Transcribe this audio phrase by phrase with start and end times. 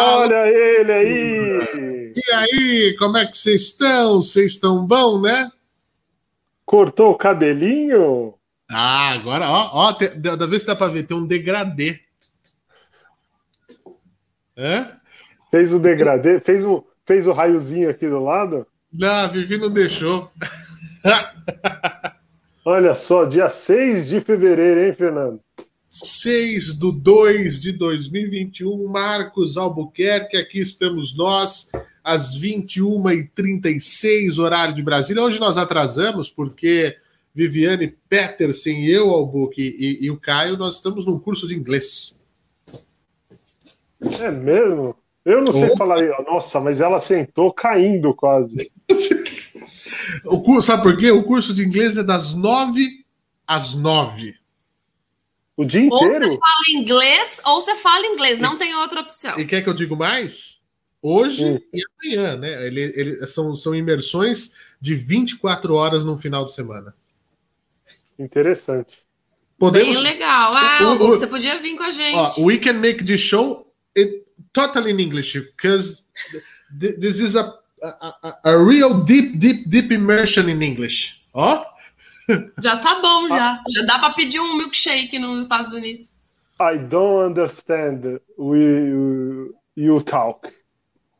[0.00, 2.12] Olha ele aí!
[2.16, 4.22] E aí, como é que vocês estão?
[4.22, 5.50] Vocês estão bom, né?
[6.64, 8.34] Cortou o cabelinho?
[8.70, 9.92] Ah, agora, ó, ó,
[10.36, 12.00] da vez que dá pra ver, tem um degradê.
[14.56, 14.98] Hã?
[15.50, 16.40] Fez o degradê?
[16.40, 18.66] Fez o, fez o raiozinho aqui do lado?
[18.92, 20.30] Não, a Vivi não deixou.
[22.64, 25.40] Olha só, dia 6 de fevereiro, hein, Fernando?
[25.88, 31.72] 6 do 2 de 2021, Marcos Albuquerque, aqui estamos nós,
[32.04, 35.22] às 21h36, horário de Brasília.
[35.22, 36.94] Hoje nós atrasamos porque
[37.34, 42.22] Viviane Petersen, eu, Albuquerque e, e o Caio, nós estamos num curso de inglês.
[44.20, 44.94] É mesmo?
[45.24, 48.70] Eu não sei falar, nossa, mas ela sentou caindo quase.
[50.26, 51.10] o curso, sabe por quê?
[51.10, 52.86] O curso de inglês é das 9
[53.46, 54.34] às 9.
[55.58, 56.04] O dia inteiro?
[56.04, 59.36] Ou você fala inglês, ou você fala inglês, não e, tem outra opção.
[59.40, 60.62] E quer que eu diga mais?
[61.02, 61.60] Hoje hum.
[61.72, 62.66] e amanhã, né?
[62.68, 66.94] Ele, ele, são, são imersões de 24 horas no final de semana.
[68.16, 68.98] Interessante.
[69.58, 69.96] Podemos...
[69.96, 70.52] Bem legal.
[70.54, 72.14] Ah, o, o, você podia vir com a gente.
[72.14, 76.04] Ó, we can make the show it, totally in English, because
[76.70, 81.24] this is a, a, a, real deep, deep, deep immersion in English.
[81.34, 81.64] Ó.
[82.62, 83.62] Já tá bom, já.
[83.68, 86.14] Já dá para pedir um milkshake nos Estados Unidos.
[86.60, 90.48] I don't understand we, you talk.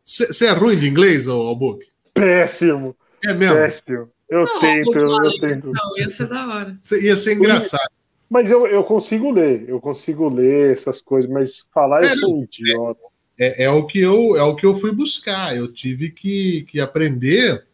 [0.05, 1.87] Você é ruim de inglês, ou book?
[2.15, 2.97] Péssimo.
[3.25, 3.57] É mesmo?
[3.57, 4.11] Péssimo.
[4.29, 5.73] Eu não, tento, eu, eu tento.
[5.73, 6.79] Não, ia ser da hora.
[7.03, 7.91] Ia ser engraçado.
[8.29, 12.39] Mas eu, eu consigo ler, eu consigo ler essas coisas, mas falar é, eu sou
[12.39, 13.01] um idiota.
[13.41, 15.57] É, é, o que eu, é o que eu fui buscar.
[15.57, 17.65] Eu tive que, que aprender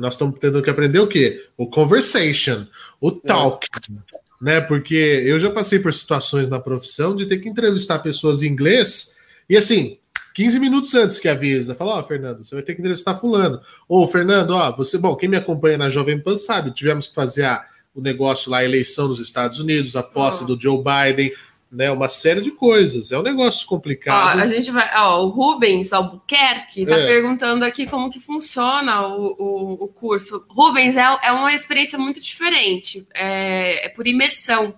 [0.00, 1.46] nós estamos tendo que aprender o quê?
[1.56, 2.66] O conversation,
[3.00, 3.92] o talk, é.
[4.40, 4.60] né?
[4.60, 9.16] Porque eu já passei por situações na profissão de ter que entrevistar pessoas em inglês
[9.48, 9.98] e assim,
[10.34, 13.60] 15 minutos antes que avisa, fala, ó, oh, Fernando, você vai ter que entrevistar fulano.
[13.88, 17.44] Ou, Fernando, ó, você, bom, quem me acompanha na Jovem Pan sabe, tivemos que fazer
[17.44, 17.64] a,
[17.94, 20.46] o negócio lá, a eleição nos Estados Unidos, a posse oh.
[20.46, 21.32] do Joe Biden,
[21.72, 21.90] né?
[21.90, 23.10] Uma série de coisas.
[23.10, 24.38] É um negócio complicado.
[24.38, 24.88] Ó, a gente vai.
[24.96, 27.06] Ó, o Rubens Albuquerque está é.
[27.06, 30.44] perguntando aqui como que funciona o, o, o curso.
[30.50, 33.06] Rubens, é, é uma experiência muito diferente.
[33.14, 34.74] É, é, por imersão.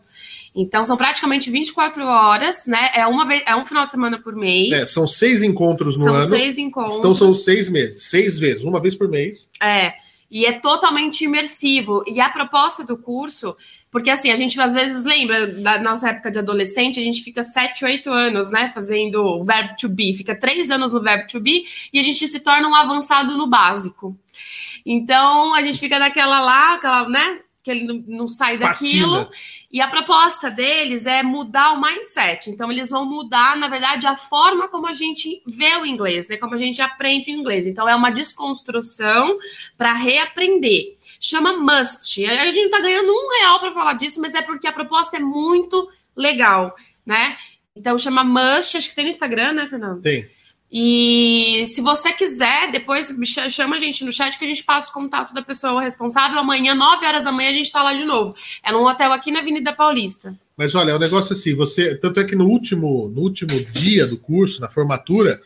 [0.56, 2.90] Então, são praticamente 24 horas, né?
[2.94, 4.72] É, uma vez, é um final de semana por mês.
[4.72, 6.28] É, são seis encontros no são ano.
[6.28, 6.98] São seis encontros.
[6.98, 8.04] Então, são seis meses.
[8.04, 9.50] Seis vezes, uma vez por mês.
[9.60, 9.94] É
[10.30, 12.02] e é totalmente imersivo.
[12.06, 13.56] E a proposta do curso,
[13.90, 17.42] porque assim, a gente às vezes lembra da nossa época de adolescente, a gente fica
[17.42, 21.40] 7, 8 anos, né, fazendo o verbo to be, fica 3 anos no verbo to
[21.40, 24.16] be e a gente se torna um avançado no básico.
[24.84, 29.24] Então, a gente fica naquela lá, aquela, né, que ele não, não sai daquilo.
[29.24, 29.30] Patina.
[29.72, 32.50] E a proposta deles é mudar o mindset.
[32.50, 36.36] Então, eles vão mudar, na verdade, a forma como a gente vê o inglês, né?
[36.36, 37.66] Como a gente aprende o inglês.
[37.66, 39.38] Então, é uma desconstrução
[39.78, 40.96] para reaprender.
[41.18, 42.26] Chama Must.
[42.26, 45.16] A gente não tá ganhando um real para falar disso, mas é porque a proposta
[45.16, 47.36] é muito legal, né?
[47.74, 48.76] Então, chama Must.
[48.76, 50.02] Acho que tem no Instagram, né, Fernando?
[50.02, 50.28] Tem.
[50.76, 53.14] E se você quiser, depois
[53.48, 56.36] chama a gente no chat que a gente passa o contato da pessoa responsável.
[56.36, 58.34] Amanhã, 9 horas da manhã, a gente está lá de novo.
[58.60, 60.34] É num hotel aqui na Avenida Paulista.
[60.56, 61.94] Mas olha, é um negócio assim, você.
[61.94, 65.40] Tanto é que no último, no último dia do curso, na formatura,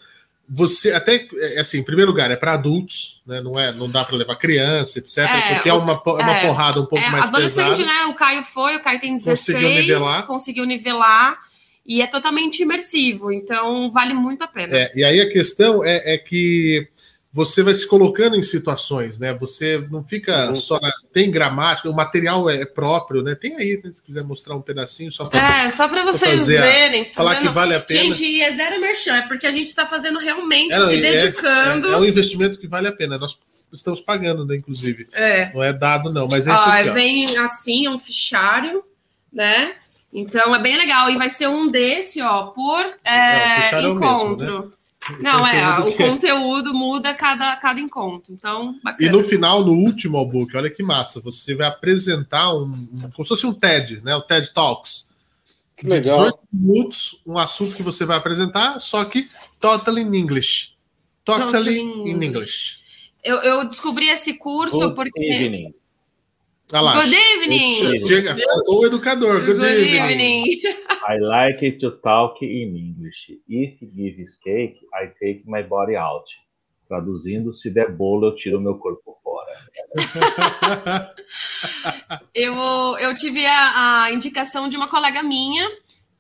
[0.49, 3.43] você até é assim, em primeiro lugar, é para adultos, né?
[3.43, 5.19] Não é, não dá para levar criança, etc.
[5.19, 7.84] É, porque é uma, é uma é, porrada um pouco é, mais adolescente, pesada.
[7.84, 8.06] né?
[8.06, 10.27] O Caio foi, o Caio tem 16, conseguiu nivelar.
[10.27, 11.47] Conseguiu nivelar
[11.88, 14.76] e é totalmente imersivo, então vale muito a pena.
[14.76, 16.87] É, e aí a questão é, é, que
[17.32, 19.32] você vai se colocando em situações, né?
[19.34, 20.54] Você não fica uhum.
[20.54, 23.34] só na, tem gramática, o material é próprio, né?
[23.34, 27.03] Tem aí, né, se quiser mostrar um pedacinho só para É, só para vocês verem,
[27.03, 28.03] a, falar que vale a pena.
[28.03, 31.88] Gente, é zero merchan, é porque a gente está fazendo realmente é, se é, dedicando.
[31.88, 33.16] É, é, um investimento que vale a pena.
[33.16, 33.38] Nós
[33.72, 35.09] estamos pagando, né, inclusive.
[35.12, 35.50] É.
[35.54, 36.93] Não é dado não, mas é ó, isso aqui, ó.
[36.93, 38.84] vem assim um fichário,
[39.32, 39.74] né?
[40.13, 41.10] Então é bem legal.
[41.10, 44.47] E vai ser um desse, ó, por é, é encontro.
[44.47, 44.72] Mesmo, né?
[45.21, 48.33] Não, é, o conteúdo muda cada, cada encontro.
[48.33, 49.09] Então, bacana.
[49.09, 53.25] E no final, no último book, olha que massa, você vai apresentar um, um como
[53.25, 54.15] se fosse um TED, né?
[54.16, 55.09] O TED Talks.
[55.77, 56.25] Que legal.
[56.25, 59.28] 18 minutos, um assunto que você vai apresentar, só que
[59.60, 60.75] totally in English.
[61.25, 62.78] Totally, totally in English.
[63.22, 65.25] Eu, eu descobri esse curso Good porque.
[65.25, 65.75] Evening.
[66.70, 66.94] Ah lá.
[67.00, 68.06] Good evening.
[68.06, 68.36] Chega,
[68.66, 69.41] o educador.
[69.41, 70.44] Good, Good evening.
[70.44, 70.60] evening.
[71.09, 73.32] I like to talk in English.
[73.48, 76.26] If gives cake, I take my body out.
[76.86, 79.47] Traduzindo, se der bolo, eu tiro meu corpo fora.
[82.34, 82.54] eu,
[82.98, 85.66] eu tive a, a indicação de uma colega minha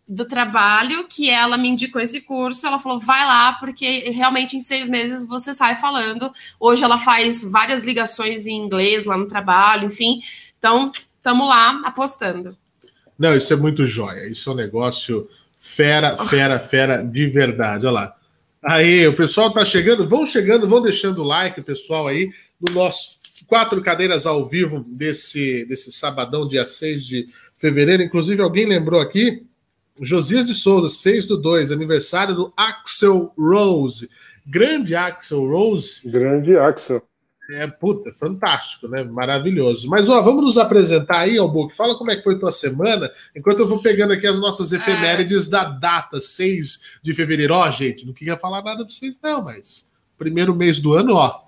[0.08, 2.66] do trabalho que ela me indicou esse curso.
[2.66, 6.32] Ela falou: vai lá, porque realmente em seis meses você sai falando.
[6.58, 10.20] Hoje ela faz várias ligações em inglês lá no trabalho, enfim.
[10.58, 12.56] Então, estamos lá apostando.
[13.18, 14.28] Não, isso é muito jóia.
[14.28, 15.28] Isso é um negócio
[15.58, 17.84] fera, fera, fera de verdade.
[17.84, 18.14] Olha lá.
[18.62, 22.30] Aí, o pessoal tá chegando, vão chegando, vão deixando o like, pessoal, aí,
[22.60, 28.02] no nosso quatro cadeiras ao vivo desse, desse sabadão, dia 6 de fevereiro.
[28.02, 29.46] Inclusive, alguém lembrou aqui,
[30.00, 34.08] Josias de Souza, 6 do 2, aniversário do Axel Rose.
[34.46, 36.08] Grande Axel Rose.
[36.08, 37.02] Grande Axel.
[37.50, 39.02] É, puta, fantástico, né?
[39.02, 39.88] Maravilhoso.
[39.88, 41.74] Mas, ó, vamos nos apresentar aí, Albuque.
[41.74, 45.48] Fala como é que foi tua semana, enquanto eu vou pegando aqui as nossas efemérides
[45.48, 45.50] é.
[45.50, 47.54] da data, 6 de fevereiro.
[47.54, 51.47] Ó, gente, não queria falar nada pra vocês, não, mas primeiro mês do ano, ó.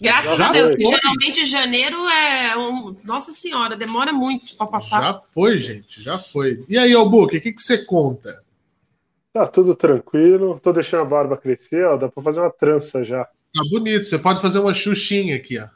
[0.00, 0.84] Graças já a Deus, foi.
[0.84, 2.56] geralmente janeiro é.
[2.56, 2.96] Um...
[3.04, 5.00] Nossa Senhora, demora muito para passar.
[5.00, 6.64] Já foi, gente, já foi.
[6.68, 8.42] E aí, Albuque, o que, que você conta?
[9.32, 13.24] Tá tudo tranquilo, tô deixando a barba crescer, ó, dá para fazer uma trança já.
[13.24, 15.68] Tá bonito, você pode fazer uma xuxinha aqui, ó.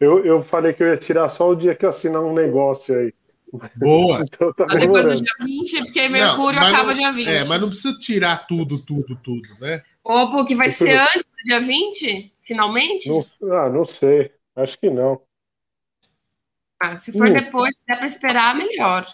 [0.00, 2.98] Eu, eu falei que eu ia tirar só o dia que eu assinar um negócio
[2.98, 3.14] aí.
[3.76, 4.22] Boa.
[4.26, 7.28] então, tá depois do dia 20, porque Mercúrio não, acaba não, dia 20.
[7.28, 9.82] É, mas não precisa tirar tudo, tudo, tudo, né?
[10.02, 12.32] Ô, que vai ser antes do dia 20?
[12.52, 13.08] Finalmente?
[13.08, 14.30] Não, ah, não sei.
[14.54, 15.20] Acho que não.
[16.78, 17.32] Ah, se for hum.
[17.32, 19.06] depois, se der para esperar, melhor.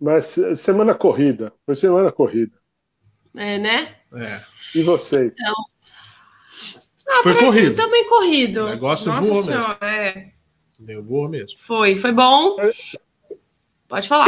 [0.00, 1.52] Mas semana corrida.
[1.64, 2.56] Foi semana corrida.
[3.36, 3.96] É, né?
[4.14, 4.78] É.
[4.78, 5.32] E vocês?
[5.32, 5.54] Então,
[7.08, 7.76] ah, foi corrido.
[7.76, 8.64] Também corrido.
[8.64, 9.84] O negócio Nossa voou senhora, mesmo.
[9.84, 10.32] É.
[10.78, 11.58] Deu voou mesmo.
[11.58, 12.56] Foi, foi bom.
[12.60, 12.72] É.
[13.86, 14.26] Pode falar.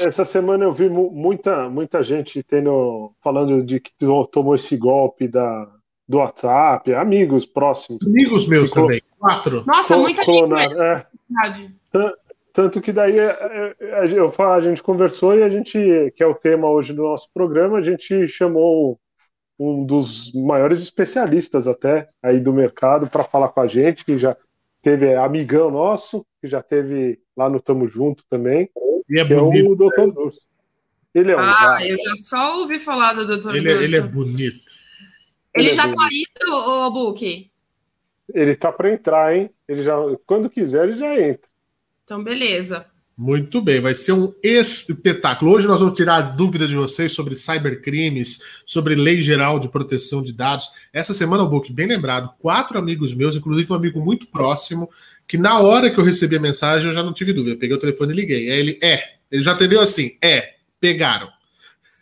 [0.00, 3.92] Essa semana eu vi muita, muita gente tendo, falando de que
[4.32, 5.70] tomou esse golpe da,
[6.10, 8.04] do WhatsApp, amigos próximos.
[8.04, 9.64] Amigos meus Ficou, também, quatro.
[9.64, 10.68] Nossa, muita clonar,
[11.54, 11.72] gente.
[11.94, 12.12] É.
[12.52, 15.78] Tanto que daí é, é, eu, a gente conversou e a gente,
[16.16, 18.98] que é o tema hoje do nosso programa, a gente chamou
[19.56, 24.36] um dos maiores especialistas até aí do mercado para falar com a gente, que já
[24.82, 28.68] teve é, amigão nosso, que já teve lá no Tamo Junto também,
[29.08, 30.12] e é, que bonito, é o Dr.
[30.12, 30.40] Durso.
[31.14, 33.54] Ele é um ah, eu já só ouvi falar do Dr.
[33.54, 34.79] Ele, é, ele é bonito.
[35.54, 37.50] Ele, já tá indo, o Book?
[38.32, 39.50] Ele tá para entrar, hein?
[39.68, 41.48] Ele já, quando quiser, ele já entra.
[42.04, 42.86] Então, beleza.
[43.22, 45.52] Muito bem, vai ser um espetáculo.
[45.52, 50.22] Hoje nós vamos tirar a dúvida de vocês sobre cybercrimes, sobre lei geral de proteção
[50.22, 50.70] de dados.
[50.90, 54.88] Essa semana, o Book, bem lembrado, quatro amigos meus, inclusive um amigo muito próximo,
[55.28, 57.56] que na hora que eu recebi a mensagem eu já não tive dúvida.
[57.56, 58.50] Eu peguei o telefone e liguei.
[58.50, 59.02] Aí ele, é.
[59.30, 61.28] Ele já entendeu assim, é, pegaram.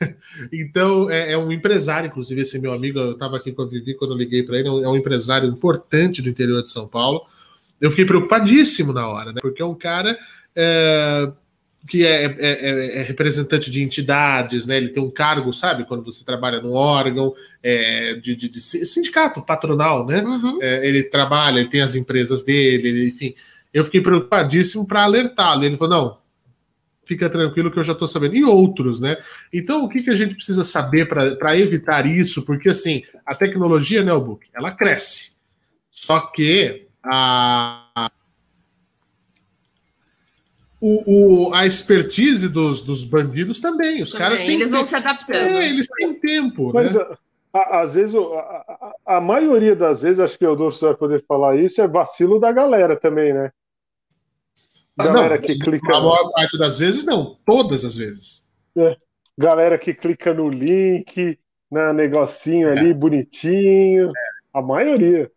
[0.52, 3.94] então, é, é, um empresário, inclusive, esse meu amigo, eu estava aqui com a Vivi
[3.94, 7.22] quando eu liguei para ele, é, é um empresário importante do interior de São Paulo.
[7.80, 9.40] Eu fiquei preocupadíssimo na hora, né?
[9.40, 10.18] Porque é um cara
[10.54, 11.30] é,
[11.88, 14.76] que é, é, é, é, representante de entidades, né?
[14.76, 15.84] Ele tem um cargo, sabe?
[15.84, 20.22] Quando você trabalha num órgão é, de, de, de, sindicato patronal, né?
[20.22, 20.58] Uhum.
[20.60, 23.34] Ele trabalha, ele tem as empresas dele, ele, enfim.
[23.72, 25.64] Eu fiquei preocupadíssimo para alertá-lo.
[25.64, 26.18] Ele falou: não,
[27.08, 28.37] fica tranquilo que eu já estou sabendo.
[28.37, 29.16] E outros, né?
[29.52, 32.44] Então, o que, que a gente precisa saber para evitar isso?
[32.44, 35.38] Porque, assim, a tecnologia, né, Book, ela cresce.
[35.90, 38.10] Só que a,
[40.81, 44.02] o, o, a expertise dos, dos bandidos também.
[44.02, 45.35] Os também, caras têm Eles vão se adaptando.
[45.35, 46.73] É, eles têm tempo.
[46.75, 47.04] Mas, né?
[47.54, 51.25] a, às vezes, a, a, a, maioria das vezes, acho que o Dorso vai poder
[51.26, 53.50] falar isso, é vacilo da galera também, né?
[54.99, 55.97] Galera não, que clica.
[55.97, 57.38] A maior parte das vezes, não.
[57.47, 58.49] Todas as vezes.
[58.76, 58.97] É.
[59.37, 61.38] Galera que clica no link,
[61.71, 62.73] na né, negocinho é.
[62.73, 64.09] ali, bonitinho.
[64.09, 64.12] É.
[64.52, 65.31] A maioria.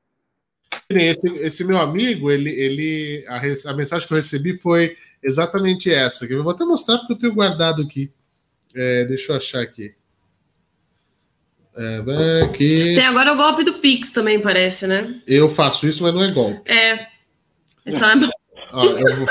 [0.89, 3.37] Esse, esse meu amigo, ele, ele a,
[3.69, 6.27] a, mensagem que eu recebi foi exatamente essa.
[6.27, 8.11] Que eu vou até mostrar porque eu tenho guardado aqui.
[8.73, 9.93] É, deixa eu achar aqui.
[11.75, 12.95] É, aqui.
[12.95, 15.21] Tem agora o golpe do Pix também, parece, né?
[15.27, 16.69] Eu faço isso, mas não é golpe.
[16.69, 17.07] É.
[17.85, 18.40] Então é bom.
[18.71, 18.85] Ó,
[19.15, 19.27] vou...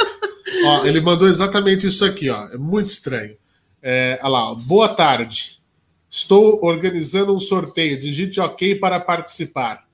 [0.67, 2.49] ó, ele mandou exatamente isso aqui, ó.
[2.49, 3.37] É muito estranho.
[3.83, 5.61] É, olha lá, boa tarde.
[6.09, 8.01] Estou organizando um sorteio.
[8.01, 9.87] Digite OK para participar.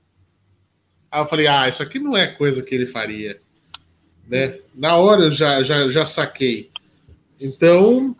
[1.11, 3.39] Aí eu falei, ah, isso aqui não é coisa que ele faria.
[4.27, 4.59] Né?
[4.75, 6.69] Na hora eu já, já, já saquei.
[7.39, 8.15] Então,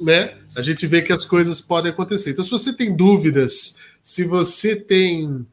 [0.00, 2.30] né, a gente vê que as coisas podem acontecer.
[2.30, 5.46] Então, se você tem dúvidas, se você tem.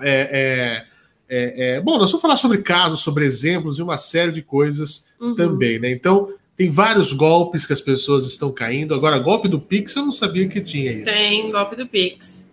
[0.00, 0.95] É, é,
[1.28, 5.12] é, é bom, nós vamos falar sobre casos, sobre exemplos e uma série de coisas
[5.20, 5.34] uhum.
[5.34, 5.90] também, né?
[5.90, 8.94] Então, tem vários golpes que as pessoas estão caindo.
[8.94, 11.04] Agora, golpe do Pix, eu não sabia que tinha isso.
[11.04, 12.50] Tem golpe do Pix.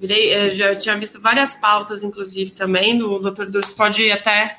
[0.00, 3.02] Virei, já tinha visto várias pautas, inclusive, também.
[3.02, 4.56] O doutor Dulce pode até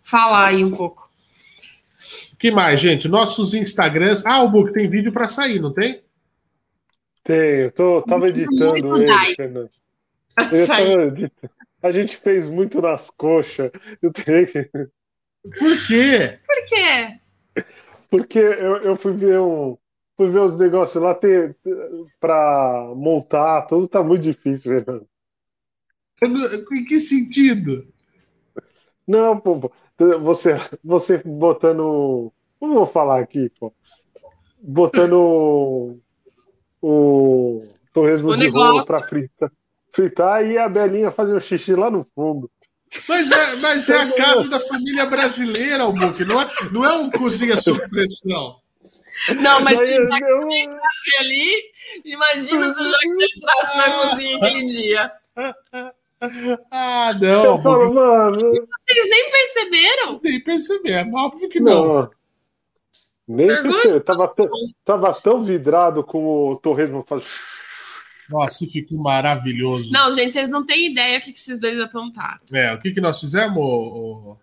[0.00, 1.10] falar aí um pouco.
[2.32, 3.08] O que mais, gente?
[3.08, 4.24] Nossos Instagrams.
[4.24, 6.00] Ah, o Book tem vídeo para sair, não tem?
[7.24, 9.34] Tem, eu tô, tava editando Muito ele.
[9.34, 9.70] Fernando.
[10.52, 11.30] Eu tava editando.
[11.86, 13.70] A gente fez muito nas coxas.
[14.02, 14.46] Eu tenho
[15.58, 16.38] Por quê?
[16.44, 17.20] Por quê?
[18.10, 19.78] Porque eu, eu fui ver um.
[20.16, 21.54] Fui ver os negócios lá ter,
[22.18, 25.06] pra montar, tudo tá muito difícil, Fernando.
[26.22, 27.86] Não- Em que sentido?
[29.06, 29.72] Não, pô, pô,
[30.20, 32.32] você, você botando.
[32.60, 33.72] Não vou falar aqui, pô.
[34.60, 35.98] Botando
[36.82, 37.60] o
[37.92, 38.86] torresmo O de rolo negócio.
[38.86, 39.52] pra fritar,
[39.96, 42.50] fritar e a Belinha fazer um xixi lá no fundo.
[43.08, 46.92] Mas é, mas é a casa da família brasileira, o Book, não é, não é
[46.96, 48.56] um cozinha sob pressão.
[49.40, 51.62] Não, mas Daí se eu- o Jack entrasse ali,
[52.04, 55.12] imagina se o Jack entrasse na cozinha aquele dia.
[56.70, 58.52] Ah, não, eu falo, mano,
[58.88, 60.20] Eles nem perceberam.
[60.22, 61.84] nem perceber, óbvio que não.
[62.02, 62.10] não.
[63.28, 64.48] Nem porque tava, tão-
[64.84, 67.24] tava tão vidrado com o torresmo faz.
[68.30, 69.92] Nossa, ficou maravilhoso.
[69.92, 72.40] Não, gente, vocês não têm ideia o que que esses dois aprontaram.
[72.52, 74.38] É, o que, que nós fizemos, o,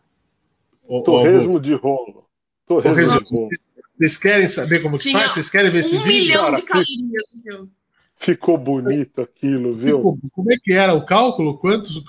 [0.88, 2.26] o, o, Torresmo de rolo.
[2.66, 3.26] Torresmo Torresmo.
[3.26, 3.50] de rolo.
[3.98, 5.34] Vocês querem saber como que Tinha faz?
[5.34, 6.22] Vocês querem ver esse Um vídeo?
[6.28, 7.70] milhão cara, de calorias, viu?
[8.18, 10.02] Ficou bonito aquilo, viu?
[10.02, 11.58] Como, como é que era o cálculo?
[11.58, 12.02] Quantos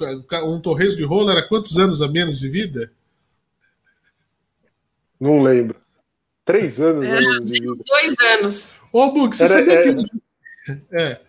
[0.45, 2.93] um torresmo de rolo era quantos anos a menos de vida?
[5.21, 5.78] Não lembro.
[6.45, 7.73] Três anos É, anos de vida.
[7.87, 8.81] Dois anos.
[8.93, 10.04] Ô, Bug, você Era- sabia é- que.
[10.93, 11.21] É,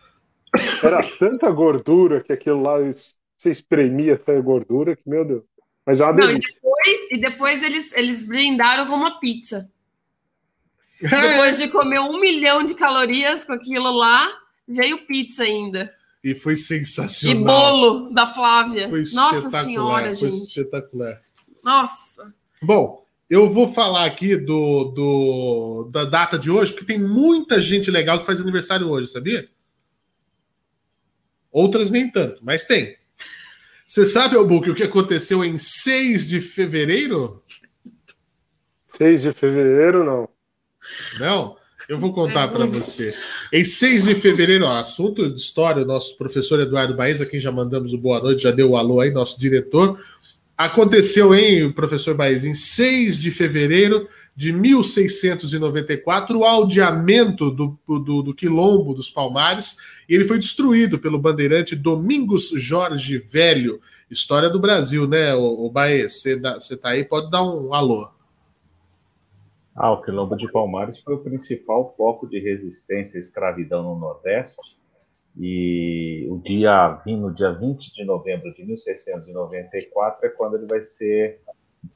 [0.83, 2.77] Era tanta gordura que aquilo lá
[3.37, 5.43] você espremia essa gordura que, meu Deus.
[5.85, 9.69] Mas é uma Não, e depois, e depois eles, eles brindaram com uma pizza.
[11.01, 14.31] Depois de comer um milhão de calorias com aquilo lá,
[14.67, 15.93] veio pizza ainda.
[16.23, 17.43] E foi E sensacional.
[17.43, 18.87] bolo da Flávia.
[18.89, 20.47] Foi Nossa senhora, foi gente.
[20.47, 21.21] espetacular.
[21.61, 22.33] Nossa.
[22.63, 27.91] Bom, eu vou falar aqui do, do- da data de hoje, porque tem muita gente
[27.91, 29.47] legal que faz aniversário hoje, sabia?
[31.55, 32.97] Outras nem tanto, mas tem.
[33.87, 37.41] Você sabe, Albuque, o que aconteceu em 6 de fevereiro?
[38.97, 40.27] 6 de fevereiro, não.
[41.17, 41.55] Não?
[41.87, 43.15] Eu vou contar para você.
[43.53, 47.39] Em 6 de fevereiro, ó, assunto de história, o nosso professor Eduardo Baez, a quem
[47.39, 49.97] já mandamos o boa noite, já deu o alô aí, nosso diretor.
[50.57, 58.35] Aconteceu, hein, professor Baez, em 6 de fevereiro de 1694, o aldeamento do, do, do
[58.35, 59.77] Quilombo dos Palmares,
[60.09, 63.79] e ele foi destruído pelo bandeirante Domingos Jorge Velho.
[64.11, 65.71] História do Brasil, né, o, o?
[65.71, 68.09] Você dá- você tá aí, pode dar um alô.
[69.73, 74.75] Ah, o Quilombo de Palmares foi o principal foco de resistência à escravidão no Nordeste.
[75.37, 81.41] E o dia, no dia 20 de novembro de 1694 é quando ele vai ser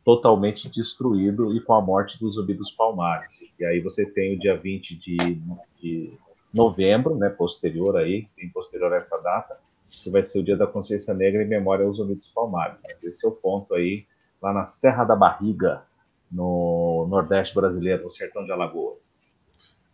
[0.04, 3.54] totalmente destruído e com a morte do Zumbi dos Palmares.
[3.60, 5.18] E aí você tem o dia 20 de,
[5.82, 6.14] de
[6.54, 10.68] novembro, né, posterior aí, bem posterior a essa data, que vai ser o dia da
[10.68, 12.78] consciência negra em memória ao Zumbi dos Palmares.
[13.04, 14.06] Esse é o ponto aí,
[14.42, 15.84] lá na Serra da Barriga,
[16.32, 19.26] no Nordeste brasileiro, no sertão de Alagoas.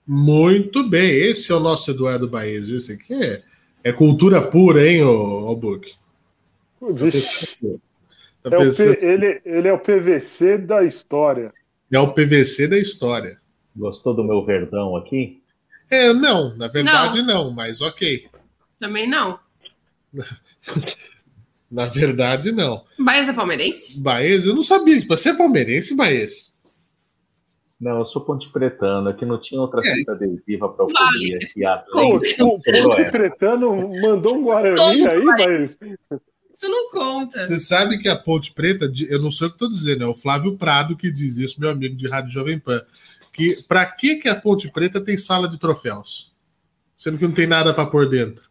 [0.05, 2.77] Muito bem, esse é o nosso Eduardo Baez, viu?
[2.77, 3.43] Isso aqui é,
[3.83, 5.03] é cultura pura, hein,
[5.59, 5.93] Book?
[6.91, 7.57] Vixe,
[8.49, 11.53] Tá é o pensando- P- ele, ele é o PVC da história.
[11.91, 13.39] é o PVC da história.
[13.75, 15.41] Gostou do meu verdão aqui?
[15.91, 18.27] É, não, na verdade não, mas ok.
[18.79, 19.39] Também não.
[21.69, 22.85] Na verdade, não.
[22.97, 23.99] Baez é palmeirense?
[23.99, 26.55] Baez, eu não sabia que você é palmeirense, Baez.
[27.81, 29.95] Não, eu sou ponte pretano, aqui não tinha outra É.
[29.95, 30.95] fita adesiva para Vale.
[30.95, 35.77] cobrir aqui Pô, o Ponte Pretano mandou um Guarani aí, mas
[36.55, 37.43] Isso não conta.
[37.43, 40.15] Você sabe que a Ponte Preta, eu não sei o que estou dizendo, é o
[40.15, 42.81] Flávio Prado que diz isso, meu amigo de Rádio Jovem Pan.
[43.33, 46.33] Que para que, que a Ponte Preta tem sala de troféus?
[46.97, 48.45] Sendo que não tem nada para pôr dentro.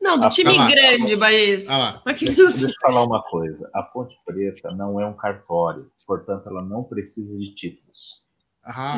[0.00, 1.68] Não, do Ah, time tá grande, Baez.
[1.68, 2.02] Ah lá.
[2.06, 3.70] Aquele- Deixa eu falar uma coisa.
[3.74, 8.22] A Ponte Preta não é um cartório, portanto, ela não precisa de títulos.
[8.64, 8.96] Ah,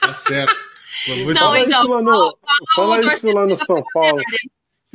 [0.00, 0.54] tá certo.
[1.08, 2.38] Não, fala então, no,
[2.76, 4.16] fala o isso lá no São Paulo.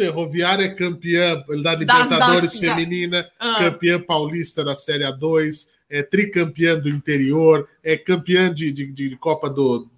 [0.03, 3.56] Ferroviária é campeã da Libertadores da- da- Feminina, Ah.
[3.60, 9.50] campeã paulista da Série A2, é tricampeã do interior, é campeã de, de, de Copa
[9.50, 9.89] do.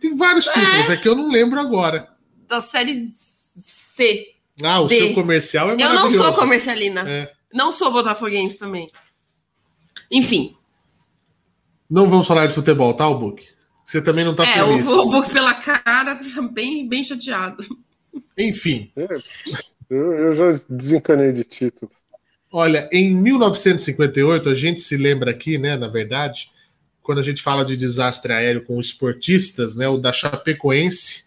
[0.00, 2.08] Tem vários títulos, é que eu não lembro agora.
[2.48, 4.26] Da série C.
[4.64, 4.98] Ah, o D.
[4.98, 6.16] seu comercial é Eu não maravilhoso.
[6.24, 7.08] sou comercialina.
[7.08, 7.32] É.
[7.54, 8.90] Não sou botafoguense também.
[10.10, 10.56] Enfim.
[11.88, 13.46] Não vamos falar de futebol, tá, o Book?
[13.84, 14.86] Você também não tá é, feliz.
[14.86, 17.62] o, o Book pela cara tá bem, bem chateado.
[18.36, 18.90] Enfim,
[19.90, 21.90] Eu, eu já desencanei de título.
[22.50, 26.50] olha, em 1958, a gente se lembra aqui, né, na verdade,
[27.02, 31.24] quando a gente fala de desastre aéreo com esportistas, né, o da Chapecoense,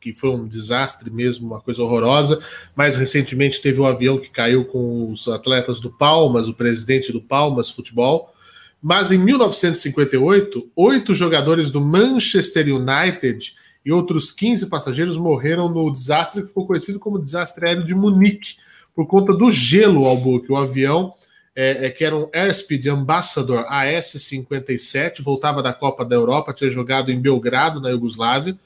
[0.00, 2.40] que foi um desastre mesmo, uma coisa horrorosa.
[2.76, 7.12] Mais recentemente teve o um avião que caiu com os atletas do Palmas, o presidente
[7.12, 8.32] do Palmas Futebol.
[8.80, 13.54] Mas em 1958, oito jogadores do Manchester United
[13.84, 18.56] e outros 15 passageiros morreram no desastre que ficou conhecido como desastre aéreo de Munique,
[18.94, 20.50] por conta do gelo ao buque.
[20.50, 21.14] O avião
[21.60, 27.10] é, é, que era um Airspeed Ambassador AS-57, voltava da Copa da Europa, tinha jogado
[27.10, 28.56] em Belgrado, na Iugoslávia,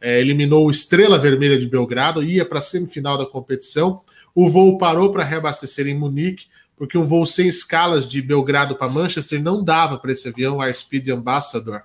[0.00, 4.00] é, eliminou o Estrela Vermelha de Belgrado, ia para a semifinal da competição.
[4.34, 6.46] O voo parou para reabastecer em Munique,
[6.76, 11.08] porque um voo sem escalas de Belgrado para Manchester não dava para esse avião Airspeed
[11.10, 11.82] Ambassador.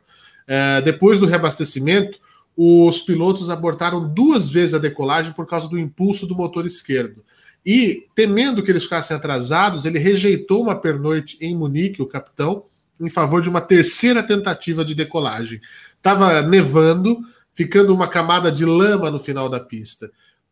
[0.47, 2.17] É, depois do reabastecimento,
[2.57, 7.23] os pilotos abortaram duas vezes a decolagem por causa do impulso do motor esquerdo.
[7.65, 12.63] E, temendo que eles ficassem atrasados, ele rejeitou uma pernoite em Munique, o capitão,
[13.01, 15.59] em favor de uma terceira tentativa de decolagem.
[15.97, 17.19] Estava nevando,
[17.53, 20.11] ficando uma camada de lama no final da pista.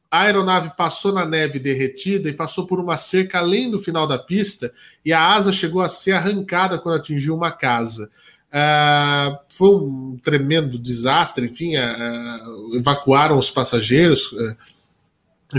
[0.10, 4.17] A aeronave passou na neve derretida e passou por uma cerca além do final da
[4.17, 8.12] pista, e a asa chegou a ser arrancada quando atingiu uma casa.
[8.53, 14.55] Uh, foi um tremendo desastre, enfim, uh, evacuaram os passageiros, uh,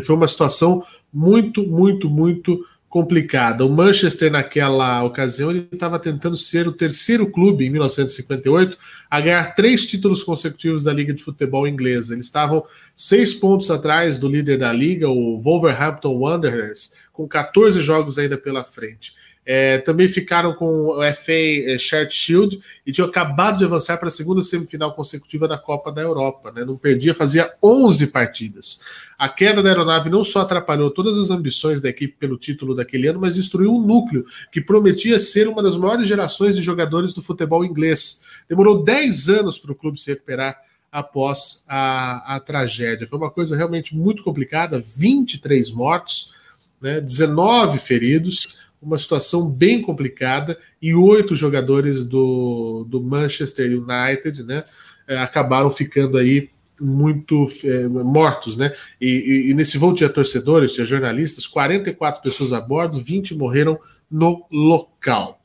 [0.00, 3.66] foi uma situação muito, muito, muito complicada.
[3.66, 8.78] O Manchester, naquela ocasião, ele estava tentando ser o terceiro clube, em 1958,
[9.10, 12.14] a ganhar três títulos consecutivos da Liga de Futebol Inglesa.
[12.14, 18.16] Eles estavam seis pontos atrás do líder da liga, o Wolverhampton Wanderers, com 14 jogos
[18.16, 19.12] ainda pela frente.
[19.46, 24.08] É, também ficaram com o FA é, Shirt Shield e tinham acabado de avançar para
[24.08, 26.50] a segunda semifinal consecutiva da Copa da Europa.
[26.50, 26.64] Né?
[26.64, 28.80] Não perdia, fazia 11 partidas.
[29.18, 33.06] A queda da aeronave não só atrapalhou todas as ambições da equipe pelo título daquele
[33.06, 37.22] ano, mas destruiu um núcleo que prometia ser uma das maiores gerações de jogadores do
[37.22, 38.22] futebol inglês.
[38.48, 40.58] Demorou 10 anos para o clube se recuperar
[40.90, 43.06] após a, a tragédia.
[43.06, 46.32] Foi uma coisa realmente muito complicada: 23 mortos,
[46.80, 47.00] né?
[47.00, 54.64] 19 feridos uma situação bem complicada e oito jogadores do, do Manchester United né,
[55.08, 58.72] eh, acabaram ficando aí muito é, mortos, né?
[59.00, 63.78] E, e, e, nesse voo tinha torcedores, tinha jornalistas, 44 pessoas a bordo, 20 morreram
[64.10, 65.40] no local.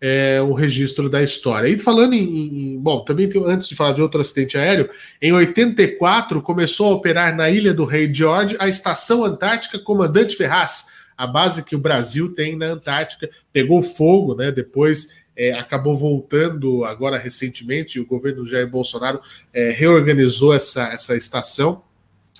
[0.00, 1.68] É um registro da história.
[1.68, 2.74] E falando em.
[2.74, 4.90] em bom, também tem, antes de falar de outro acidente aéreo,
[5.22, 10.93] em 84 começou a operar na ilha do Rei George a Estação Antártica Comandante Ferraz
[11.16, 14.50] a base que o Brasil tem na Antártica pegou fogo, né?
[14.50, 18.00] Depois é, acabou voltando agora recentemente.
[18.00, 19.20] O governo Jair Bolsonaro
[19.52, 21.82] é, reorganizou essa, essa estação.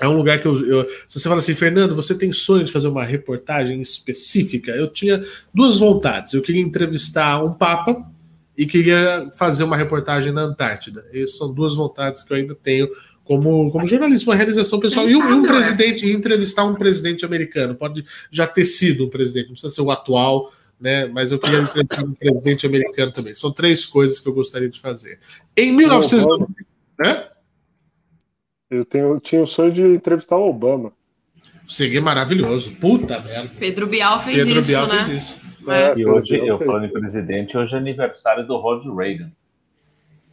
[0.01, 2.73] É um lugar que eu, eu, Se você fala assim, Fernando, você tem sonho de
[2.73, 4.73] fazer uma reportagem específica?
[4.73, 6.33] Eu tinha duas vontades.
[6.33, 8.11] Eu queria entrevistar um Papa
[8.57, 11.05] e queria fazer uma reportagem na Antártida.
[11.13, 12.89] Essas são duas vontades que eu ainda tenho
[13.25, 15.09] como, como jornalista, uma realização pessoal.
[15.09, 19.53] E um, um presidente, entrevistar um presidente americano, pode já ter sido um presidente, não
[19.53, 21.07] precisa ser o atual, né?
[21.07, 23.35] Mas eu queria entrevistar um presidente americano também.
[23.35, 25.19] São três coisas que eu gostaria de fazer.
[25.57, 26.53] Em 1990.
[26.99, 27.29] Né?
[28.71, 30.93] Eu tenho, tinha o sonho de entrevistar o Obama.
[31.67, 32.73] Seria maravilhoso.
[32.77, 33.51] Puta merda.
[33.59, 35.05] Pedro Bial fez Pedro isso, Bial né?
[35.05, 35.41] Fez isso.
[35.67, 39.33] É, e hoje, eu falando em presidente, hoje é aniversário do Ronald Reagan.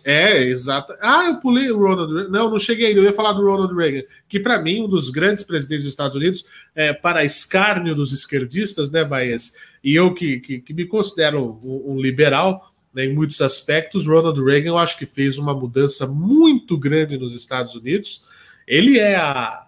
[0.03, 0.93] É, exato.
[1.01, 2.29] Ah, eu pulei o Ronald Reagan.
[2.29, 2.99] Não, não cheguei ainda.
[2.99, 6.17] Eu ia falar do Ronald Reagan, que para mim, um dos grandes presidentes dos Estados
[6.17, 9.53] Unidos, é, para escárnio dos esquerdistas, né, Baez?
[9.83, 14.39] E eu que, que, que me considero um, um liberal né, em muitos aspectos, Ronald
[14.43, 18.25] Reagan eu acho que fez uma mudança muito grande nos Estados Unidos.
[18.67, 19.65] Ele é a,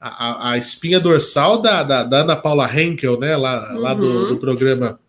[0.00, 3.80] a, a espinha dorsal da, da, da, Ana Paula Henkel, né, lá, uhum.
[3.80, 4.28] lá do, uhum.
[4.28, 5.00] do programa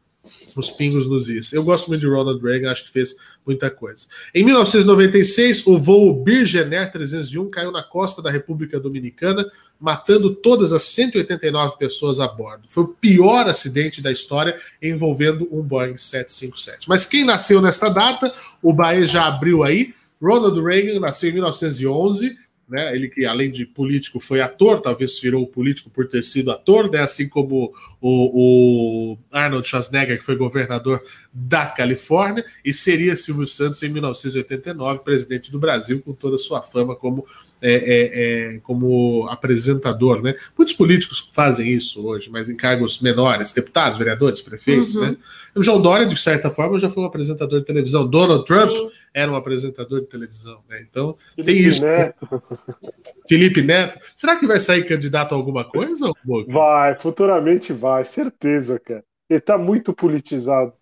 [0.55, 1.53] Os Pingos nos Is.
[1.53, 4.05] Eu gosto muito de Ronald Reagan, acho que fez muita coisa.
[4.33, 9.49] Em 1996, o voo Birgener 301 caiu na costa da República Dominicana,
[9.79, 12.63] matando todas as 189 pessoas a bordo.
[12.67, 16.87] Foi o pior acidente da história envolvendo um Boeing 757.
[16.87, 19.93] Mas quem nasceu nesta data, o Bahia já abriu aí.
[20.21, 22.37] Ronald Reagan nasceu em 1911
[22.69, 22.95] né?
[22.95, 26.99] Ele que, além de político, foi ator, talvez virou político por ter sido ator, né?
[26.99, 31.03] Assim como o, o Arnold Schwarzenegger, que foi governador
[31.33, 36.61] da Califórnia, e seria Silvio Santos em 1989, presidente do Brasil, com toda a sua
[36.61, 37.25] fama como
[37.61, 40.35] é, é, é, como apresentador, né?
[40.57, 45.11] Muitos políticos fazem isso hoje, mas em cargos menores, deputados, vereadores, prefeitos, uhum.
[45.11, 45.17] né?
[45.55, 48.07] O João Dória, de certa forma, já foi um apresentador de televisão.
[48.07, 48.89] Donald Trump Sim.
[49.13, 50.85] era um apresentador de televisão, né?
[50.89, 51.83] Então Felipe tem isso.
[51.83, 52.43] Neto.
[53.27, 53.99] Felipe Neto.
[54.15, 56.11] Será que vai sair candidato a alguma coisa?
[56.47, 59.03] Vai, futuramente vai, certeza, cara.
[59.29, 60.73] Ele tá muito politizado.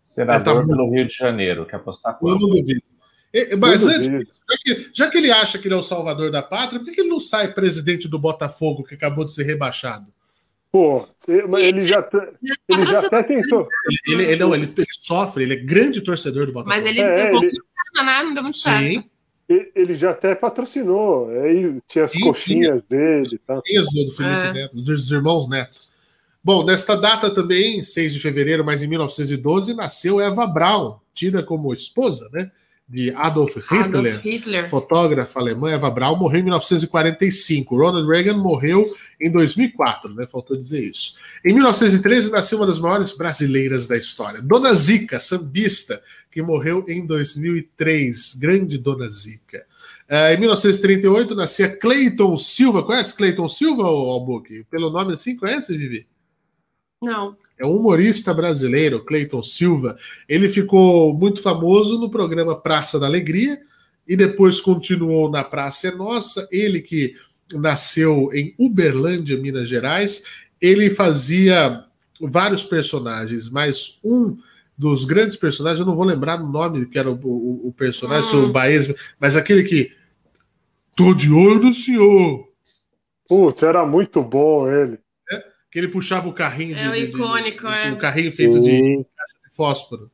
[0.00, 2.40] Senador tá pelo Rio de Janeiro, quer apostar quanto?
[2.40, 2.82] Eu não duvido.
[3.58, 6.80] Mas antes, já que, já que, ele acha que ele é o salvador da pátria,
[6.80, 10.06] por que, ele não sai presidente do Botafogo, que acabou de ser rebaixado?
[10.72, 12.06] Pô, ele já,
[12.68, 13.68] ele já até tentou.
[14.06, 16.74] Ele, ele, não, ele, ele, sofre, ele é grande torcedor do Botafogo.
[16.74, 17.50] Mas ele, é, ele...
[17.96, 18.22] né?
[18.22, 18.82] não deu muito certo.
[18.82, 19.04] Sim.
[19.48, 23.38] Ele já até patrocinou, aí tinha as Sim, coxinhas tinha, dele.
[23.46, 23.54] Tá?
[23.54, 24.52] do Felipe é.
[24.52, 25.86] Neto, dos irmãos Neto.
[26.42, 31.72] Bom, nesta data também, 6 de fevereiro, mas em 1912, nasceu Eva Braun, tida como
[31.72, 32.50] esposa, né?
[32.88, 37.76] De Adolf Hitler, Adolf Hitler, fotógrafa alemã Eva Braun, morreu em 1945.
[37.76, 38.86] Ronald Reagan morreu
[39.20, 40.24] em 2004, né?
[40.26, 41.16] Faltou dizer isso.
[41.44, 47.04] Em 1913 nasceu uma das maiores brasileiras da história, Dona Zica, sambista, que morreu em
[47.04, 48.36] 2003.
[48.36, 49.66] Grande Dona Zica.
[50.08, 52.84] Uh, em 1938 nascia Clayton Silva.
[52.84, 54.64] Conhece Clayton Silva, Albuque?
[54.70, 56.06] Pelo nome assim, conhece, Vivi?
[57.02, 57.36] Não.
[57.58, 59.96] É um humorista brasileiro, Cleiton Silva.
[60.28, 63.58] Ele ficou muito famoso no programa Praça da Alegria
[64.06, 66.46] e depois continuou na Praça é Nossa.
[66.52, 67.14] Ele que
[67.54, 70.24] nasceu em Uberlândia, Minas Gerais,
[70.60, 71.84] ele fazia
[72.20, 74.36] vários personagens, mas um
[74.76, 78.38] dos grandes personagens, eu não vou lembrar o nome que era o, o, o personagem,
[78.38, 78.44] hum.
[78.44, 79.92] o Baez, mas aquele que.
[80.94, 82.48] Tô de olho no senhor.
[83.28, 84.98] Putz, era muito bom ele
[85.70, 86.82] que ele puxava o carrinho de.
[86.82, 87.92] É o icônico, de, é.
[87.92, 89.06] O carrinho feito de, de
[89.54, 90.10] fósforo,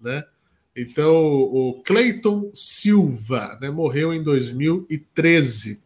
[0.00, 0.24] né?
[0.76, 5.82] Então, o Clayton Silva né, morreu em 2013,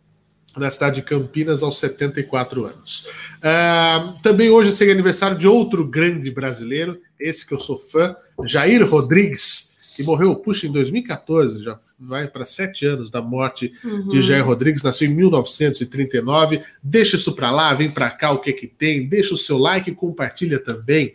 [0.57, 3.09] na cidade de Campinas, aos 74 anos.
[3.39, 8.15] Uh, também hoje seria aniversário de outro grande brasileiro, esse que eu sou fã,
[8.47, 14.09] Jair Rodrigues, que morreu, puxa, em 2014, já vai para sete anos da morte uhum.
[14.09, 16.63] de Jair Rodrigues, nasceu em 1939.
[16.83, 19.91] Deixa isso para lá, vem para cá, o que que tem, deixa o seu like
[19.91, 21.15] e compartilha também.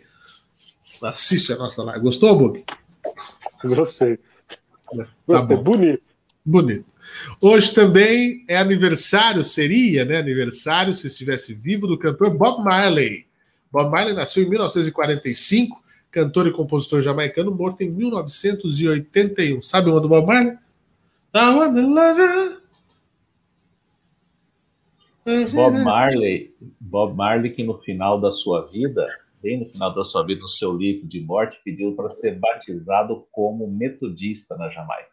[1.02, 2.02] Assiste a nossa live.
[2.02, 2.64] Gostou, Bug?
[3.64, 4.16] Gostei.
[4.16, 5.56] Tá Gostei.
[5.56, 5.62] bom.
[5.62, 6.02] Bonito.
[6.44, 6.86] Bonito.
[7.40, 10.18] Hoje também é aniversário, seria, né?
[10.18, 13.26] Aniversário, se estivesse vivo, do cantor Bob Marley.
[13.70, 15.79] Bob Marley nasceu em 1945
[16.10, 19.62] cantor e compositor jamaicano, morto em 1981.
[19.62, 20.58] Sabe uma do Bob Marley?
[21.34, 22.60] I wanna love you.
[25.54, 29.06] Bob Marley, Bob Marley que no final da sua vida,
[29.42, 33.24] bem no final da sua vida, no seu livro de morte, pediu para ser batizado
[33.30, 35.08] como metodista na Jamaica.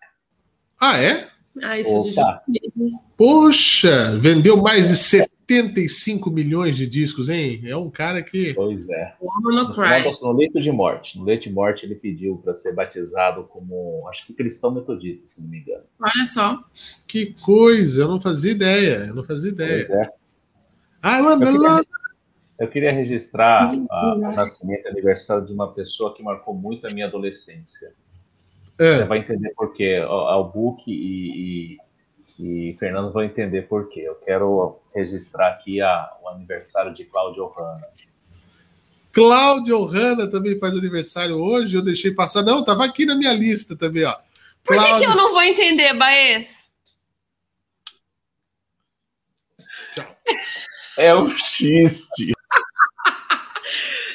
[0.80, 1.28] Ah, é?
[1.62, 2.42] Ah, isso já...
[3.16, 4.96] Poxa, vendeu mais de
[5.50, 7.62] 75 milhões de discos, hein?
[7.64, 8.54] É um cara que.
[8.54, 9.16] Pois é.
[9.22, 9.32] No,
[10.22, 11.18] no leito de morte.
[11.18, 15.42] No leito de morte, ele pediu para ser batizado como, acho que cristão metodista, se
[15.42, 15.84] não me engano.
[16.02, 16.62] Olha só.
[17.08, 19.06] Que coisa, eu não fazia ideia.
[19.08, 19.86] Eu não fazia ideia.
[19.88, 20.10] Pois é.
[21.02, 21.82] Ah, mano, eu, queria,
[22.60, 26.90] eu queria registrar a, o nascimento e aniversário de uma pessoa que marcou muito a
[26.90, 27.94] minha adolescência.
[28.78, 28.98] É.
[28.98, 30.02] Você vai entender por quê.
[30.54, 31.78] Book e, e
[32.40, 34.02] e Fernando vai entender por quê.
[34.02, 37.88] Eu quero registrar aqui a, o aniversário de Cláudio Hanna.
[39.12, 42.44] Cláudio Hanna também faz aniversário hoje, eu deixei passar.
[42.44, 44.16] Não, tava aqui na minha lista também, ó.
[44.64, 46.76] Por que, que eu não vou entender, Baez?
[49.92, 50.16] Tchau.
[51.00, 52.34] É um xiste.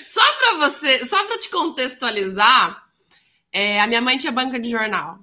[0.08, 2.84] só para você, só para te contextualizar,
[3.52, 5.20] é, a minha mãe tinha banca de jornal.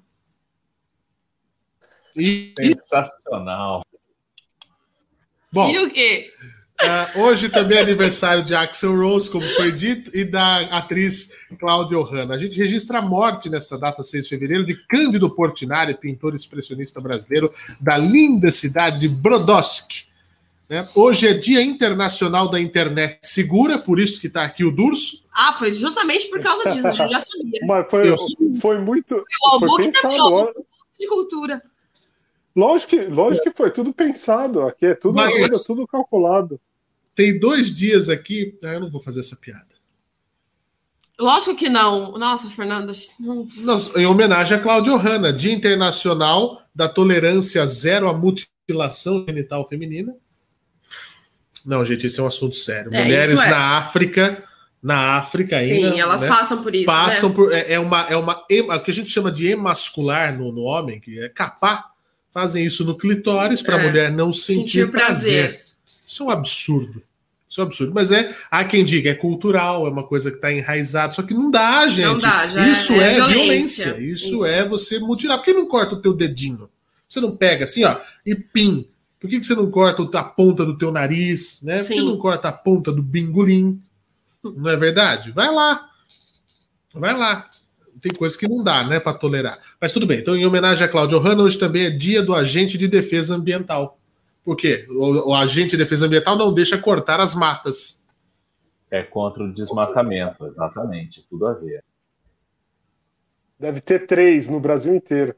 [2.20, 2.54] E...
[2.56, 3.84] Sensacional.
[5.52, 6.32] Bom, e o quê?
[6.82, 11.98] Uh, hoje também é aniversário de Axel Rose, como foi dito, e da atriz Cláudia
[11.98, 12.34] Hanna.
[12.34, 16.98] A gente registra a morte nesta data, 6 de fevereiro, de Cândido Portinari, pintor expressionista
[16.98, 20.04] brasileiro da linda cidade de Brodowski.
[20.70, 20.88] Né?
[20.94, 25.26] Hoje é Dia Internacional da Internet Segura, por isso que está aqui o Durso.
[25.34, 27.60] Ah, foi justamente por causa disso, a gente já sabia.
[27.66, 28.04] Mas foi,
[28.58, 29.16] foi muito.
[29.16, 30.18] O Albuque também,
[30.98, 31.60] de cultura.
[32.54, 34.62] Lógico que, lógico que foi tudo pensado.
[34.62, 36.60] Aqui é tudo, Mas, tudo, tudo calculado.
[37.14, 38.58] Tem dois dias aqui.
[38.64, 39.68] Ah, eu não vou fazer essa piada.
[41.18, 42.12] Lógico que não.
[42.12, 42.92] Nossa, Fernando.
[43.96, 50.14] em homenagem a Cláudio Hanna, Dia Internacional da Tolerância Zero à Mutilação Genital Feminina.
[51.64, 52.92] Não, gente, esse é um assunto sério.
[52.94, 53.50] É, Mulheres é.
[53.50, 54.42] na África,
[54.82, 55.90] na África ainda.
[55.90, 56.86] Sim, elas né, passam por isso.
[56.86, 57.34] Passam né?
[57.34, 57.52] por.
[57.52, 58.44] É, é, uma, é uma.
[58.76, 61.90] O que a gente chama de emascular no, no homem, que é capar
[62.32, 65.48] fazem isso no clitóris para a é, mulher não sentir, sentir prazer.
[65.48, 65.64] prazer.
[66.06, 67.02] Isso é um absurdo.
[67.48, 67.92] Isso é um absurdo.
[67.92, 71.12] Mas é, há quem diga, é cultural, é uma coisa que está enraizada.
[71.12, 72.06] Só que não dá, gente.
[72.06, 73.34] Não dá, já Isso é, é violência.
[73.36, 74.00] violência.
[74.00, 75.38] Isso, Isso, é você mutilar.
[75.38, 76.68] Por que não corta o teu dedinho?
[77.08, 78.86] Você não pega assim, ó, e pim.
[79.18, 81.82] Por que, que você não corta a ponta do teu nariz, né?
[81.82, 81.88] Sim.
[81.88, 83.82] Por que não corta a ponta do bingolim?
[84.42, 85.30] Não é verdade?
[85.30, 85.90] Vai lá.
[86.94, 87.50] Vai lá.
[88.00, 89.58] Tem coisas que não dá, né, para tolerar.
[89.80, 90.18] Mas tudo bem.
[90.18, 93.98] Então, em homenagem a Cláudio Hanna, hoje também é dia do agente de defesa ambiental.
[94.44, 94.86] Por quê?
[94.88, 98.06] O, o agente de defesa ambiental não deixa cortar as matas.
[98.90, 101.24] É contra o desmatamento, exatamente.
[101.28, 101.84] Tudo a ver.
[103.58, 105.34] Deve ter três no Brasil inteiro.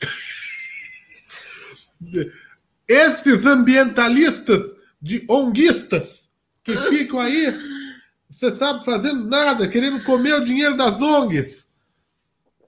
[2.86, 6.30] Esses ambientalistas de onguistas
[6.62, 7.52] que ficam aí,
[8.30, 11.63] você sabe, fazendo nada, querendo comer o dinheiro das ONGs.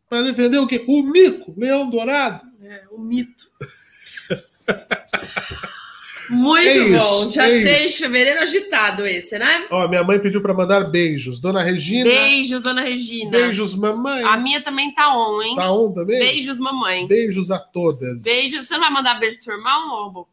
[0.08, 0.84] Para defender o quê?
[0.86, 2.46] O mico, leão dourado.
[2.62, 3.44] É, o mito.
[6.28, 6.96] Muito É bom.
[6.96, 7.98] isso, Dia é 6 de isso.
[8.02, 9.66] fevereiro agitado esse, né?
[9.70, 11.40] Ó, minha mãe pediu para mandar beijos.
[11.40, 12.04] Dona Regina.
[12.04, 13.30] Beijos, dona Regina.
[13.30, 14.24] Beijos, mamãe.
[14.24, 15.54] A minha também tá on, hein?
[15.54, 16.18] Tá on também?
[16.18, 17.06] Beijos, mamãe.
[17.06, 18.22] Beijos a todas.
[18.22, 18.66] Beijos.
[18.66, 20.30] Você não vai mandar beijo pro seu irmão, ô Book?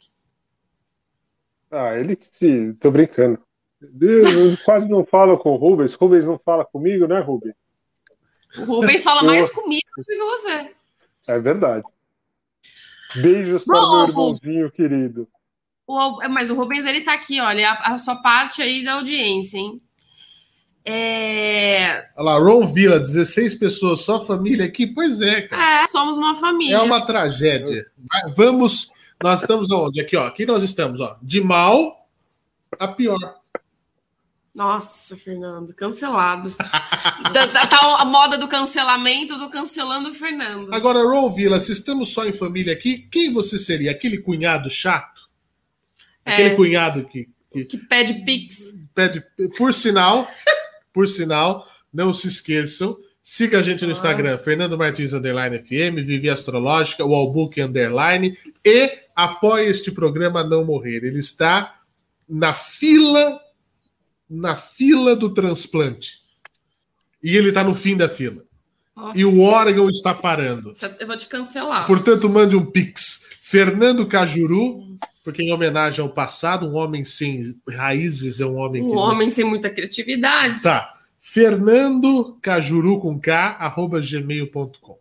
[1.69, 2.73] Ah, ele que se.
[2.79, 3.38] Tô brincando.
[4.01, 5.93] Eu quase não falo com o Rubens.
[5.93, 7.53] Rubens não fala comigo, né, Rubens?
[8.57, 10.71] O Rubens fala mais comigo do que com você.
[11.27, 11.83] É verdade.
[13.15, 15.27] Beijos para Bom, meu irmãozinho querido.
[15.87, 19.57] O- mas o Rubens, ele tá aqui, olha, a, a sua parte aí da audiência,
[19.57, 19.81] hein?
[20.85, 22.09] É...
[22.17, 24.87] Olha lá, Ron Villa, 16 pessoas, só família aqui.
[24.87, 25.83] Pois é, cara.
[25.83, 26.75] é, somos uma família.
[26.75, 27.85] É uma tragédia.
[28.35, 28.91] Vamos.
[29.21, 30.01] Nós estamos onde?
[30.01, 30.27] Aqui, ó.
[30.27, 31.17] Aqui nós estamos, ó.
[31.21, 32.05] De mal
[32.77, 33.39] a pior.
[34.53, 36.51] Nossa, Fernando, cancelado.
[37.33, 40.71] tá, tá- a moda do cancelamento do cancelando o Fernando.
[40.73, 43.89] Agora, Ron Villa, se estamos só em família aqui, quem você seria?
[43.91, 45.23] Aquele cunhado chato?
[46.23, 46.55] Aquele É.
[46.55, 48.75] cunhado que, que Que pede pix.
[48.93, 49.23] pede.
[49.57, 50.29] Por sinal,
[50.93, 52.95] por sinal, não se esqueçam.
[53.23, 58.99] Siga a gente no Instagram, Fernando Martins Underline FM, Vivi Astrológica, o Albuque Underline e
[59.15, 61.03] apoie este programa a não morrer.
[61.05, 61.79] Ele está
[62.27, 63.39] na fila,
[64.33, 66.21] na fila do transplante.
[67.21, 68.43] E ele está no fim da fila.
[68.95, 70.73] Nossa, E o órgão está parando.
[70.99, 71.85] Eu vou te cancelar.
[71.87, 73.27] Portanto, mande um pix.
[73.41, 78.89] Fernando Cajuru, porque em homenagem ao passado, um homem sem raízes é um homem Um
[78.89, 78.95] que.
[78.95, 80.61] homem sem muita criatividade.
[80.63, 80.91] Tá.
[81.19, 84.97] Fernando Cajuru com K, arroba gmail.com.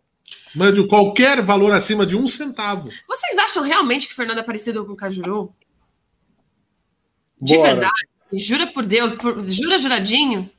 [0.55, 2.89] Mande qualquer valor acima de um centavo.
[3.07, 5.53] Vocês acham realmente que Fernando é parecido com o Cajuru?
[7.41, 7.71] De Bora.
[7.71, 8.07] verdade?
[8.31, 9.15] Jura por Deus?
[9.15, 10.49] por- Jura juradinho?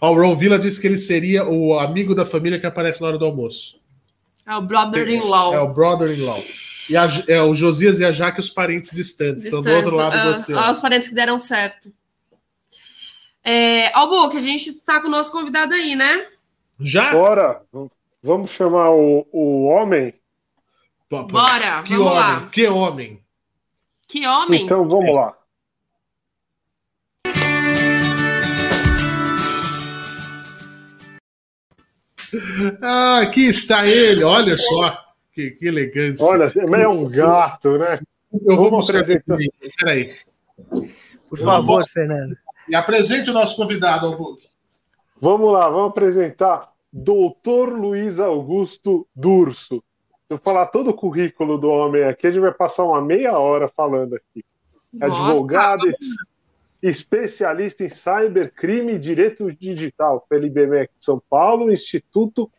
[0.00, 3.08] Ó, o Ron Villa disse que ele seria o amigo da família que aparece na
[3.08, 3.80] hora do almoço.
[4.46, 5.54] É o brother-in-law.
[5.54, 6.42] É o brother-in-law.
[6.88, 9.44] E a- é o Josias e a Jaque, os parentes distantes.
[9.44, 10.60] Estão do outro lado ah, do oceano.
[10.62, 11.92] ah, os parentes que deram certo.
[13.42, 16.26] É, Albu, que a gente tá com o nosso convidado aí, né?
[16.80, 17.12] Já?
[17.12, 17.62] Bora,
[18.22, 20.14] vamos chamar o, o homem?
[21.10, 22.46] Bora, Que vamos homem, lá.
[22.50, 23.20] que homem.
[24.08, 24.62] Que homem.
[24.64, 25.34] Então vamos lá.
[32.82, 34.98] Ah, aqui está ele, olha só.
[35.32, 36.24] Que, que elegância.
[36.24, 38.00] Olha, é um gato, né?
[38.32, 39.34] eu vou vamos buscar apresentar.
[39.34, 39.50] aqui.
[39.78, 40.14] Peraí.
[41.28, 42.36] Por favor, Fernando.
[42.68, 44.48] E apresente o nosso convidado, Albuque.
[45.20, 49.82] Vamos lá, vamos apresentar Doutor Luiz Augusto Durso.
[50.26, 53.36] Se eu falar todo o currículo do homem aqui, a gente vai passar uma meia
[53.38, 54.44] hora falando aqui.
[54.92, 55.84] Nossa, Advogado,
[56.88, 62.50] especialista em cybercrime e direito digital pela IBMEC de São Paulo, Instituto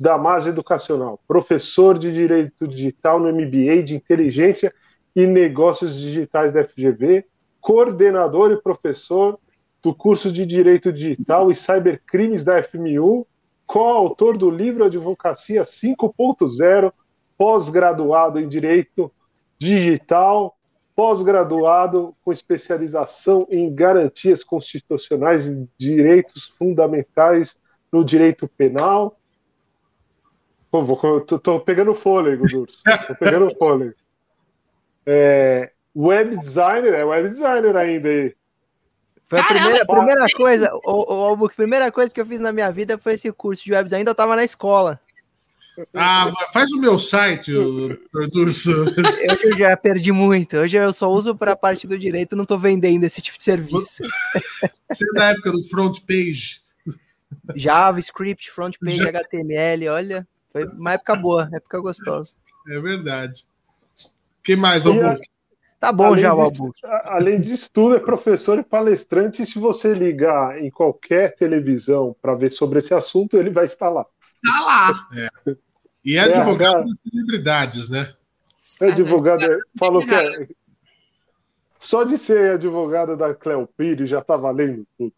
[0.00, 4.74] da Masa Educacional, professor de direito digital no MBA de Inteligência
[5.14, 7.24] e Negócios Digitais da FGV,
[7.60, 9.38] coordenador e professor
[9.80, 13.24] do curso de Direito Digital e Cybercrimes da FMU,
[13.64, 16.92] coautor do livro Advocacia 5.0,
[17.36, 19.12] pós-graduado em Direito
[19.56, 20.57] Digital,
[20.98, 27.56] pós-graduado com especialização em garantias constitucionais e direitos fundamentais
[27.92, 29.16] no direito penal.
[30.68, 32.82] Pô, vou, tô, tô pegando fôlego, Durso.
[33.06, 33.94] Tô pegando fôlego.
[35.06, 38.34] É, web designer, é web designer ainda aí.
[39.22, 42.72] Foi a primeira, primeira coisa, o, o, a primeira coisa que eu fiz na minha
[42.72, 44.00] vida foi esse curso de web design.
[44.00, 45.00] Ainda tava na escola.
[45.94, 47.98] Ah, faz o meu site, o
[48.32, 48.70] Durso.
[49.30, 50.56] Hoje eu já perdi muito.
[50.58, 53.44] Hoje eu só uso para a parte do direito, não tô vendendo esse tipo de
[53.44, 54.02] serviço.
[54.90, 56.60] Você é da época do front page.
[57.54, 62.34] JavaScript, front page, Já- HTML, olha, foi uma época boa, época gostosa.
[62.68, 63.44] É verdade.
[64.40, 65.28] O que mais, a- Albuque?
[65.80, 67.08] Tá bom Além já o disso- Albuquerque.
[67.08, 69.42] Além disso tudo, é professor e palestrante.
[69.42, 73.88] E se você ligar em qualquer televisão para ver sobre esse assunto, ele vai estar
[73.88, 74.04] lá.
[74.44, 75.08] Tá lá.
[76.08, 78.14] E é advogado das celebridades, né?
[78.80, 80.48] É advogado, é- falou que é,
[81.78, 85.12] só de ser advogado da Cleo Pires já está valendo tudo.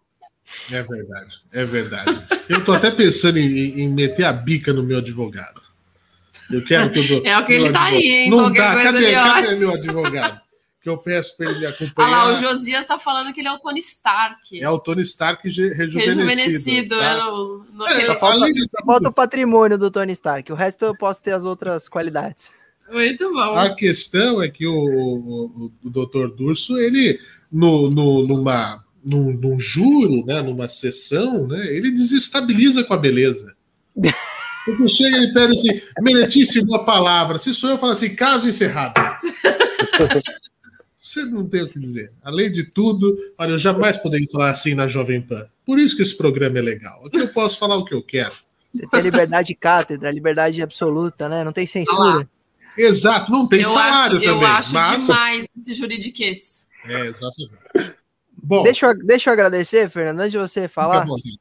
[0.69, 2.27] É verdade, é verdade.
[2.49, 5.61] Eu tô até pensando em, em meter a bica no meu advogado.
[6.51, 8.31] Eu quero que eu É o que ele tá aí, hein?
[8.31, 10.41] Não Qualquer dá, coisa cadê, cadê meu advogado?
[10.83, 12.11] Que eu peço para ele me Ah acompanhar.
[12.11, 14.63] lá, o Josias tá falando que ele é o Tony Stark.
[14.63, 15.99] É o Tony Stark rejuvenescido.
[16.23, 16.99] rejuvenescido.
[16.99, 17.05] tá?
[17.05, 20.51] é no- no- É, Só falta o patrimônio do Tony Stark.
[20.51, 22.51] O resto eu posso ter as outras qualidades.
[22.91, 23.57] Muito bom.
[23.59, 26.35] A questão é que o, o, o Dr.
[26.35, 27.21] Durso, ele,
[27.53, 33.55] no, no, numa, num, num júri, né, numa sessão, né, ele desestabiliza com a beleza.
[34.65, 37.39] Quando chega, ele pede assim, meritíssimo a palavra.
[37.39, 38.95] Se sou eu, falo assim, caso encerrado.
[41.03, 42.11] Você não tem o que dizer.
[42.23, 45.47] Além de tudo, olha, eu jamais poderia falar assim na Jovem Pan.
[45.65, 47.07] Por isso que esse programa é legal.
[47.07, 48.35] Aqui eu posso falar o que eu quero.
[48.71, 51.43] Você tem liberdade de cátedra, liberdade absoluta, né?
[51.43, 52.29] Não tem censura.
[52.77, 54.29] Exato, não tem eu salário acho, também.
[54.29, 55.07] eu acho mas...
[55.07, 56.69] demais esse juridiquês.
[56.85, 57.95] É, exatamente.
[58.43, 61.41] Bom, Deixa eu, deixa eu agradecer, Fernando, antes de você falar, fica à vontade.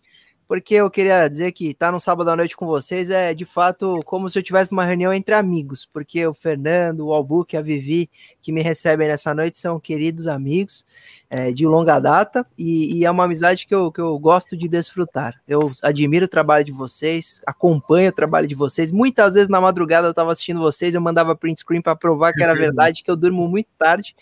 [0.50, 4.00] Porque eu queria dizer que estar no sábado à noite com vocês é de fato
[4.04, 8.10] como se eu tivesse uma reunião entre amigos, porque o Fernando, o Albuque, a Vivi,
[8.42, 10.84] que me recebem nessa noite, são queridos amigos
[11.30, 14.68] é, de longa data e, e é uma amizade que eu, que eu gosto de
[14.68, 15.40] desfrutar.
[15.48, 18.92] Eu admiro o trabalho de vocês, acompanho o trabalho de vocês.
[18.92, 22.42] Muitas vezes na madrugada eu estava assistindo vocês, eu mandava print screen para provar que
[22.42, 24.16] era verdade, que eu durmo muito tarde.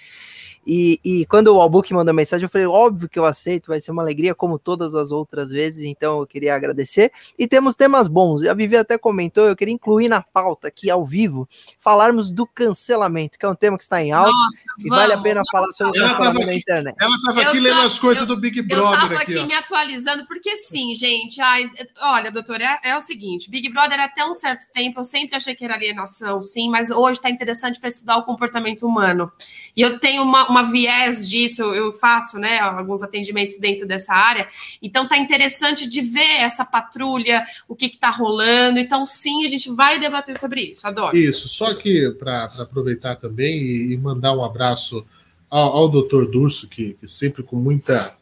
[0.68, 3.92] E, e quando o Albuque mandou mensagem, eu falei, óbvio que eu aceito, vai ser
[3.92, 7.10] uma alegria, como todas as outras vezes, então eu queria agradecer.
[7.40, 11.06] E temos temas bons, a Vivi até comentou, eu queria incluir na pauta aqui ao
[11.06, 11.48] vivo,
[11.80, 15.16] falarmos do cancelamento, que é um tema que está em alta Nossa, e vale a
[15.16, 15.30] vamos.
[15.30, 16.96] pena falar sobre o Ela cancelamento na internet.
[17.00, 19.32] Ela estava Eu aqui lendo tava- as coisas eu- do Big Eu Brother tava aqui,
[19.32, 19.46] aqui ó.
[19.48, 21.40] me atualizando, porque sim, gente.
[21.40, 21.70] Ai,
[22.02, 25.56] olha, doutora, é, é o seguinte: Big Brother até um certo tempo eu sempre achei
[25.56, 29.32] que era alienação, sim, mas hoje está interessante para estudar o comportamento humano.
[29.76, 34.48] E eu tenho uma, uma viés disso, eu faço né, alguns atendimentos dentro dessa área,
[34.82, 38.80] então tá interessante de ver essa patrulha, o que, que tá rolando.
[38.80, 40.86] Então, sim, a gente vai debater sobre isso.
[40.86, 41.16] Adoro.
[41.16, 45.06] Isso, só que para aproveitar também e, e mandar um abraço
[45.50, 46.26] ao, ao Dr.
[46.26, 48.16] Durso, que, que sempre com muita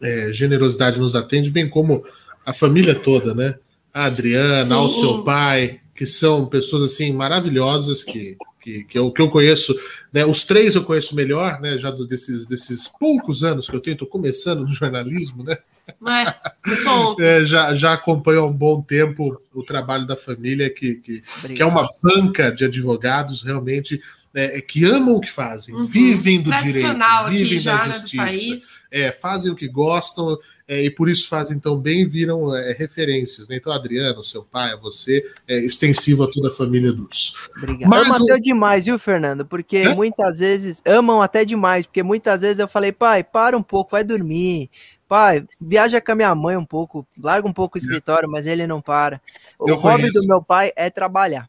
[0.00, 2.04] é, generosidade nos atende, bem como
[2.44, 3.58] a família toda, né?
[3.92, 4.72] A Adriana, Sim.
[4.74, 8.36] ao seu pai, que são pessoas assim maravilhosas que,
[8.66, 9.72] que, que, eu, que eu conheço,
[10.12, 10.26] né?
[10.26, 11.78] Os três eu conheço melhor, né?
[11.78, 15.56] Já do- desses, desses poucos anos que eu tenho, estou começando no jornalismo, né?
[16.04, 16.34] É.
[17.20, 21.22] É, já, já acompanho há um bom tempo o trabalho da família, que, que,
[21.54, 24.02] que é uma banca de advogados realmente
[24.34, 25.86] é, que amam o que fazem, Uhum.
[25.86, 26.88] vivem do direito,
[27.30, 28.86] vivem da né, do justiça, país.
[28.90, 30.36] é, fazem o que gostam
[30.68, 33.46] é, e por isso fazem tão bem e viram é, referências.
[33.48, 33.56] Né?
[33.56, 37.34] Então, Adriano, seu pai, a você, é extensivo a toda a família dos.
[37.56, 37.88] Obrigado.
[37.88, 39.46] Mas Ama o- até demais, viu, Fernando?
[39.46, 39.94] Porque É?
[39.94, 44.02] muitas vezes amam até demais, porque muitas vezes eu falei, pai, para um pouco, vai
[44.04, 44.68] dormir.
[45.08, 48.66] Pai, viaja com a minha mãe um pouco, larga um pouco o escritório, mas ele
[48.66, 49.20] não para.
[49.56, 50.20] O Eu hobby conheço.
[50.20, 51.48] do meu pai é trabalhar.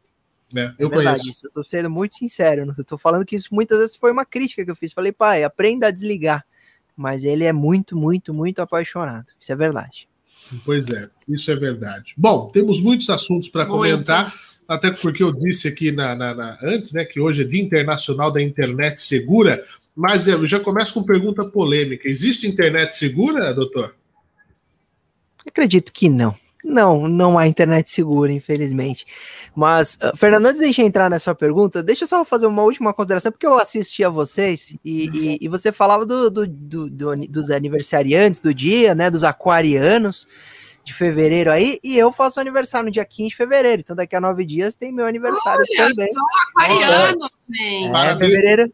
[0.56, 1.30] É Eu verdade, conheço.
[1.32, 1.48] isso.
[1.48, 2.72] Eu tô sendo muito sincero.
[2.78, 4.94] Eu tô falando que isso muitas vezes foi uma crítica que eu fiz.
[4.94, 6.46] Falei, pai, aprenda a desligar.
[6.98, 9.28] Mas ele é muito, muito, muito apaixonado.
[9.40, 10.10] Isso é verdade.
[10.66, 12.14] Pois é, isso é verdade.
[12.18, 14.22] Bom, temos muitos assuntos para comentar.
[14.24, 14.64] Muitos.
[14.68, 18.32] até porque eu disse aqui na, na- na- antes, né, que hoje é Dia Internacional
[18.32, 19.64] da Internet Segura,
[19.96, 22.08] mas eu já começo com pergunta polêmica.
[22.10, 23.94] Existe internet segura, doutor?
[25.46, 26.36] Acredito que não.
[26.68, 29.06] Não, não há internet segura, infelizmente.
[29.56, 32.62] Mas, uh, Fernando, antes de a gente entrar nessa pergunta, deixa eu só fazer uma
[32.64, 36.90] última consideração, porque eu assisti a vocês e, e- e você falava do, do- do-
[37.28, 39.10] dos aniversariantes do dia, né?
[39.10, 40.28] Dos aquarianos
[40.84, 43.82] de fevereiro aí, e eu faço aniversário no dia 15 de fevereiro.
[43.82, 46.14] Então, daqui a nove dias tem meu aniversário Olha também.
[46.14, 46.22] só,
[46.56, 47.20] aquariano,
[47.52, 47.86] gente.
[47.88, 48.32] É, Parabéns.
[48.32, 48.74] fevereiro.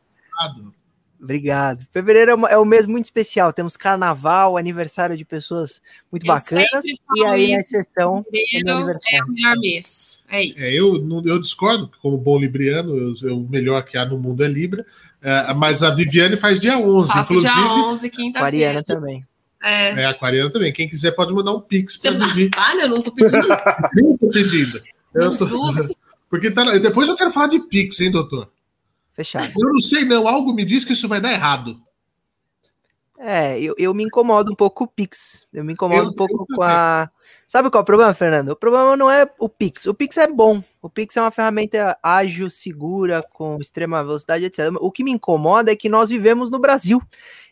[1.24, 1.88] Obrigado.
[1.94, 3.54] Fevereiro é, uma- é um mês muito especial.
[3.54, 5.82] Temos carnaval, aniversário de pessoas
[6.12, 6.86] muito Eu bacanas.
[7.16, 10.24] E aí, na exceção, é meu é o melhor mês.
[10.30, 10.64] É isso.
[10.64, 14.20] É, eu, não- eu discordo, como bom libriano, eu, eu- o melhor que há no
[14.20, 14.86] mundo é Libra,
[15.22, 17.54] é, mas a Viviane faz dia 11, Faço inclusive.
[17.54, 18.40] dia 11, quinta-feira.
[18.40, 19.26] aquariana também.
[19.64, 20.02] É.
[20.02, 20.74] É aquariana também.
[20.74, 22.50] Quem quiser pode mandar um pix para Vivi.
[22.58, 23.48] Olha, eu não tô pedindo.
[23.96, 24.82] Nem tô pedindo.
[25.16, 25.48] Eu tô-.
[26.30, 28.50] Porque tá, depois eu quero falar de pix, hein, doutor?
[29.14, 29.48] Fechado.
[29.48, 30.28] Eu não sei, não.
[30.28, 31.80] Algo me diz que isso vai dar errado.
[33.26, 35.48] É, eu, eu me incomodo um pouco com o Pix.
[35.54, 37.10] Eu me incomodo Eu um pouco com a.
[37.48, 38.50] Sabe qual é o problema, Fernando?
[38.50, 39.86] O problema não é o Pix.
[39.86, 40.62] O Pix é bom.
[40.82, 44.74] O Pix é uma ferramenta ágil, segura, com extrema velocidade, etc.
[44.82, 47.02] O que me incomoda é que nós vivemos no Brasil.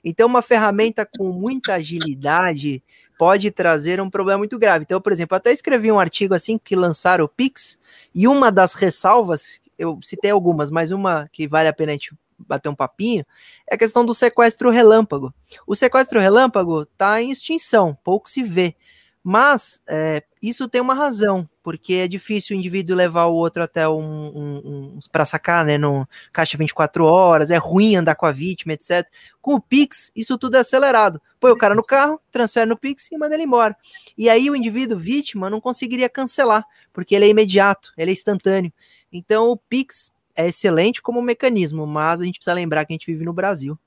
[0.03, 2.83] Então, uma ferramenta com muita agilidade
[3.17, 4.83] pode trazer um problema muito grave.
[4.83, 7.77] Então, por exemplo, até escrevi um artigo assim que lançaram o Pix,
[8.13, 12.15] e uma das ressalvas, eu citei algumas, mas uma que vale a pena a gente
[12.37, 13.25] bater um papinho,
[13.69, 15.33] é a questão do sequestro relâmpago.
[15.65, 18.75] O sequestro relâmpago está em extinção, pouco se vê.
[19.23, 23.87] Mas é, isso tem uma razão, porque é difícil o indivíduo levar o outro até
[23.87, 24.57] um, um,
[24.95, 29.07] um para sacar, né, no caixa 24 horas, é ruim andar com a vítima, etc.
[29.39, 31.21] Com o Pix, isso tudo é acelerado.
[31.39, 33.77] Põe o cara no carro, transfere no Pix e manda ele embora.
[34.17, 38.73] E aí o indivíduo vítima não conseguiria cancelar, porque ele é imediato, ele é instantâneo.
[39.11, 43.05] Então o Pix é excelente como mecanismo, mas a gente precisa lembrar que a gente
[43.05, 43.77] vive no Brasil.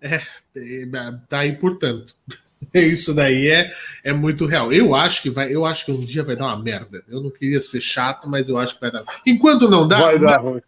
[0.00, 0.22] É,
[0.56, 0.86] é
[1.28, 2.14] tá aí, portanto.
[2.74, 3.70] Isso daí é,
[4.04, 4.72] é muito real.
[4.72, 7.02] Eu acho que vai, eu acho que um dia vai dar uma merda.
[7.08, 9.04] Eu não queria ser chato, mas eu acho que vai dar.
[9.26, 10.60] Enquanto não dá, vai dar ruim.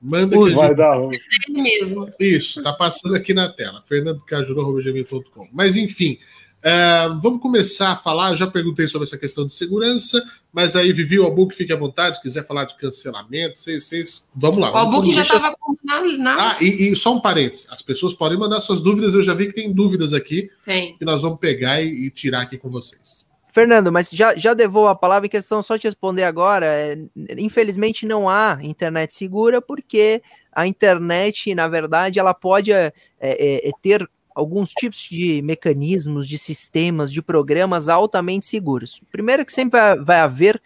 [0.00, 1.16] Manda que vai dar ruim.
[1.48, 2.10] É mesmo.
[2.20, 3.82] Isso, tá passando aqui na tela.
[3.86, 5.48] fernandocajuru.gmail.com.
[5.52, 6.18] Mas enfim,
[6.64, 8.34] Uh, vamos começar a falar.
[8.34, 10.20] Já perguntei sobre essa questão de segurança,
[10.52, 12.20] mas aí, Vivi, o Albuque, fique à vontade.
[12.20, 14.28] quiser falar de cancelamento, vocês.
[14.34, 14.72] Vamos lá.
[14.72, 15.76] O Albuque já estava com.
[16.18, 16.50] Na...
[16.50, 19.14] Ah, e, e, só um parênteses: as pessoas podem mandar suas dúvidas.
[19.14, 20.50] Eu já vi que tem dúvidas aqui.
[20.64, 20.96] Tem.
[20.96, 23.26] Que nós vamos pegar e, e tirar aqui com vocês.
[23.56, 26.66] Fernando, mas já, já devolvo a palavra em questão, só te responder agora.
[26.66, 26.98] É,
[27.38, 33.70] infelizmente não há internet segura, porque a internet, na verdade, ela pode é, é, é
[33.80, 34.06] ter
[34.36, 39.00] alguns tipos de mecanismos, de sistemas, de programas altamente seguros.
[39.10, 40.60] Primeiro que sempre vai haver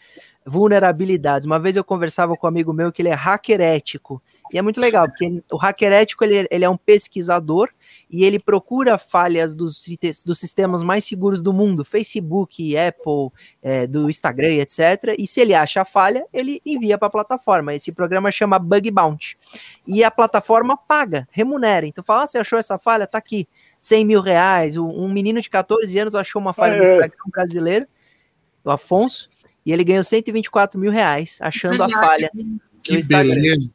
[0.44, 1.46] vulnerabilidades.
[1.46, 4.20] Uma vez eu conversava com um amigo meu que ele é hacker ético.
[4.52, 7.68] E é muito legal, porque o hacker ético ele, ele é um pesquisador
[8.10, 9.84] e ele procura falhas dos,
[10.26, 13.30] dos sistemas mais seguros do mundo, Facebook, Apple,
[13.62, 15.14] é, do Instagram, etc.
[15.16, 17.74] E se ele acha a falha, ele envia para a plataforma.
[17.74, 19.38] Esse programa chama Bug Bounty.
[19.86, 21.86] E a plataforma paga, remunera.
[21.86, 23.06] Então fala, ah, você achou essa falha?
[23.06, 23.48] Tá aqui.
[23.80, 24.76] 100 mil reais.
[24.76, 26.78] Um menino de 14 anos achou uma falha é.
[26.78, 27.86] no Instagram brasileiro,
[28.64, 29.30] o Afonso,
[29.64, 32.30] e ele ganhou 124 mil reais achando a falha.
[32.82, 33.70] Que beleza.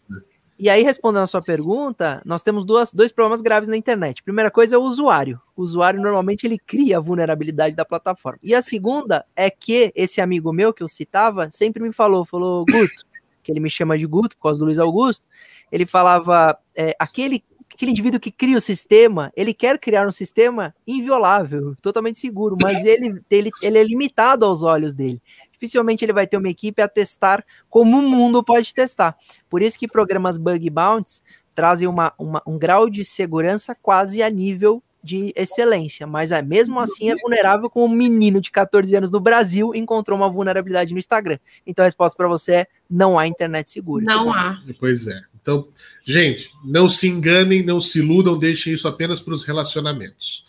[0.58, 4.24] E aí, respondendo a sua pergunta, nós temos duas, dois problemas graves na internet.
[4.24, 5.40] Primeira coisa é o usuário.
[5.56, 8.40] O usuário normalmente ele cria a vulnerabilidade da plataforma.
[8.42, 12.66] E a segunda é que esse amigo meu que eu citava sempre me falou, falou,
[12.66, 13.06] Guto,
[13.44, 15.28] que ele me chama de Guto por causa do Luiz Augusto,
[15.70, 17.44] ele falava, é, aquele
[17.74, 22.86] aquele indivíduo que cria o sistema, ele quer criar um sistema inviolável, totalmente seguro, mas
[22.86, 25.22] ele, ele, ele é limitado aos olhos dele
[25.66, 29.16] dificilmente ele vai ter uma equipe a testar como o mundo pode testar.
[29.50, 34.30] Por isso que programas bug bounties trazem uma, uma, um grau de segurança quase a
[34.30, 39.12] nível de excelência, mas é, mesmo assim é vulnerável como um menino de 14 anos
[39.12, 41.38] no Brasil encontrou uma vulnerabilidade no Instagram.
[41.66, 44.04] Então a resposta para você é não há internet segura.
[44.04, 44.60] Não há.
[44.80, 45.22] Pois é.
[45.40, 45.68] Então,
[46.04, 50.48] gente, não se enganem, não se iludam, deixem isso apenas para os relacionamentos.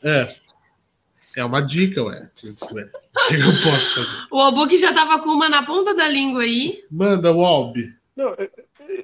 [0.00, 0.32] É,
[1.36, 2.28] é uma dica, ué.
[2.34, 4.26] O que eu posso fazer?
[4.30, 6.84] O Albuque já tava com uma na ponta da língua aí.
[6.90, 7.92] Manda, o Albi.
[8.16, 8.50] Não, é,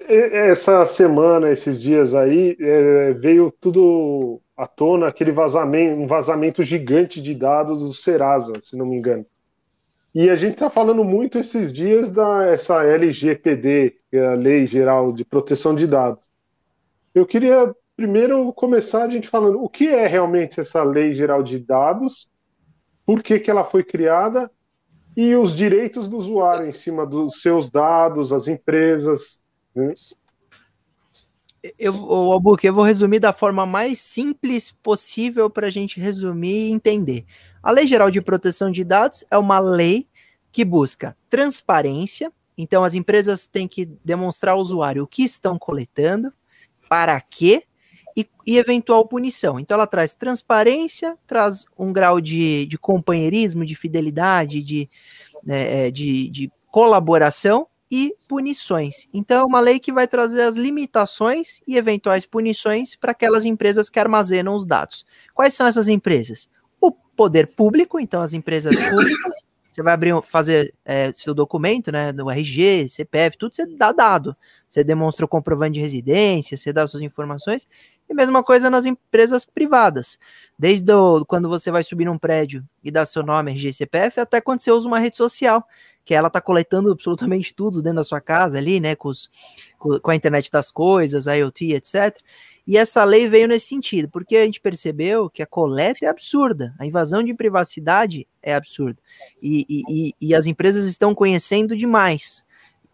[0.09, 6.63] é, essa semana, esses dias aí, é, veio tudo à tona, aquele vazamento, um vazamento
[6.63, 9.25] gigante de dados do Serasa, se não me engano.
[10.15, 14.67] E a gente está falando muito esses dias da essa LGPD, que é a Lei
[14.67, 16.25] Geral de Proteção de Dados.
[17.15, 21.59] Eu queria primeiro começar a gente falando o que é realmente essa Lei Geral de
[21.59, 22.31] Dados
[23.05, 24.49] por que, que ela foi criada
[25.17, 29.41] e os direitos do usuário em cima dos seus dados, as empresas.
[29.75, 29.95] Né?
[31.77, 36.71] Eu, Albuque, eu vou resumir da forma mais simples possível para a gente resumir e
[36.71, 37.27] entender.
[37.61, 40.07] A Lei Geral de Proteção de Dados é uma lei
[40.53, 46.33] que busca transparência, então as empresas têm que demonstrar ao usuário o que estão coletando,
[46.89, 47.65] para quê
[48.19, 49.61] e, e, eventual punição.
[49.61, 54.91] Então ela traz transparência, traz um grau de, de companheirismo, de fidelidade, de,
[55.45, 59.09] né, é, de, de colaboração e punições.
[59.15, 63.89] Então é uma lei que vai trazer as limitações e eventuais punições para aquelas empresas
[63.89, 65.07] que armazenam os dados.
[65.33, 66.49] Quais são essas empresas?
[66.81, 69.33] O poder público, então as empresas públicas,
[69.71, 74.37] você vai abrir, fazer é, seu documento, né, do RG, CPF, tudo você dá dado.
[74.69, 77.67] Você demonstra o comprovante de residência, você dá suas informações.
[78.09, 80.19] E mesma coisa nas empresas privadas.
[80.59, 84.41] Desde o, quando você vai subir num prédio e dá seu nome, RG, CPF, até
[84.41, 85.65] quando você usa uma rede social,
[86.09, 89.31] que ela está coletando absolutamente tudo dentro da sua casa ali, né, com, os,
[89.79, 92.19] com a internet das coisas, IoT, etc.
[92.67, 96.75] E essa lei veio nesse sentido, porque a gente percebeu que a coleta é absurda,
[96.79, 98.99] a invasão de privacidade é absurda.
[99.43, 102.43] E, e, e as empresas estão conhecendo demais,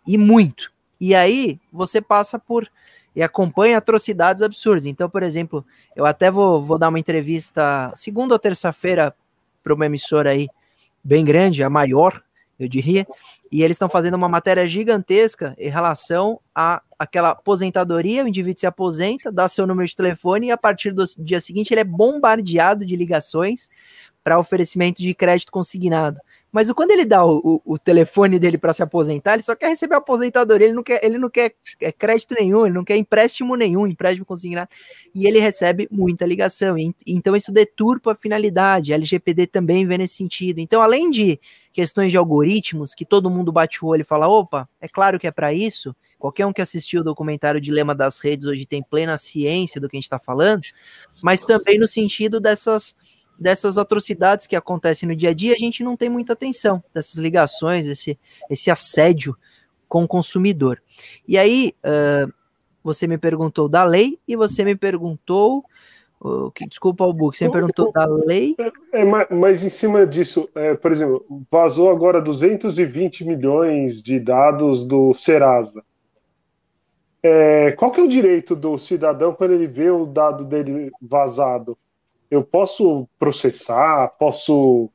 [0.07, 0.73] e muito.
[1.01, 2.69] E aí você passa por
[3.15, 4.87] e acompanha atrocidades absurdas.
[4.87, 9.15] Então, por exemplo, eu até vou, vou dar uma entrevista segunda ou terça-feira
[9.63, 10.49] para uma emissora aí
[11.03, 12.23] bem grande, a maior,
[12.59, 13.07] eu diria,
[13.51, 18.67] e eles estão fazendo uma matéria gigantesca em relação a aquela aposentadoria, o indivíduo se
[18.67, 22.85] aposenta, dá seu número de telefone e a partir do dia seguinte ele é bombardeado
[22.85, 23.69] de ligações
[24.23, 26.19] para oferecimento de crédito consignado.
[26.55, 29.71] Mas quando ele dá o, o, o telefone dele para se aposentar, ele só quer
[29.71, 32.97] receber a aposentadoria, ele não quer, ele não quer é, crédito nenhum, ele não quer
[32.97, 34.69] empréstimo nenhum, empréstimo consignado,
[35.13, 36.79] e ele recebe muita ligação.
[36.79, 38.93] E, então isso deturpa a finalidade.
[38.93, 40.61] A LGPD também vem nesse sentido.
[40.61, 41.41] Então, além de
[41.73, 45.27] questões de algoritmos, que todo mundo bate o olho e fala: opa, é claro que
[45.27, 45.93] é para isso.
[46.21, 49.97] Qualquer um que assistiu o documentário Dilema das Redes hoje tem plena ciência do que
[49.97, 50.63] a gente está falando,
[51.21, 52.97] mas também no sentido dessas
[53.39, 57.17] dessas atrocidades que acontecem no dia a dia, a gente não tem muita atenção dessas
[57.17, 58.19] ligações, esse,
[58.51, 59.37] esse assédio
[59.89, 60.83] com o consumidor.
[61.27, 62.33] E aí, uh,
[62.85, 65.65] você me perguntou da lei e você me perguntou.
[66.55, 68.57] Que, desculpa, Albuque, você me perguntou da lei.
[68.93, 74.87] É, é, mas em cima disso, é, por exemplo, vazou agora 220 milhões de dados
[74.87, 75.85] do Serasa.
[77.23, 81.77] É, qual que é o direito do cidadão quando ele vê o dado dele vazado?
[82.35, 84.91] Eu posso processar, posso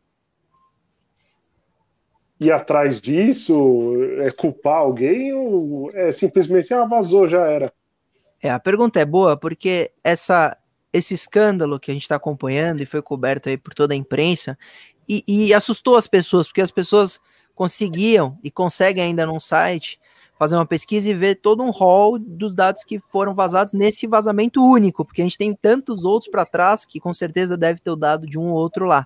[2.40, 7.74] ir atrás disso, é culpar alguém ou é simplesmente ah, vazou, já era?
[8.42, 10.58] É, a pergunta é boa porque essa
[10.92, 14.58] esse escândalo que a gente está acompanhando e foi coberto aí por toda a imprensa
[15.08, 17.20] e, e assustou as pessoas, porque as pessoas
[17.54, 20.00] conseguiam e conseguem ainda num site
[20.40, 24.64] fazer uma pesquisa e ver todo um rol dos dados que foram vazados nesse vazamento
[24.64, 27.96] único, porque a gente tem tantos outros para trás que com certeza deve ter o
[27.98, 29.06] dado de um ou outro lá.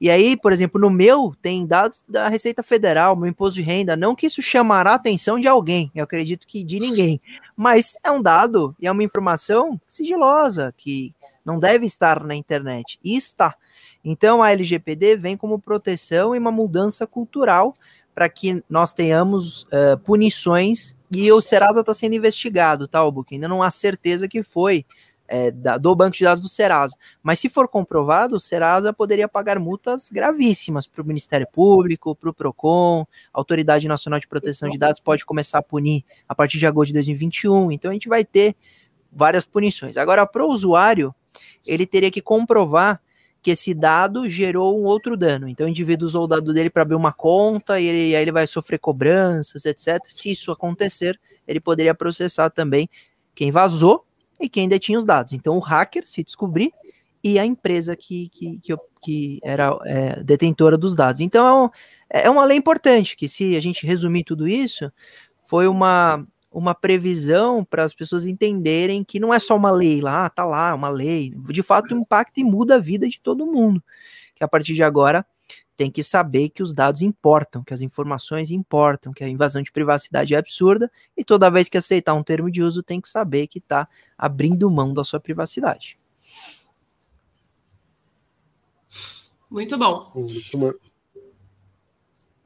[0.00, 3.94] E aí, por exemplo, no meu tem dados da Receita Federal, meu imposto de renda,
[3.94, 7.20] não que isso chamará a atenção de alguém, eu acredito que de ninguém,
[7.54, 11.14] mas é um dado e é uma informação sigilosa que
[11.44, 13.54] não deve estar na internet e está.
[14.02, 17.76] Então a LGPD vem como proteção e uma mudança cultural
[18.14, 23.34] para que nós tenhamos uh, punições e o Serasa está sendo investigado, tá, Albuquerque?
[23.36, 24.84] Ainda não há certeza que foi
[25.28, 26.94] é, da, do banco de dados do Serasa.
[27.22, 32.28] Mas se for comprovado, o Serasa poderia pagar multas gravíssimas para o Ministério Público, para
[32.28, 36.58] o PROCON, a Autoridade Nacional de Proteção de Dados pode começar a punir a partir
[36.58, 37.72] de agosto de 2021.
[37.72, 38.54] Então a gente vai ter
[39.10, 39.96] várias punições.
[39.96, 41.14] Agora, para o usuário,
[41.66, 43.00] ele teria que comprovar
[43.42, 45.48] que esse dado gerou um outro dano.
[45.48, 48.32] Então, o indivíduo usou o dado dele para abrir uma conta e, ele, aí ele
[48.32, 50.00] vai sofrer cobranças, etc.
[50.06, 52.88] Se isso acontecer, ele poderia processar também
[53.34, 54.06] quem vazou
[54.40, 55.32] e quem detinha os dados.
[55.32, 56.72] Então, o hacker, se descobrir,
[57.22, 61.20] e a empresa que, que, que, que era é, detentora dos dados.
[61.20, 61.70] Então,
[62.08, 64.90] é, é uma lei importante, que se a gente resumir tudo isso,
[65.44, 70.28] foi uma, uma previsão para as pessoas entenderem que não é só uma lei lá,
[70.28, 73.82] tá lá, uma lei, de fato impacta e muda a vida de todo mundo.
[74.34, 75.24] Que a partir de agora
[75.76, 79.72] tem que saber que os dados importam, que as informações importam, que a invasão de
[79.72, 83.46] privacidade é absurda e toda vez que aceitar um termo de uso tem que saber
[83.46, 85.98] que está abrindo mão da sua privacidade.
[89.50, 90.12] Muito bom.
[90.14, 90.72] Muito bom.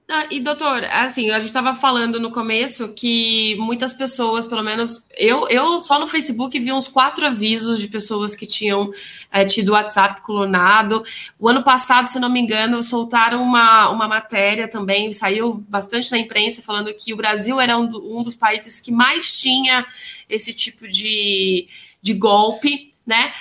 [0.09, 5.05] Ah, e doutor, assim, a gente estava falando no começo que muitas pessoas, pelo menos
[5.17, 8.93] eu, eu só no Facebook vi uns quatro avisos de pessoas que tinham
[9.33, 11.05] é, tido WhatsApp clonado.
[11.41, 16.19] O ano passado, se não me engano, soltaram uma, uma matéria também, saiu bastante na
[16.19, 19.85] imprensa falando que o Brasil era um, um dos países que mais tinha
[20.29, 21.67] esse tipo de,
[22.01, 23.33] de golpe, né?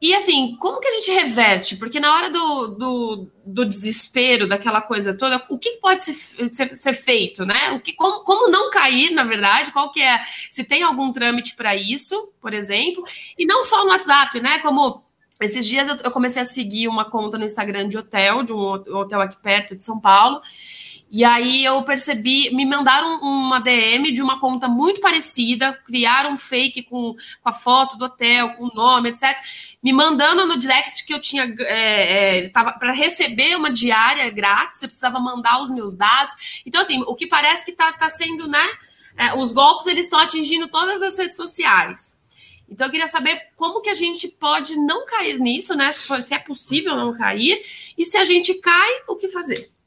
[0.00, 1.76] E assim, como que a gente reverte?
[1.76, 6.74] Porque na hora do, do, do desespero, daquela coisa toda, o que pode ser, ser,
[6.74, 7.72] ser, feito, né?
[7.72, 11.54] O que, como, como não cair, na verdade, qual que é, se tem algum trâmite
[11.54, 13.04] para isso, por exemplo,
[13.38, 14.60] e não só no WhatsApp, né?
[14.60, 15.04] Como
[15.38, 18.58] esses dias eu, eu comecei a seguir uma conta no Instagram de hotel, de um
[18.58, 20.40] hotel aqui perto de São Paulo,
[21.10, 26.38] e aí eu percebi, me mandaram uma DM de uma conta muito parecida, criaram um
[26.38, 29.36] fake com, com a foto do hotel, com o nome, etc.
[29.82, 34.88] Me mandando no direct que eu tinha é, é, para receber uma diária grátis, eu
[34.88, 36.62] precisava mandar os meus dados.
[36.64, 38.64] Então, assim, o que parece que está tá sendo, né?
[39.16, 42.20] É, os golpes eles estão atingindo todas as redes sociais.
[42.68, 45.90] Então eu queria saber como que a gente pode não cair nisso, né?
[45.90, 47.60] Se, for, se é possível não cair,
[47.98, 49.79] e se a gente cai, o que fazer?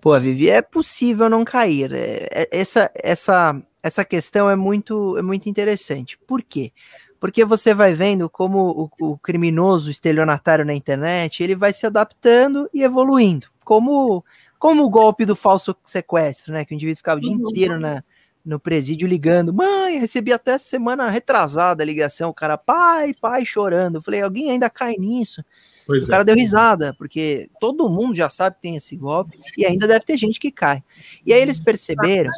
[0.00, 1.92] Pô, Vivi, é possível não cair.
[1.92, 6.18] É, é, essa, essa, essa questão é muito, é muito interessante.
[6.26, 6.72] Por quê?
[7.20, 12.68] Porque você vai vendo como o, o criminoso estelionatário na internet ele vai se adaptando
[12.72, 13.48] e evoluindo.
[13.64, 14.24] Como,
[14.58, 16.64] como o golpe do falso sequestro, né?
[16.64, 17.50] Que o indivíduo ficava o dia uhum.
[17.50, 18.02] inteiro na,
[18.44, 19.52] no presídio ligando.
[19.52, 22.30] Mãe, recebi até semana retrasada a ligação.
[22.30, 23.96] O cara, pai, pai, chorando.
[23.96, 25.42] Eu falei, alguém ainda cai nisso?
[25.86, 26.24] Pois o cara é.
[26.24, 30.16] deu risada, porque todo mundo já sabe que tem esse golpe e ainda deve ter
[30.16, 30.82] gente que cai.
[31.26, 32.30] E aí eles perceberam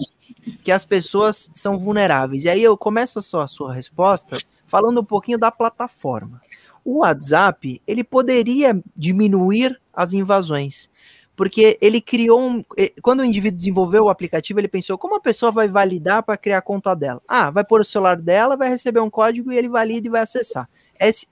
[0.62, 2.44] que as pessoas são vulneráveis.
[2.44, 6.40] E aí eu começo a sua, a sua resposta falando um pouquinho da plataforma.
[6.84, 10.88] O WhatsApp, ele poderia diminuir as invasões,
[11.34, 12.64] porque ele criou um.
[13.02, 16.58] Quando o indivíduo desenvolveu o aplicativo, ele pensou: como a pessoa vai validar para criar
[16.58, 17.20] a conta dela?
[17.26, 20.22] Ah, vai pôr o celular dela, vai receber um código e ele valida e vai
[20.22, 20.68] acessar.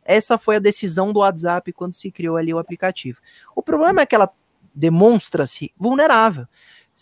[0.05, 3.19] Essa foi a decisão do WhatsApp quando se criou ali o aplicativo.
[3.55, 4.31] O problema é que ela
[4.75, 6.47] demonstra-se vulnerável.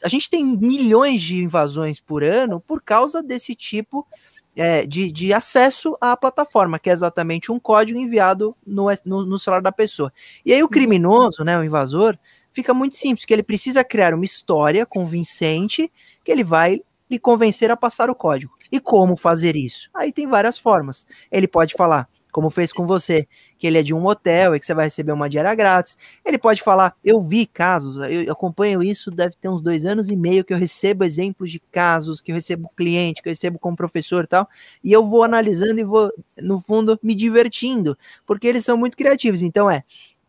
[0.03, 4.07] A gente tem milhões de invasões por ano por causa desse tipo
[4.57, 9.39] é, de, de, acesso à plataforma, que é exatamente um código enviado no, no, no,
[9.39, 10.13] celular da pessoa.
[10.45, 12.19] E aí o criminoso, né, o invasor,
[12.53, 15.91] fica muito simples, que ele precisa criar uma história convincente
[16.23, 18.55] que ele vai lhe convencer a passar o código.
[18.71, 19.91] E como fazer isso?
[19.93, 21.07] Aí tem várias formas.
[21.31, 23.29] Ele pode falar, como fez com você,
[23.59, 25.99] que ele é de um hotel e que você vai receber uma diária grátis.
[26.25, 30.17] Ele pode falar, eu vi casos, eu acompanho isso, deve ter uns dois anos e
[30.17, 33.77] meio que eu recebo exemplos de casos, que eu recebo cliente, que eu recebo como
[33.77, 34.49] professor e tal,
[34.83, 39.43] e eu vou analisando e vou, no fundo, me divertindo, porque eles são muito criativos.
[39.43, 39.85] Então é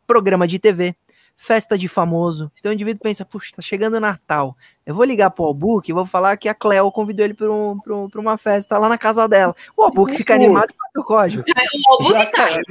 [0.06, 0.95] programa de TV,
[1.36, 2.51] festa de famoso.
[2.59, 4.55] Então o indivíduo pensa, puxa, tá chegando o Natal.
[4.86, 7.77] Eu vou ligar pro Albuque e vou falar que a Cleo convidou ele para um,
[7.88, 9.55] um, uma festa lá na casa dela.
[9.75, 11.43] O Albuque fica animado e faz o código.
[11.88, 12.61] O Albuque cai.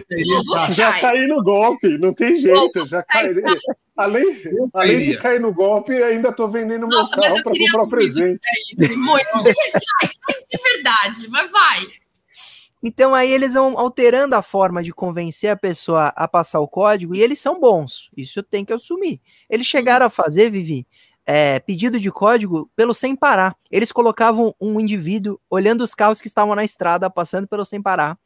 [0.72, 2.88] Já caí no golpe, não tem jeito.
[2.88, 3.34] Já caí.
[3.96, 4.42] Além,
[4.72, 8.40] além de cair no golpe, ainda tô vendendo Nossa, meu carro para comprar um presente.
[8.78, 9.44] Muito.
[10.50, 11.86] de verdade, mas vai.
[12.82, 17.14] Então aí eles vão alterando a forma de convencer a pessoa a passar o código
[17.14, 18.10] e eles são bons.
[18.16, 19.20] Isso eu tenho que assumir.
[19.48, 20.86] Eles chegaram a fazer, Vivi,
[21.24, 23.56] é, pedido de código pelo sem parar.
[23.70, 28.18] Eles colocavam um indivíduo olhando os carros que estavam na estrada, passando pelo sem parar,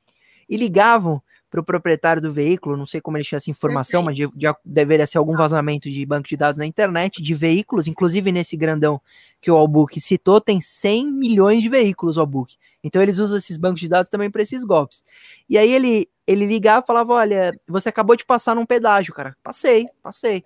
[0.48, 1.22] e ligavam
[1.56, 4.46] para o proprietário do veículo, não sei como ele tinha essa informação, mas de, de,
[4.64, 9.00] deveria ser algum vazamento de banco de dados na internet, de veículos, inclusive nesse grandão
[9.40, 12.56] que o Albook citou, tem 100 milhões de veículos o Albook.
[12.82, 15.02] Então eles usam esses bancos de dados também para esses golpes.
[15.48, 19.36] E aí ele, ele ligava e falava, olha, você acabou de passar num pedágio, cara.
[19.42, 20.44] Passei, passei.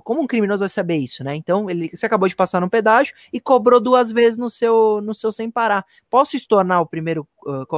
[0.00, 1.34] Como um criminoso vai saber isso, né?
[1.34, 5.12] Então, ele, você acabou de passar num pedágio e cobrou duas vezes no seu, no
[5.12, 5.84] seu sem parar.
[6.08, 7.28] Posso estornar o primeiro,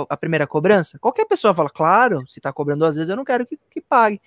[0.08, 0.98] a primeira cobrança?
[0.98, 4.20] Qualquer pessoa fala, claro, se tá cobrando duas vezes, eu não quero que, que pague.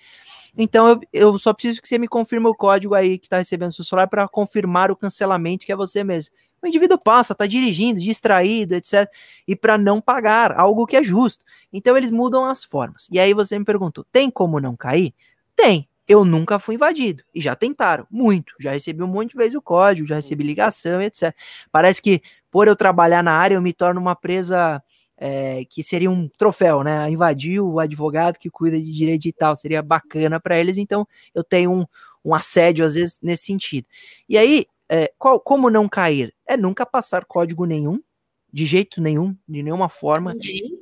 [0.56, 3.72] Então, eu, eu, só preciso que você me confirme o código aí que tá recebendo
[3.72, 6.34] seu celular para confirmar o cancelamento, que é você mesmo.
[6.60, 9.08] O indivíduo passa, tá dirigindo, distraído, etc.
[9.46, 11.44] E para não pagar, algo que é justo.
[11.72, 13.08] Então, eles mudam as formas.
[13.10, 15.14] E aí você me perguntou, tem como não cair?
[15.54, 17.22] Tem eu nunca fui invadido.
[17.34, 18.54] E já tentaram, muito.
[18.58, 21.34] Já recebi um monte de vezes o código, já recebi ligação, etc.
[21.70, 24.82] Parece que por eu trabalhar na área, eu me torno uma presa
[25.18, 27.10] é, que seria um troféu, né?
[27.10, 29.54] Invadir o advogado que cuida de direito digital.
[29.54, 31.86] Seria bacana para eles, então eu tenho um,
[32.24, 33.86] um assédio, às vezes, nesse sentido.
[34.26, 36.34] E aí, é, qual, como não cair?
[36.46, 38.00] É nunca passar código nenhum,
[38.52, 40.32] de jeito nenhum, de nenhuma forma.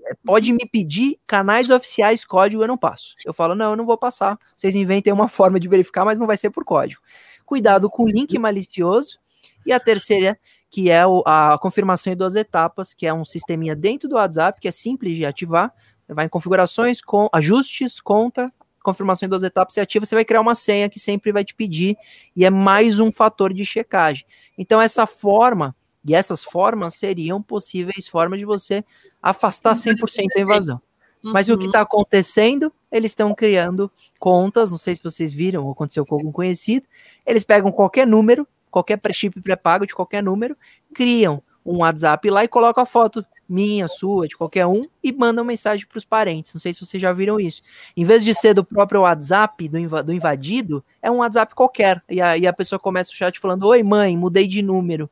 [0.07, 3.15] É, pode me pedir canais oficiais, código, eu não passo.
[3.25, 4.39] Eu falo, não, eu não vou passar.
[4.55, 7.03] Vocês inventem uma forma de verificar, mas não vai ser por código.
[7.45, 9.19] Cuidado com o link malicioso.
[9.65, 10.39] E a terceira,
[10.71, 14.69] que é a confirmação em duas etapas, que é um sisteminha dentro do WhatsApp, que
[14.69, 15.73] é simples de ativar.
[16.01, 20.25] Você vai em configurações, com ajustes, conta, confirmação em duas etapas, você ativa, você vai
[20.25, 21.97] criar uma senha que sempre vai te pedir,
[22.37, 24.25] e é mais um fator de checagem.
[24.57, 25.75] Então, essa forma
[26.07, 28.85] e essas formas seriam possíveis formas de você
[29.23, 30.81] afastar 100% a invasão.
[31.23, 31.85] Mas o que está uhum.
[31.85, 32.73] acontecendo?
[32.91, 36.87] Eles estão criando contas, não sei se vocês viram ou aconteceu com algum conhecido.
[37.27, 40.57] Eles pegam qualquer número, qualquer chip pré-pago de qualquer número,
[40.95, 45.45] criam um WhatsApp lá e colocam a foto minha, sua, de qualquer um, e mandam
[45.45, 46.55] mensagem para os parentes.
[46.55, 47.61] Não sei se vocês já viram isso.
[47.97, 52.03] Em vez de ser do próprio WhatsApp do, inv do invadido, é um WhatsApp qualquer.
[52.09, 55.11] E aí a pessoa começa o chat falando: Oi, mãe, mudei de número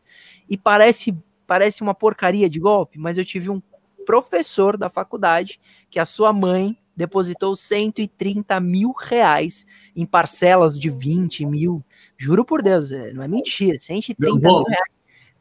[0.49, 1.17] e parece
[1.47, 3.61] parece uma porcaria de golpe, mas eu tive um
[4.05, 9.67] professor da faculdade que a sua mãe depositou 130 mil reais
[9.97, 11.85] em parcelas de 20 mil.
[12.17, 14.91] Juro por Deus, é, não é mentira, 130 vou, mil reais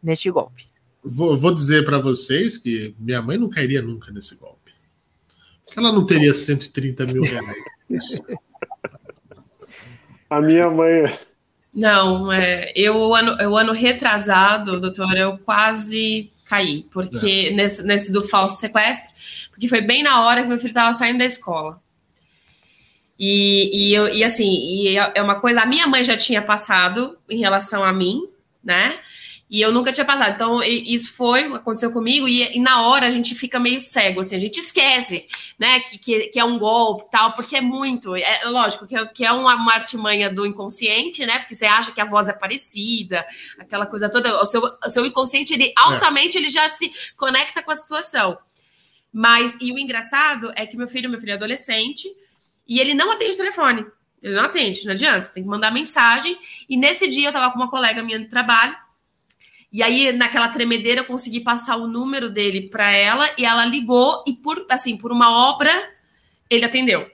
[0.02, 0.66] neste golpe.
[1.04, 4.72] Vou, vou dizer para vocês que minha mãe não cairia nunca nesse golpe.
[5.76, 7.58] Ela não teria 130 mil reais.
[10.30, 11.04] a minha mãe
[11.74, 17.52] não, é, eu o ano, o ano retrasado, doutor, eu quase caí, porque é.
[17.52, 19.14] nesse, nesse do falso sequestro,
[19.50, 21.82] porque foi bem na hora que meu filho estava saindo da escola.
[23.18, 26.42] E, e, eu, e assim, e é, é uma coisa, a minha mãe já tinha
[26.42, 28.28] passado em relação a mim,
[28.64, 28.96] né?
[29.54, 30.34] E eu nunca tinha passado.
[30.34, 34.36] Então, isso foi, aconteceu comigo, e, e, na hora a gente fica meio cego, assim,
[34.36, 35.28] a gente esquece,
[35.60, 38.16] né, que, que, que é um golpe tal, porque é muito.
[38.16, 41.38] É lógico que é, que é uma, uma artimanha do inconsciente, né?
[41.38, 43.24] Porque você acha que a voz é parecida,
[43.60, 44.42] aquela coisa toda.
[44.42, 46.42] O seu, o seu inconsciente, ele altamente é.
[46.42, 48.36] ele já se conecta com a situação.
[49.14, 52.08] Mas, e o engraçado é que meu filho, meu filho é adolescente,
[52.68, 53.86] e ele não atende telefone.
[54.20, 56.36] Ele não atende, não adianta, tem que mandar mensagem.
[56.68, 58.76] E nesse dia eu tava com uma colega minha do trabalho,
[59.74, 64.24] e aí, naquela tremedeira, eu consegui passar o número dele para ela e ela ligou
[64.28, 65.72] e por assim, por uma obra,
[66.48, 67.10] ele atendeu.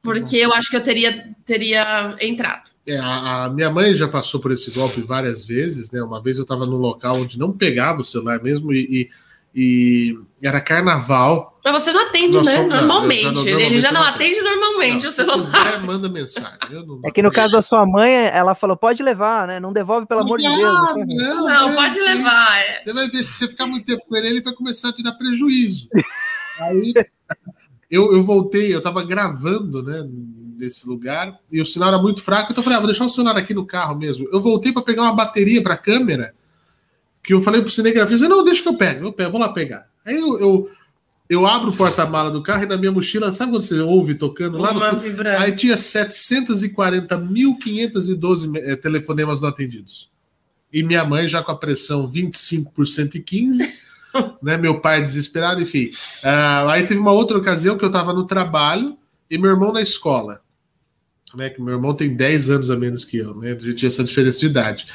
[0.00, 1.82] Porque eu acho que eu teria, teria
[2.20, 2.70] entrado.
[2.86, 6.00] É, a, a, minha mãe já passou por esse golpe várias vezes, né?
[6.00, 9.10] Uma vez eu estava num local onde não pegava o celular mesmo e, e
[9.56, 11.58] e era carnaval.
[11.64, 12.62] Mas você não atende, né?
[12.62, 13.24] Normalmente.
[13.24, 15.82] Não, já, ele já não atende normalmente não, o celular.
[15.82, 16.58] manda mensagem.
[16.70, 19.58] Não, é que no caso da sua mãe, ela falou: pode levar, né?
[19.58, 20.62] Não devolve, pelo amor de Deus.
[20.62, 22.58] Não, não pode assim, levar.
[22.58, 22.80] É.
[22.80, 25.02] Você vai ver, se você ficar muito tempo com ele, ele vai começar a te
[25.02, 25.88] dar prejuízo.
[26.60, 26.92] Aí
[27.90, 30.06] eu, eu voltei, eu tava gravando, né?
[30.58, 33.10] Nesse lugar, e o sinal era muito fraco, então eu falei: ah, vou deixar o
[33.10, 34.28] celular aqui no carro mesmo.
[34.30, 36.34] Eu voltei para pegar uma bateria para a câmera
[37.26, 39.88] que eu falei pro cinegrafista, não, deixa que eu pego, eu pego, vou lá pegar.
[40.04, 40.70] Aí eu, eu,
[41.28, 44.58] eu abro o porta-mala do carro e na minha mochila, sabe quando você ouve tocando
[44.58, 44.72] lá?
[44.72, 44.80] No,
[45.36, 50.08] aí tinha 740.512 eh, telefonemas não atendidos.
[50.72, 53.74] E minha mãe já com a pressão 25 por 115,
[54.40, 54.56] né?
[54.56, 55.90] Meu pai desesperado, enfim.
[56.22, 58.96] Uh, aí teve uma outra ocasião que eu estava no trabalho
[59.28, 60.40] e meu irmão na escola.
[61.34, 63.50] Né, que meu irmão tem 10 anos a menos que eu, né?
[63.50, 64.86] A gente tinha essa diferença de idade.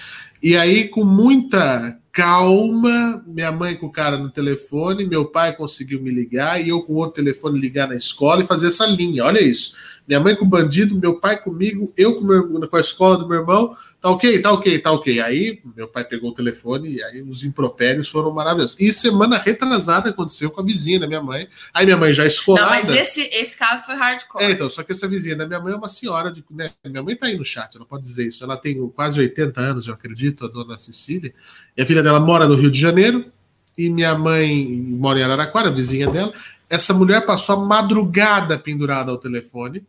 [0.41, 6.01] E aí, com muita calma, minha mãe com o cara no telefone, meu pai conseguiu
[6.01, 9.23] me ligar e eu com outro telefone ligar na escola e fazer essa linha.
[9.23, 9.75] Olha isso.
[10.07, 13.27] Minha mãe com o bandido, meu pai comigo, eu com, meu, com a escola do
[13.27, 15.21] meu irmão, Tá ok, tá ok, tá ok.
[15.21, 18.75] Aí meu pai pegou o telefone e aí os impropérios foram maravilhosos.
[18.79, 21.47] E semana retrasada aconteceu com a vizinha da minha mãe.
[21.71, 22.65] Aí minha mãe já escolada.
[22.65, 24.43] Não, mas esse, esse caso foi hardcore.
[24.43, 26.43] É, então, só que essa vizinha da minha mãe é uma senhora de.
[26.49, 28.43] Né, minha mãe tá aí no chat, ela pode dizer isso.
[28.43, 31.31] Ela tem quase 80 anos, eu acredito, a dona Cecília.
[31.77, 33.31] E a filha dela mora no Rio de Janeiro.
[33.77, 36.33] E minha mãe mora em Araraquara, a vizinha dela.
[36.67, 39.85] Essa mulher passou a madrugada pendurada ao telefone,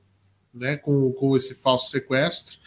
[0.52, 2.61] né, com, com esse falso sequestro.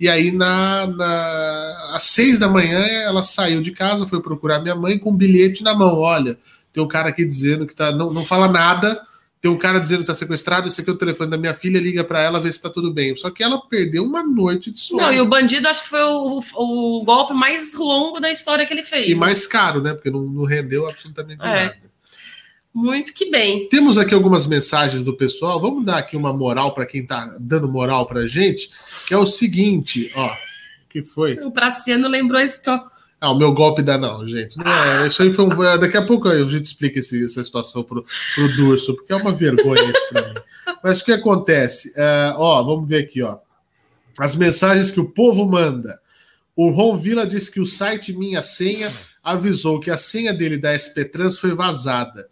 [0.00, 4.74] E aí, na, na, às seis da manhã, ela saiu de casa, foi procurar minha
[4.74, 5.98] mãe com um bilhete na mão.
[5.98, 6.38] Olha,
[6.72, 8.98] tem um cara aqui dizendo que tá, não, não fala nada,
[9.42, 11.78] tem um cara dizendo que tá sequestrado, esse aqui é o telefone da minha filha,
[11.78, 13.14] liga para ela, ver se tá tudo bem.
[13.14, 15.02] Só que ela perdeu uma noite de sono.
[15.02, 18.72] Não, e o bandido acho que foi o, o, golpe mais longo da história que
[18.72, 19.06] ele fez.
[19.06, 19.20] E né?
[19.20, 19.92] mais caro, né?
[19.92, 21.44] Porque não, não rendeu absolutamente é.
[21.44, 21.89] nada.
[22.72, 23.68] Muito que bem.
[23.68, 25.60] Temos aqui algumas mensagens do pessoal.
[25.60, 28.70] Vamos dar aqui uma moral para quem está dando moral para gente,
[29.08, 30.30] que é o seguinte, ó.
[30.88, 31.34] que foi?
[31.40, 32.60] O Praciano lembrou isso.
[33.20, 34.56] Ah, o meu golpe da não, gente.
[34.56, 35.78] Não é, isso aí foi um.
[35.78, 38.04] Daqui a pouco a gente explica esse, essa situação pro,
[38.34, 40.40] pro Durso, porque é uma vergonha isso para mim.
[40.82, 41.92] Mas o que acontece?
[41.96, 43.38] É, ó, vamos ver aqui, ó.
[44.18, 46.00] As mensagens que o povo manda.
[46.56, 48.90] O Ron Villa disse que o site Minha Senha
[49.22, 52.28] avisou que a senha dele da SP Trans foi vazada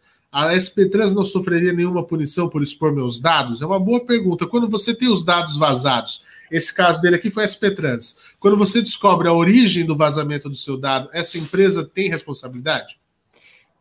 [0.46, 3.60] a SP Trans não sofreria nenhuma punição por expor meus dados?
[3.60, 4.46] É uma boa pergunta.
[4.46, 8.18] Quando você tem os dados vazados, esse caso dele aqui foi SP Trans.
[8.38, 12.98] Quando você descobre a origem do vazamento do seu dado, essa empresa tem responsabilidade?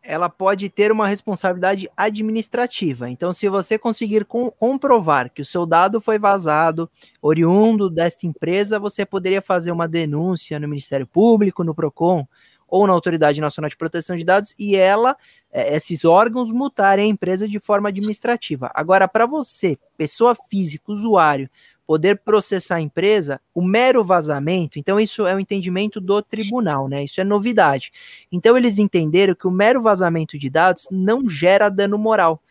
[0.02, 3.08] Ela pode ter uma responsabilidade administrativa.
[3.08, 6.90] Então, se você conseguir com, comprovar que o seu dado foi vazado,
[7.22, 12.26] oriundo desta empresa, você poderia fazer uma denúncia no Ministério Público, no PROCON
[12.68, 15.16] ou na Autoridade Nacional de Proteção de Dados e ela,
[15.50, 18.70] é, esses órgãos mutarem a empresa de forma administrativa.
[18.74, 21.48] Agora, para você, pessoa física, usuário,
[21.86, 26.86] poder processar a empresa, o mero vazamento, então isso é o um entendimento do tribunal,
[26.86, 27.02] né?
[27.04, 27.90] Isso é novidade.
[28.30, 32.42] Então eles entenderam que o mero vazamento de dados não gera dano moral.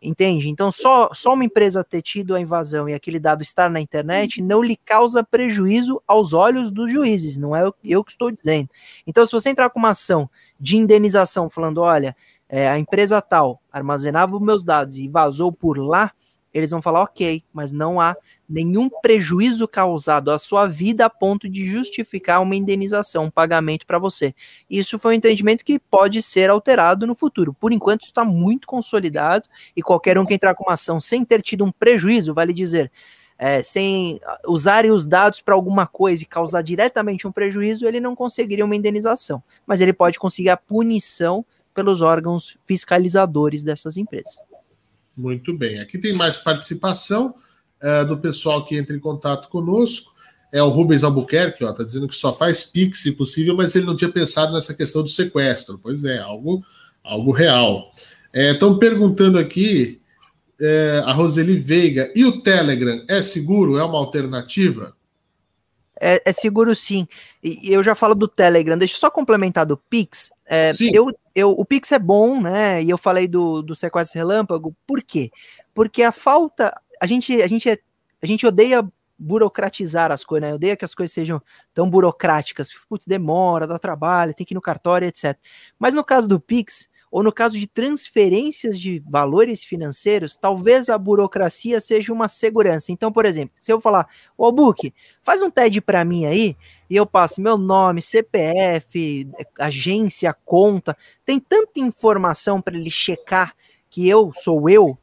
[0.00, 0.48] Entende?
[0.48, 4.40] Então, só, só uma empresa ter tido a invasão e aquele dado estar na internet
[4.40, 8.68] não lhe causa prejuízo aos olhos dos juízes, não é eu que estou dizendo.
[9.06, 10.30] Então, se você entrar com uma ação
[10.60, 12.14] de indenização falando, olha,
[12.48, 16.12] é, a empresa tal armazenava os meus dados e vazou por lá,
[16.52, 18.16] eles vão falar, ok, mas não há
[18.48, 23.98] nenhum prejuízo causado à sua vida a ponto de justificar uma indenização, um pagamento para
[23.98, 24.34] você.
[24.68, 27.52] Isso foi um entendimento que pode ser alterado no futuro.
[27.52, 29.46] Por enquanto, está muito consolidado
[29.76, 32.90] e qualquer um que entrar com uma ação sem ter tido um prejuízo, vale dizer,
[33.38, 38.16] é, sem usarem os dados para alguma coisa e causar diretamente um prejuízo, ele não
[38.16, 39.42] conseguiria uma indenização.
[39.66, 41.44] Mas ele pode conseguir a punição
[41.78, 44.34] pelos órgãos fiscalizadores dessas empresas.
[45.16, 45.78] Muito bem.
[45.78, 47.32] Aqui tem mais participação
[47.80, 50.12] uh, do pessoal que entra em contato conosco.
[50.50, 53.86] É o Rubens Albuquerque, ó, tá dizendo que só faz Pix se possível, mas ele
[53.86, 55.78] não tinha pensado nessa questão do sequestro.
[55.80, 56.64] Pois é, algo,
[57.04, 57.92] algo real.
[58.34, 60.00] Estão é, perguntando aqui,
[60.60, 63.78] é, a Roseli Veiga, e o Telegram é seguro?
[63.78, 64.96] É uma alternativa?
[66.00, 67.06] É, é, seguro sim.
[67.42, 68.78] E eu já falo do Telegram.
[68.78, 70.30] Deixa eu só complementar do Pix.
[70.46, 72.82] É, eu, eu, o Pix é bom, né?
[72.82, 74.74] E eu falei do, do sequestro relâmpago.
[74.86, 75.30] Por quê?
[75.74, 76.72] Porque a falta.
[77.00, 77.78] A gente, a gente, é,
[78.22, 78.86] a gente odeia
[79.18, 80.52] burocratizar as coisas, né?
[80.52, 81.42] Eu odeio que as coisas sejam
[81.74, 82.70] tão burocráticas.
[82.88, 85.36] Putz, demora, dá trabalho, tem que ir no cartório, etc.
[85.78, 90.98] Mas no caso do Pix, ou no caso de transferências de valores financeiros, talvez a
[90.98, 92.92] burocracia seja uma segurança.
[92.92, 94.06] Então, por exemplo, se eu falar,
[94.36, 94.92] ô Book,
[95.22, 96.56] faz um TED para mim aí,
[96.88, 99.28] e eu passo meu nome, CPF,
[99.58, 103.54] agência, conta, tem tanta informação para ele checar
[103.90, 104.98] que eu sou eu,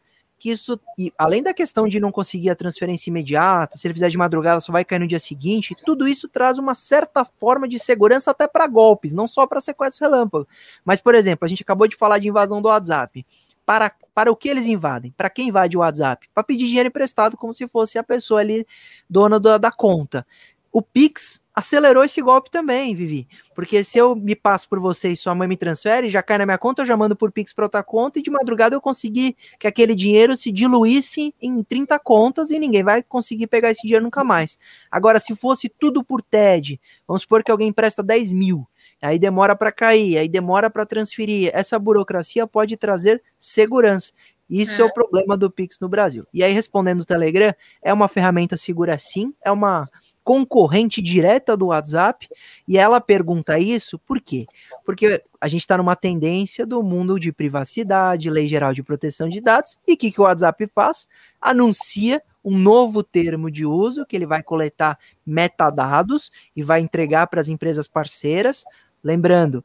[0.45, 4.09] que isso, e além da questão de não conseguir a transferência imediata, se ele fizer
[4.09, 7.79] de madrugada só vai cair no dia seguinte, tudo isso traz uma certa forma de
[7.79, 10.47] segurança até para golpes, não só para sequestro relâmpago.
[10.83, 13.25] Mas, por exemplo, a gente acabou de falar de invasão do WhatsApp.
[13.65, 15.11] Para, para o que eles invadem?
[15.17, 16.29] Para quem invade o WhatsApp?
[16.31, 18.67] Para pedir dinheiro emprestado, como se fosse a pessoa ali
[19.09, 20.27] dona da, da conta.
[20.71, 23.27] O Pix acelerou esse golpe também, Vivi.
[23.55, 26.45] Porque se eu me passo por você e sua mãe me transfere, já cai na
[26.45, 29.37] minha conta, eu já mando por Pix para outra conta e de madrugada eu consegui
[29.57, 34.03] que aquele dinheiro se diluísse em 30 contas e ninguém vai conseguir pegar esse dinheiro
[34.03, 34.57] nunca mais.
[34.91, 38.67] Agora, se fosse tudo por TED, vamos supor que alguém empresta 10 mil,
[39.01, 41.51] aí demora para cair, aí demora para transferir.
[41.53, 44.11] Essa burocracia pode trazer segurança.
[44.49, 44.85] Isso é.
[44.85, 44.87] é.
[44.87, 46.25] o problema do Pix no Brasil.
[46.33, 49.89] E aí, respondendo o Telegram, é uma ferramenta segura sim, é uma
[50.25, 52.27] concorrente direta do WhatsApp,
[52.67, 54.47] e ela pergunta isso por quê?
[54.83, 59.39] Porque a gente está numa tendência do mundo de privacidade, lei geral de proteção de
[59.39, 61.07] dados, e o que, que o WhatsApp faz?
[61.39, 67.41] Anuncia um novo termo de uso que ele vai coletar metadados e vai entregar para
[67.41, 68.65] as empresas parceiras.
[69.03, 69.63] Lembrando,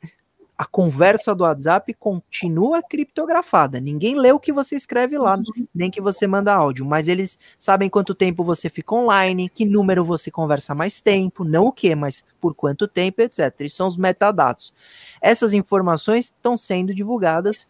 [0.61, 3.81] a conversa do WhatsApp continua criptografada.
[3.81, 5.67] Ninguém lê o que você escreve lá, uhum.
[5.75, 10.05] nem que você manda áudio, mas eles sabem quanto tempo você fica online, que número
[10.05, 13.55] você conversa mais tempo, não o que, mas por quanto tempo, etc.
[13.61, 14.75] E são os metadados.
[15.23, 17.67] Essas informações estão sendo divulgadas,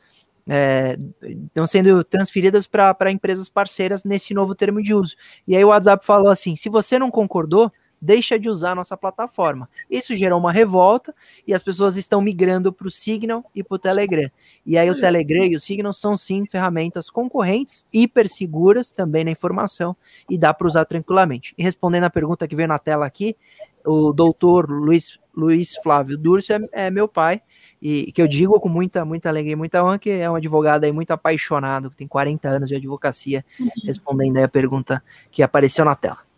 [0.48, 5.14] é, estão sendo transferidas para empresas parceiras nesse novo termo de uso.
[5.46, 7.70] E aí o WhatsApp falou assim: se você não concordou,
[8.00, 9.68] deixa de usar nossa plataforma.
[9.90, 11.14] Isso gerou uma revolta
[11.46, 14.30] e as pessoas estão migrando para o Signal e para o Telegram.
[14.64, 19.30] E aí o Telegram e o Signal são sim ferramentas concorrentes, hiper seguras também na
[19.30, 19.96] informação
[20.28, 21.54] e dá para usar tranquilamente.
[21.58, 23.36] E respondendo a pergunta que veio na tela aqui,
[23.84, 27.40] o doutor Luiz, Luiz Flávio Durso é, é, meu pai,
[27.80, 30.84] e que eu digo com muita, muita alegria e muita honra, que é um advogado
[30.84, 33.68] aí muito apaixonado, que tem 40 anos de advocacia, uhum.
[33.84, 36.29] respondendo aí a pergunta que apareceu na tela.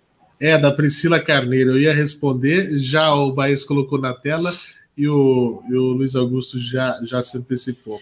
[0.42, 1.70] É, da Priscila Carneiro.
[1.70, 4.52] Eu ia responder, já o Baez colocou na tela
[4.98, 8.00] e o, e o Luiz Augusto já, já se antecipou.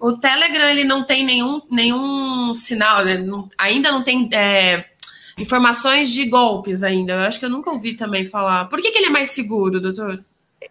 [0.00, 3.18] O Telegram ele não tem nenhum, nenhum sinal, né?
[3.58, 4.86] ainda não tem é,
[5.36, 7.14] informações de golpes ainda.
[7.14, 8.66] Eu acho que eu nunca ouvi também falar.
[8.66, 10.24] Por que, que ele é mais seguro, doutor?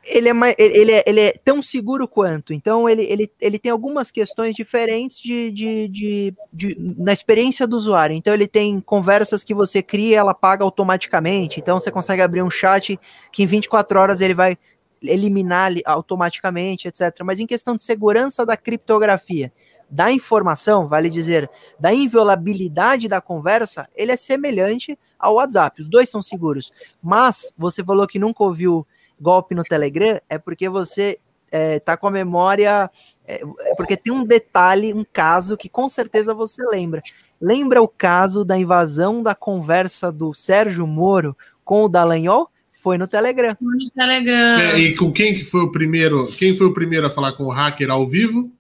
[0.06, 2.54] Ele é, ele, é, ele é tão seguro quanto.
[2.54, 7.76] Então, ele, ele, ele tem algumas questões diferentes de, de, de, de, na experiência do
[7.76, 8.16] usuário.
[8.16, 11.60] Então, ele tem conversas que você cria, ela paga automaticamente.
[11.60, 13.00] Então, você consegue abrir um chat
[13.32, 14.58] que em 24 horas ele vai
[15.02, 17.22] eliminar automaticamente, etc.
[17.24, 19.52] Mas em questão de segurança da criptografia,
[19.90, 25.82] da informação, vale dizer, da inviolabilidade da conversa, ele é semelhante ao WhatsApp.
[25.82, 26.72] Os dois são seguros.
[27.02, 28.86] Mas você falou que nunca ouviu
[29.20, 31.20] golpe no Telegram é porque você
[31.52, 32.90] é, tá com a memória.
[33.28, 37.02] É, é, porque tem um detalhe, um caso que com certeza você lembra.
[37.40, 42.50] Lembra o caso da invasão da conversa do Sérgio Moro com o Dallagnol?
[42.74, 43.56] Foi no Telegram.
[43.60, 44.60] No Telegram.
[44.60, 46.26] É, e com quem que foi o primeiro?
[46.38, 48.52] Quem foi o primeiro a falar com o hacker ao vivo?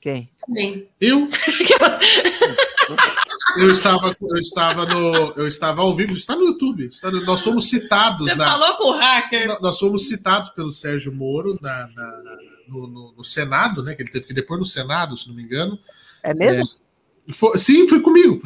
[0.00, 0.30] Quem?
[0.54, 0.88] Quem?
[1.00, 1.28] Eu.
[3.56, 6.86] eu estava, eu estava no, eu estava ao vivo, está no YouTube.
[6.86, 8.26] Está no, nós somos citados.
[8.26, 9.60] Você na, falou com o hacker.
[9.60, 12.22] Nós somos citados pelo Sérgio Moro na, na
[12.68, 13.94] no, no, no, Senado, né?
[13.94, 15.78] Que ele teve que depor no Senado, se não me engano.
[16.22, 16.64] É mesmo?
[16.64, 18.40] É, foi, sim, foi comigo.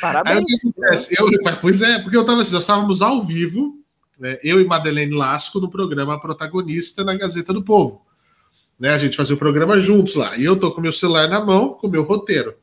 [0.00, 0.44] Parabéns.
[0.64, 1.26] Aí, eu,
[1.60, 3.74] pois é, porque eu estava assim, nós estávamos ao vivo,
[4.18, 8.04] né, eu e Madeleine Lasco, no programa Protagonista na Gazeta do Povo.
[8.78, 10.36] Né, a gente fazia o programa juntos lá.
[10.36, 12.54] E eu tô com meu celular na mão, com o meu roteiro.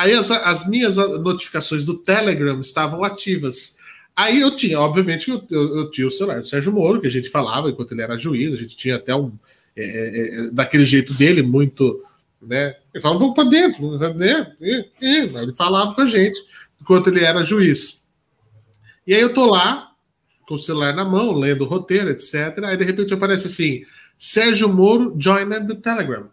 [0.00, 3.76] Aí as, as minhas notificações do Telegram estavam ativas.
[4.16, 7.10] Aí eu tinha, obviamente, eu, eu, eu, tinha o celular do Sérgio Moro, que a
[7.10, 9.30] gente falava enquanto ele era juiz, a gente tinha até um.
[9.76, 12.02] É, é, é daquele jeito dele, muito.
[12.40, 12.76] Né?
[12.94, 14.56] Ele falava, vamos para dentro, né?
[14.58, 16.42] E, ele falava com a gente
[16.80, 18.06] enquanto ele era juiz.
[19.06, 19.90] E aí eu tô lá,
[20.48, 22.58] com o celular na mão, lendo o roteiro, etc.
[22.64, 23.82] Aí de repente aparece assim:
[24.16, 26.30] Sérgio Moro joined the Telegram.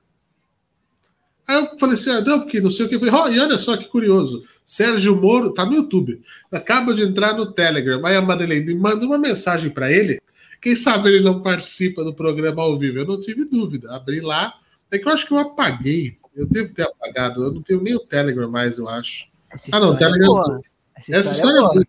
[1.47, 2.95] Aí eu falei assim, ah, não, porque não sei o que.
[2.95, 4.43] Eu falei, oh, e olha só que curioso.
[4.65, 6.21] Sérgio Moro, tá no YouTube,
[6.51, 8.05] acaba de entrar no Telegram.
[8.05, 10.19] Aí a Madeleine manda uma mensagem para ele.
[10.61, 12.99] Quem sabe ele não participa do programa ao vivo?
[12.99, 13.95] Eu não tive dúvida.
[13.95, 14.53] Abri lá.
[14.91, 16.17] É que eu acho que eu apaguei.
[16.35, 17.43] Eu devo ter apagado.
[17.43, 19.27] Eu não tenho nem o Telegram mais, eu acho.
[19.49, 20.33] Essa Ah, não, história é Telegram.
[20.33, 20.61] boa.
[20.97, 21.73] Essa Essa história é é boa.
[21.73, 21.85] boa.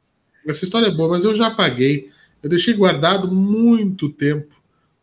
[0.46, 2.10] Essa história é boa, mas eu já apaguei.
[2.42, 4.54] Eu deixei guardado muito tempo.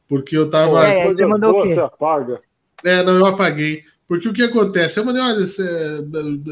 [0.07, 0.87] Porque eu tava.
[0.87, 1.73] É, você mandou o quê?
[1.73, 2.39] Você apaga.
[2.83, 3.83] É, não, eu apaguei.
[4.07, 4.99] Porque o que acontece?
[4.99, 5.63] Eu mandei, olha, esse,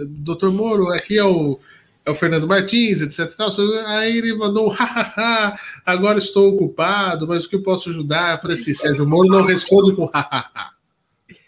[0.10, 1.60] doutor Moro, aqui é o,
[2.06, 3.20] é o Fernando Martins, etc.
[3.32, 3.50] e tal.
[3.88, 8.36] Aí ele mandou, um hahaha, agora estou ocupado, mas o que eu posso ajudar?
[8.36, 10.72] Eu falei assim, Sérgio Moro não responde com hahaha.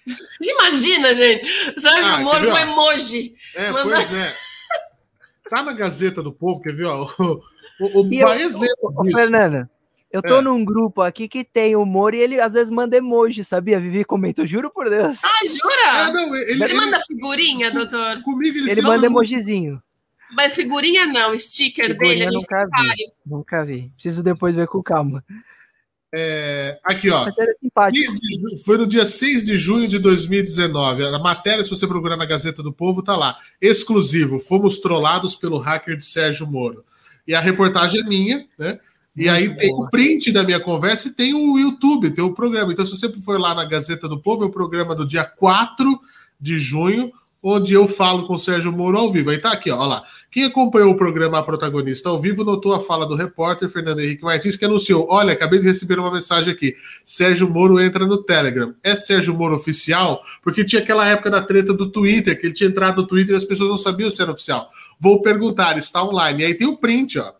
[0.41, 1.45] Imagina, gente.
[1.79, 3.33] Sérgio Ah, Moro com emoji.
[3.55, 4.33] É, Manda- pois é.
[5.49, 6.85] Tá na Gazeta do Povo, quer ver?
[6.85, 7.41] Ó, o
[7.79, 9.17] o, o eu- Baez lembra disso.
[9.17, 9.69] Fernanda,
[10.15, 10.41] eu tô É.
[10.41, 13.79] num grupo aqui que tem humor e ele às vezes manda emoji, sabia?
[13.79, 15.19] Vivi comenta, juro por Deus.
[15.23, 16.13] Ah, jura?
[16.13, 18.21] não, ele, Ele ele- manda figurinha, doutor?
[18.23, 19.81] comigo ele, Ele manda emojizinho.
[20.33, 23.11] Mas figurinha não, sticker dele, Figurinha a gente nunca tem vi.
[23.25, 23.91] Nunca vi.
[23.95, 25.23] Preciso depois ver com calma.
[26.17, 27.25] É, aqui, ó.
[27.25, 28.09] Mas ele é simpático.
[28.09, 31.03] 6 de foi no dia 6 de junho de 2019.
[31.03, 33.37] A matéria, se você procurar na Gazeta do Povo, tá lá.
[33.61, 34.39] Exclusivo.
[34.39, 36.85] Fomos trollados pelo hacker de Sérgio Moro.
[37.27, 38.79] E a reportagem é minha, né?
[39.15, 39.87] E Muito aí tem boa.
[39.87, 42.73] o print da minha conversa e tem o YouTube, tem o programa.
[42.73, 45.99] Então, se você for lá na Gazeta do Povo, é o programa do dia 4
[46.39, 47.11] de junho,
[47.41, 49.29] onde eu falo com o Sérgio Moro ao vivo.
[49.29, 50.03] Aí tá aqui, ó, ó lá.
[50.31, 54.23] Quem acompanhou o programa A Protagonista ao vivo notou a fala do repórter Fernando Henrique
[54.23, 56.75] Martins, que anunciou: Olha, acabei de receber uma mensagem aqui.
[57.05, 58.75] Sérgio Moro entra no Telegram.
[58.83, 60.19] É Sérgio Moro oficial?
[60.43, 63.37] Porque tinha aquela época da treta do Twitter, que ele tinha entrado no Twitter e
[63.37, 64.69] as pessoas não sabiam se era oficial.
[64.99, 66.41] Vou perguntar, está online.
[66.41, 67.31] E aí tem o print, ó.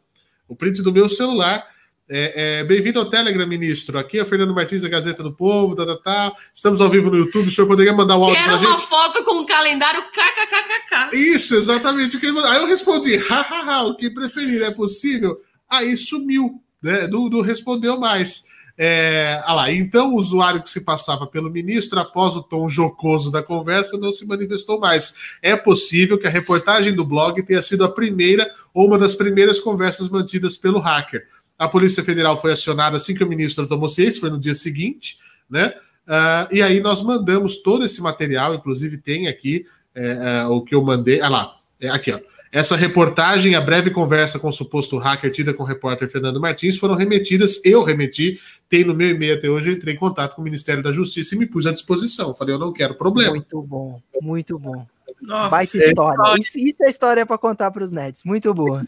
[0.48, 1.66] O print do meu celular.
[2.08, 3.98] É, é, Bem-vindo ao Telegram, ministro.
[3.98, 6.34] Aqui é o Fernando Martins, da Gazeta do Povo, tá, tá, tá.
[6.54, 7.48] Estamos ao vivo no YouTube.
[7.48, 8.88] O senhor poderia mandar o áudio Quero pra uma gente?
[8.88, 11.16] foto com um calendário kkkk.
[11.16, 12.18] Isso, exatamente.
[12.18, 12.46] o.
[12.46, 15.38] Aí eu respondi, hahaha, o que preferir é possível?
[15.68, 17.08] Aí sumiu, né?
[17.08, 18.46] Não, não respondeu mais.
[18.78, 23.32] É, ah lá, então o usuário que se passava pelo ministro, após o tom jocoso
[23.32, 25.38] da conversa, não se manifestou mais.
[25.42, 29.60] É possível que a reportagem do blog tenha sido a primeira ou uma das primeiras
[29.62, 31.26] conversas mantidas pelo hacker.
[31.58, 35.18] A Polícia Federal foi acionada assim que o ministro tomou ciência, foi no dia seguinte,
[35.50, 35.74] né?
[36.08, 40.76] Ah, e aí nós mandamos todo esse material, inclusive tem aqui é, é, o que
[40.76, 41.22] eu mandei.
[41.22, 42.20] Ah lá, é, aqui, ó.
[42.56, 46.78] Essa reportagem, a breve conversa com o suposto hacker tida com o repórter Fernando Martins
[46.78, 48.40] foram remetidas, eu remeti,
[48.70, 51.36] tem no meu e-mail até hoje, eu entrei em contato com o Ministério da Justiça
[51.36, 52.34] e me pus à disposição.
[52.34, 53.32] Falei, eu não quero problema.
[53.32, 54.88] Muito bom, muito bom.
[55.22, 55.50] Nossa.
[55.50, 56.40] Baita é história.
[56.40, 58.24] Isso, isso é história para contar para os nerds.
[58.24, 58.80] Muito boa.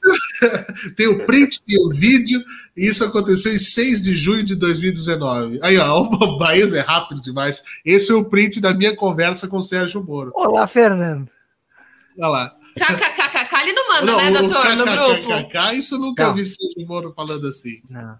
[0.95, 2.41] Tem o print, tem o vídeo,
[2.75, 5.59] e isso aconteceu em 6 de junho de 2019.
[5.61, 7.61] Aí, ó, o Baez é rápido demais.
[7.83, 10.31] Esse é o print da minha conversa com o Sérgio Moro.
[10.33, 11.29] Olá, Fernando.
[12.17, 12.57] Olha lá.
[12.77, 13.26] KKKK,
[13.67, 14.75] ele não manda, Não, né, doutor?
[14.75, 15.73] No grupo.
[15.73, 16.33] Isso eu nunca Não.
[16.33, 17.81] vi Sérgio Moro falando assim.
[17.89, 18.17] Não.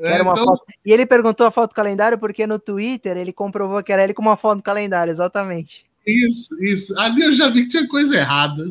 [0.00, 0.64] É, Era uma então, foto.
[0.84, 4.14] E ele perguntou a foto do calendário porque no Twitter ele comprovou que era ele
[4.14, 5.84] com uma foto do calendário, exatamente.
[6.06, 6.98] Isso, isso.
[6.98, 8.64] Ali eu já vi que tinha coisa errada.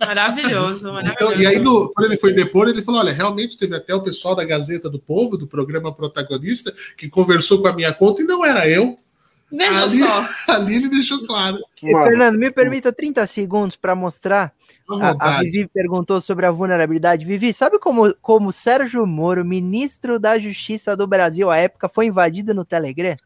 [0.00, 1.14] Maravilhoso, maravilhoso.
[1.32, 4.02] Então, e aí, no- quando ele foi depor, ele falou: olha, realmente teve até o
[4.02, 8.26] pessoal da Gazeta do Povo, do programa protagonista, que conversou com a minha conta e
[8.26, 8.96] não era eu.
[9.52, 10.26] Veja Ali- só.
[10.54, 11.58] Ali ele deixou claro.
[11.82, 14.52] E, Mano, Fernando, me permita 30 segundos para mostrar.
[14.88, 15.40] A, a.
[15.40, 17.24] Vivi perguntou sobre a vulnerabilidade.
[17.24, 22.52] Vivi, sabe como, como Sérgio Moro, ministro da Justiça do Brasil à época, foi invadido
[22.52, 23.16] no Telegram?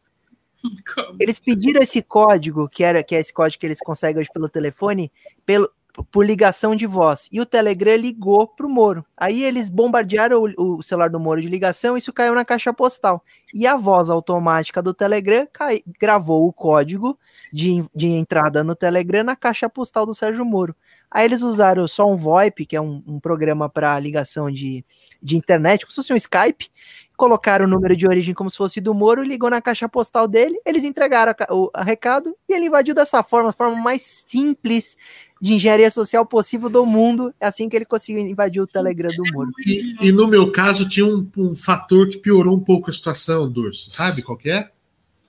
[0.95, 1.17] Como?
[1.21, 4.49] Eles pediram esse código, que era que é esse código que eles conseguem hoje pelo
[4.49, 5.13] telefone,
[5.45, 5.71] pelo,
[6.05, 7.29] por ligação de voz.
[7.33, 9.05] E o Telegram ligou pro Moro.
[9.17, 13.23] Aí eles bombardearam o, o celular do Moro de ligação isso caiu na caixa postal.
[13.55, 17.19] E a voz automática do Telegram cai- gravou o código
[17.53, 20.75] de, de entrada no Telegram na caixa postal do Sérgio Moro.
[21.11, 24.85] Aí eles usaram só um VoIP, que é um, um programa para ligação de,
[25.23, 26.69] de internet, como se fosse um Skype,
[27.17, 30.61] colocaram o número de origem como se fosse do Moro, ligou na caixa postal dele,
[30.67, 34.97] eles entregaram o recado e ele invadiu dessa forma, forma mais simples
[35.41, 37.33] de engenharia social possível do mundo.
[37.41, 39.51] É assim que ele conseguiu invadir o Telegram do Moro.
[39.67, 43.51] E, e no meu caso, tinha um, um fator que piorou um pouco a situação,
[43.51, 43.91] Durso.
[43.91, 44.71] Sabe qual que é?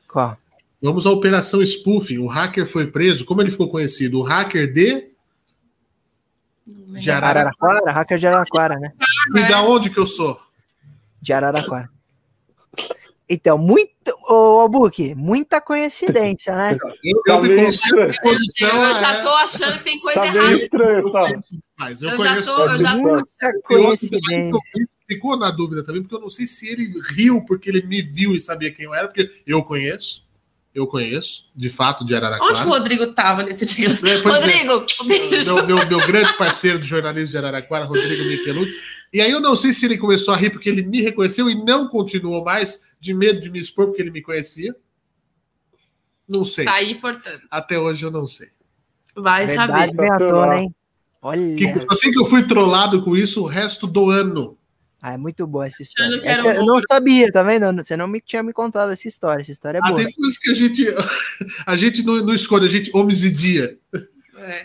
[0.08, 0.38] Qual?
[0.82, 2.20] Vamos à operação spoofing.
[2.20, 3.26] O hacker foi preso.
[3.26, 4.20] Como ele ficou conhecido?
[4.20, 5.10] O hacker de,
[6.66, 7.39] de Araraquara.
[7.39, 8.93] Araraquara, hacker de Araraquara, né?
[9.36, 10.39] E da onde que eu sou?
[11.22, 11.89] De Araraquara.
[13.28, 13.97] Então, muito.
[14.30, 16.78] Ô, Albuque, muita coincidência, né?
[17.04, 18.84] Eu, Tá eu disposição.
[18.84, 20.56] Eu já é, tô achando que tem coisa Tá meio errada.
[20.58, 21.42] estranho, tá?
[21.80, 22.56] mas eu, Eu já conheço.
[22.56, 24.60] tô- eu já- Muita eu coincidência.
[25.08, 28.36] ficou na dúvida também, porque eu não sei se ele riu porque ele me viu
[28.36, 30.27] e sabia quem eu era, porque eu conheço.
[30.78, 32.52] Eu conheço, de fato, de Araraquara.
[32.52, 33.88] Onde o Rodrigo tava nesse dia?
[33.88, 34.18] É, é.
[34.18, 35.56] Rodrigo, um beijo.
[35.56, 38.76] Meu, meu, meu grande parceiro de jornalismo de Araraquara, Rodrigo Michelucci.
[39.12, 41.56] E aí eu não sei se ele começou a rir porque ele me reconheceu e
[41.56, 44.76] não continuou mais, de medo de me expor porque ele me conhecia.
[46.30, 46.66] Não sei.
[46.66, 47.42] Tá aí, portanto.
[47.50, 48.50] Até hoje eu não sei.
[49.16, 50.28] Vai Verdade saber.
[50.28, 50.76] tona, hein?
[51.24, 51.56] Olha.
[51.56, 54.56] Que, sei que eu fui trollado com isso o resto do ano.
[55.02, 56.22] Ah, é muito boa essa Eu história.
[56.22, 57.84] quero Essa eu não sabia, tá vendo?
[57.84, 59.41] Você não me tinha me contado essa história.
[59.41, 60.04] Essa história é Ah, boa.
[60.04, 60.86] tem coisas que a gente,
[61.66, 63.78] a gente não, não escolhe, a gente homicidia.
[64.39, 64.64] É.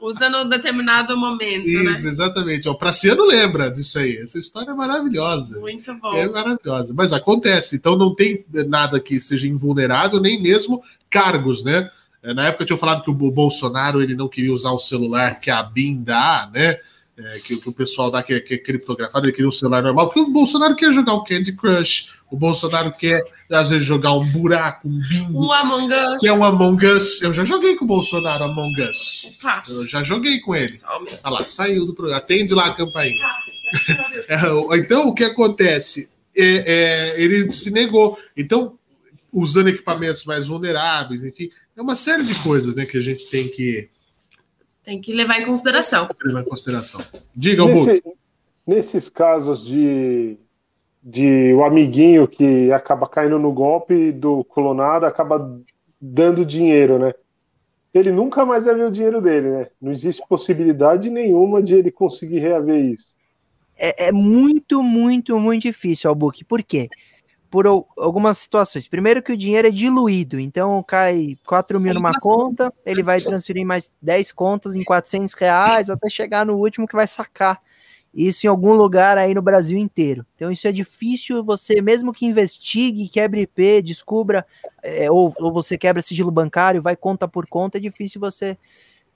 [0.00, 2.10] Usa no determinado momento, Isso, né?
[2.10, 2.68] exatamente.
[2.68, 4.16] O Praciano lembra disso aí.
[4.16, 5.60] Essa história é maravilhosa.
[5.60, 6.14] Muito bom.
[6.16, 6.92] É maravilhosa.
[6.94, 7.76] Mas acontece.
[7.76, 11.90] Então não tem nada que seja invulnerável, nem mesmo cargos, né?
[12.22, 14.78] É, Na época eu tinha falado que o Bo- Bolsonaro ele não queria usar o
[14.78, 16.78] celular que a BIM dá, né?
[17.26, 19.82] É, que, que o pessoal dá que, é- que é criptografado, ele queria um celular
[19.82, 23.20] normal, porque o Bolsonaro quer jogar um Candy Crush, o Bolsonaro quer,
[23.50, 26.20] às vezes, jogar um buraco, um bingo, Um Among Us.
[26.20, 27.20] que é um Among Us.
[27.22, 29.36] Eu já joguei com o Bolsonaro Among Us.
[29.38, 30.74] Opa, Eu já joguei com ele.
[30.88, 32.18] Olha lá, saiu do programa.
[32.20, 33.18] Atende lá a campainha.
[34.28, 36.10] É, o- então, o que acontece?
[36.36, 38.18] É, é, ele se negou.
[38.36, 38.78] Então,
[39.32, 43.48] usando equipamentos mais vulneráveis, enfim, é uma série de coisas né, que a gente tem
[43.48, 43.88] que
[44.84, 46.08] Tem que levar em consideração.
[46.24, 47.00] levar em consideração.
[47.34, 47.64] Diga.
[47.66, 48.02] Nesse-
[48.66, 50.36] nesses casos de,
[51.02, 55.60] de o amiguinho que acaba caindo no golpe do clonado acaba
[56.00, 57.12] dando dinheiro, né?
[57.94, 59.66] Ele nunca mais vai ver o dinheiro dele, né?
[59.80, 63.08] Não existe possibilidade nenhuma de ele conseguir reaver isso.
[63.76, 66.44] É, é muito, muito, muito difícil, Albuque.
[66.44, 66.88] Por quê?
[67.52, 68.88] Por al- algumas situações.
[68.88, 73.64] Primeiro que o dinheiro é diluído, então cai 4 mil numa conta, ele vai transferir
[73.66, 77.60] mais 10 contas em 400 reais, até chegar no último que vai sacar.
[78.14, 80.24] Isso em algum lugar aí no Brasil inteiro.
[80.34, 84.46] Então isso é difícil você, mesmo que investigue, quebre IP, descubra,
[84.82, 88.56] é, ou, ou você quebra sigilo bancário, vai conta por conta, é difícil você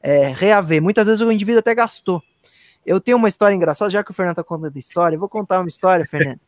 [0.03, 0.83] é, reaver.
[0.83, 2.23] Muitas vezes o indivíduo até gastou.
[2.85, 5.59] Eu tenho uma história engraçada, já que o Fernando tá contando história, eu vou contar
[5.59, 6.39] uma história, Fernando,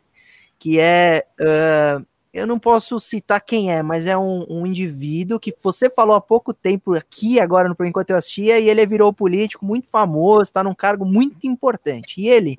[0.59, 1.26] que é.
[1.40, 2.02] ah,
[2.32, 6.20] eu não posso citar quem é, mas é um, um indivíduo que você falou há
[6.20, 10.42] pouco tempo aqui, agora no Por Enquanto Eu Assistia, e ele virou político muito famoso,
[10.42, 12.20] está num cargo muito importante.
[12.20, 12.56] E ele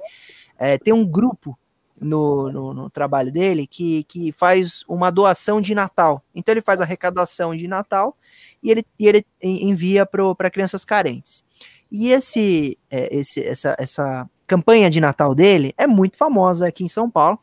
[0.58, 1.58] eh, tem um grupo
[2.02, 6.24] no, no, no trabalho dele que, que faz uma doação de Natal.
[6.34, 8.18] Então ele faz arrecadação de Natal
[8.64, 11.44] e ele, e ele en- envia para crianças carentes.
[11.92, 16.88] E esse, é, esse, essa, essa campanha de Natal dele é muito famosa aqui em
[16.88, 17.40] São Paulo.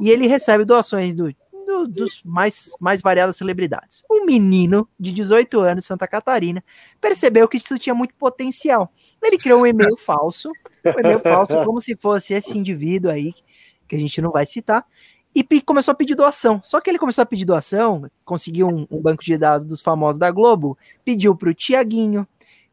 [0.00, 1.34] E ele recebe doações do,
[1.66, 4.02] do- dos mais, mais variadas celebridades.
[4.10, 6.62] Um menino de 18 anos, Santa Catarina,
[7.00, 8.92] percebeu que isso tinha muito potencial.
[9.22, 10.50] Ele criou um e-mail falso,
[10.84, 13.32] um e-mail falso, como se fosse esse indivíduo aí,
[13.88, 14.84] que a gente não vai citar,
[15.34, 16.60] e começou a pedir doação.
[16.62, 20.18] Só que ele começou a pedir doação, conseguiu um, um banco de dados dos famosos
[20.18, 22.26] da Globo, pediu para o Tiaguinho,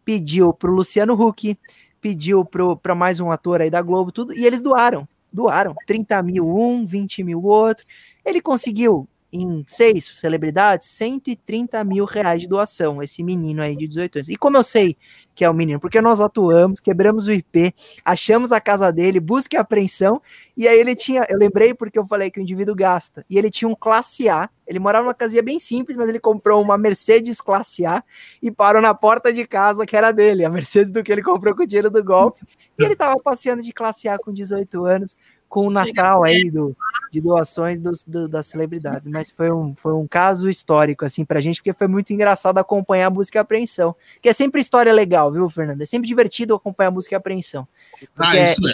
[0.06, 1.58] pediu para o Luciano Huck,
[2.00, 5.08] pediu para mais um ator aí da Globo, tudo, e eles doaram.
[5.32, 7.86] Doaram 30 mil um, 20 mil outro.
[8.26, 14.18] Ele conseguiu, em seis celebridades, 130 mil reais de doação, esse menino aí de 18
[14.18, 14.30] anos.
[14.30, 14.98] E como eu sei
[15.34, 15.80] que é o menino?
[15.80, 17.74] Porque nós atuamos, quebramos o IP,
[18.04, 20.22] achamos a casa dele, busca e apreensão,
[20.56, 23.50] e aí ele tinha, eu lembrei porque eu falei que o indivíduo gasta, e ele
[23.50, 27.40] tinha um classe A, ele morava numa casinha bem simples, mas ele comprou uma Mercedes
[27.40, 28.04] classe A
[28.42, 31.56] e parou na porta de casa que era dele, a Mercedes do que ele comprou
[31.56, 32.46] com o dinheiro do golpe,
[32.78, 35.16] e ele tava passeando de classe A com 18 anos,
[35.52, 36.76] com o Natal aí do,
[37.12, 41.42] de doações dos, do- das celebridades, mas foi um, foi um caso histórico, assim, pra
[41.42, 45.30] gente, porque foi muito engraçado acompanhar a busca e apreensão, que é sempre história legal,
[45.30, 45.82] viu, Fernando?
[45.82, 47.68] É sempre divertido acompanhar a busca e apreensão.
[48.02, 48.74] Ah, Porque, isso é.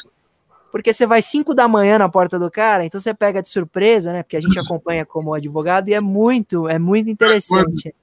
[0.72, 4.14] porque você vai 5 da manhã na porta do cara, então você pega de surpresa,
[4.14, 4.22] né?
[4.22, 7.95] Porque a gente acompanha como advogado e é muito, é muito interessante.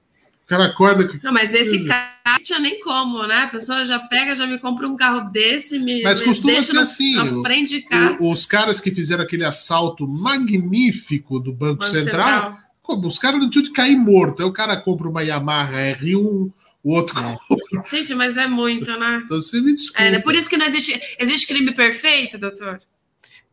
[0.45, 1.07] O cara acorda.
[1.07, 3.43] que- Não, mas esse carro não tinha nem como, né?
[3.43, 6.71] A pessoa já pega, já me compra um carro desse, me, Mas me costuma deixa
[6.71, 8.17] ser assim, na frente de casa.
[8.23, 12.57] o- os caras que fizeram aquele assalto magnífico do Banco, Banco Central, Central.
[12.83, 14.43] como, os caras não tinham de cair morto.
[14.43, 16.51] Aí o cara compra uma Yamaha R1,
[16.83, 17.15] o outro
[17.47, 17.83] compra.
[17.89, 19.21] Gente, mas é muito, né?
[19.25, 20.03] Então você me desculpa.
[20.03, 20.19] É, né?
[20.19, 20.99] Por isso que não existe.
[21.19, 22.79] Existe crime perfeito, doutor?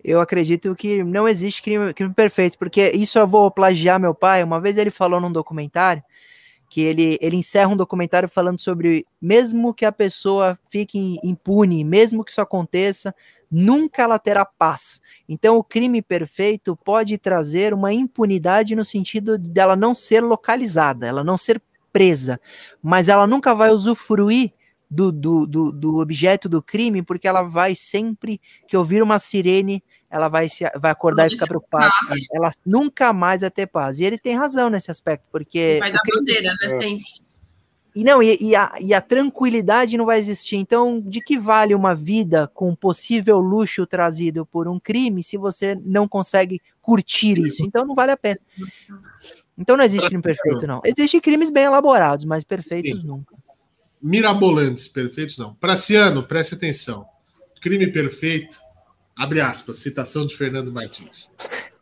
[0.04, 4.42] Eu acredito que não existe crime, crime perfeito, porque isso eu vou plagiar meu pai.
[4.42, 6.02] Uma vez ele falou num documentário
[6.72, 12.24] que ele, ele encerra um documentário falando sobre mesmo que a pessoa fique impune, mesmo
[12.24, 13.14] que isso aconteça,
[13.50, 14.98] nunca ela terá paz.
[15.28, 21.22] Então o crime perfeito pode trazer uma impunidade no sentido dela não ser localizada, ela
[21.22, 21.60] não ser
[21.92, 22.40] presa,
[22.82, 24.54] mas ela nunca vai usufruir
[24.90, 29.84] do, do, do, do objeto do crime, porque ela vai sempre que ouvir uma sirene,
[30.12, 31.90] ela vai, se, vai acordar e ficar preocupada.
[32.30, 33.98] Ela nunca mais vai ter paz.
[33.98, 35.78] E ele tem razão nesse aspecto, porque.
[35.80, 36.68] Vai dar bandeira, né?
[36.68, 37.04] Sempre.
[37.94, 40.56] E não, e, e, a, e a tranquilidade não vai existir.
[40.56, 45.78] Então, de que vale uma vida com possível luxo trazido por um crime se você
[45.82, 47.64] não consegue curtir isso?
[47.64, 48.40] Então, não vale a pena.
[49.56, 50.80] Então, não existe crime perfeito, não.
[50.84, 53.06] Existem crimes bem elaborados, mas perfeitos Sim.
[53.06, 53.34] nunca.
[54.00, 55.54] Mirabolantes, perfeitos não.
[55.54, 57.06] Praciano, preste atenção.
[57.60, 58.58] Crime perfeito,
[59.16, 61.30] abre aspas, citação de Fernando Martins.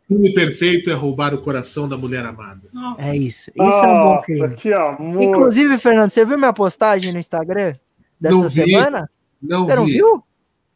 [0.07, 2.69] Crime perfeito é roubar o coração da mulher amada.
[2.73, 3.01] Nossa.
[3.01, 3.49] É isso.
[3.49, 4.55] Isso oh, é um bom crime.
[4.55, 5.23] Que amor.
[5.23, 7.75] Inclusive, Fernando, você viu minha postagem no Instagram
[8.19, 9.09] dessa não semana?
[9.41, 10.23] Não você não viu?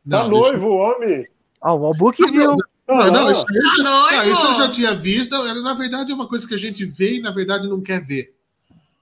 [0.06, 1.28] Não, tá noivo, homem.
[1.62, 2.56] Ó, oh, o Albuque viu.
[2.88, 5.32] Não, não, isso, isso, não, isso eu já tinha visto.
[5.62, 8.36] Na verdade, é uma coisa que a gente vê e, na verdade, não quer ver.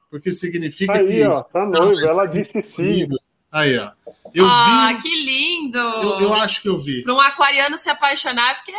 [0.09, 1.23] Porque significa Aí, que.
[1.25, 1.99] Ó, tá noivo.
[2.07, 3.07] Ela disse sim.
[3.53, 3.91] Aí, ó.
[4.33, 5.77] Eu ah, vi, que lindo!
[5.77, 7.03] Eu, eu, acho que eu vi.
[7.03, 8.71] Para um aquariano se apaixonar, porque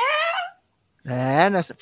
[1.04, 1.76] é, nessa,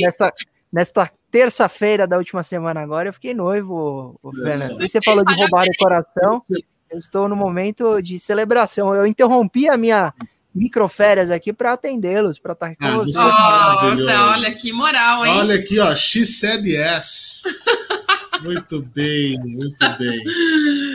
[0.00, 0.32] nessa,
[0.72, 4.82] nesta terça-feira da última semana agora, eu fiquei noivo, o Fernando.
[4.82, 6.42] E você falou de roubar o coração.
[6.90, 8.94] Eu estou no momento de celebração.
[8.94, 10.14] Eu interrompi a minha
[10.54, 13.16] microférias aqui para atendê-los, para estar com ah, vocês.
[13.16, 15.38] Nossa, olha que moral, hein?
[15.38, 17.42] Olha aqui, ó, she said yes.
[18.42, 20.22] Muito bem, muito bem.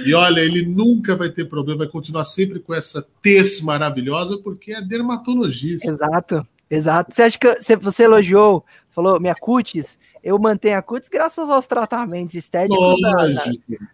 [0.05, 4.73] E olha, ele nunca vai ter problema, vai continuar sempre com essa tez maravilhosa, porque
[4.73, 5.87] é dermatologista.
[5.87, 6.47] Exato.
[6.69, 7.13] Exato.
[7.13, 9.99] Você acha que você elogiou, falou minha cutis?
[10.23, 13.43] Eu mantenho a cutis graças aos tratamentos estéticos da, da,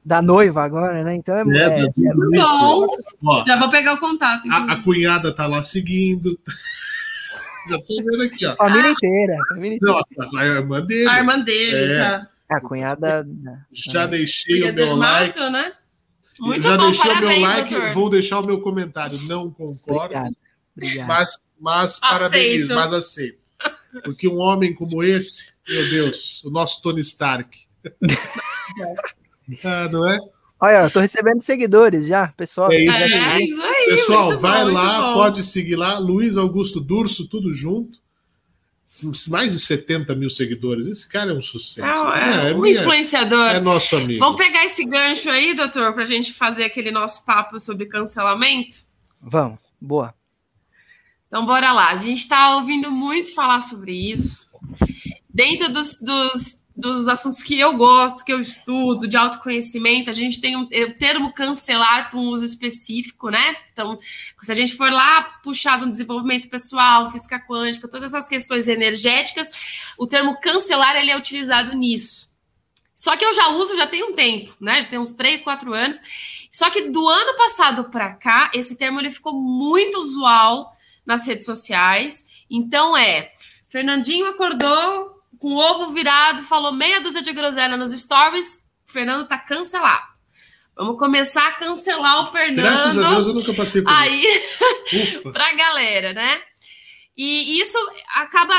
[0.06, 1.16] da, noiva agora, né?
[1.16, 2.88] Então é, é, é, é bom.
[3.26, 4.50] Ó, Já vou pegar o contato.
[4.52, 6.40] A, a, cunhada tá lá seguindo.
[7.70, 8.56] Já tô vendo aqui, ó.
[8.56, 9.38] Família inteira.
[9.50, 10.06] Família inteira.
[10.18, 11.10] Não, a irmã dele.
[11.10, 11.98] A irmã dele, é.
[11.98, 12.30] tá.
[12.50, 13.28] A cunhada.
[13.72, 15.40] Já deixei o meu like.
[15.40, 15.74] Né?
[16.40, 17.94] Muito Já bom, deixei parabéns, o meu like, doutor.
[17.94, 19.20] vou deixar o meu comentário.
[19.24, 20.16] Não concordo.
[20.16, 20.36] Obrigado.
[20.76, 21.08] Obrigado.
[21.08, 23.40] Mas mas parabéns, mas aceito.
[24.04, 27.58] Porque um homem como esse, meu Deus, o nosso Tony Stark.
[29.64, 30.18] ah, não é?
[30.62, 32.72] Olha, eu tô recebendo seguidores já, pessoal.
[32.72, 33.86] É isso, é, isso aí.
[33.96, 35.98] Pessoal, vai bom, lá, pode seguir lá.
[35.98, 38.00] Luiz Augusto Durso, tudo junto.
[39.30, 40.88] Mais de 70 mil seguidores.
[40.88, 42.08] Esse cara é um sucesso.
[42.10, 43.48] É, é, é um minha, influenciador.
[43.50, 44.20] É nosso amigo.
[44.20, 48.78] Vamos pegar esse gancho aí, doutor, para a gente fazer aquele nosso papo sobre cancelamento?
[49.22, 50.14] Vamos, boa.
[51.28, 51.90] Então, bora lá.
[51.90, 54.48] A gente está ouvindo muito falar sobre isso.
[55.30, 60.40] Dentro dos, dos, dos, assuntos que eu gosto, que eu estudo, de autoconhecimento, a gente
[60.40, 63.56] tem um, o termo cancelar para um uso específico, né?
[63.74, 64.00] Então,
[64.42, 69.94] se a gente for lá puxar do desenvolvimento pessoal, física quântica, todas essas questões energéticas,
[69.98, 72.30] o termo cancelar ele é utilizado nisso.
[72.96, 74.82] Só que eu já uso já tem um tempo, né?
[74.82, 76.02] Já tem uns 3, 4 anos.
[76.52, 80.74] Só que do ano passado para cá, esse termo ele ficou muito usual
[81.06, 82.28] nas redes sociais.
[82.50, 83.32] Então é,
[83.70, 89.38] Fernandinho acordou com o ovo virado, falou meia dúzia de groselha nos stories, Fernando tá
[89.38, 90.07] cancelado.
[90.76, 92.57] Vamos começar a cancelar o Fernando.
[92.57, 94.24] Graças a Deus eu nunca passei por aí,
[94.91, 95.30] isso.
[95.32, 96.41] pra galera, né?
[97.18, 97.78] E isso
[98.16, 98.53] acaba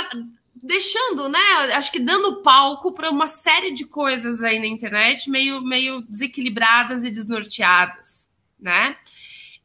[0.55, 1.41] deixando, né?
[1.75, 7.05] Acho que dando palco para uma série de coisas aí na internet meio, meio desequilibradas
[7.05, 8.29] e desnorteadas,
[8.59, 8.97] né?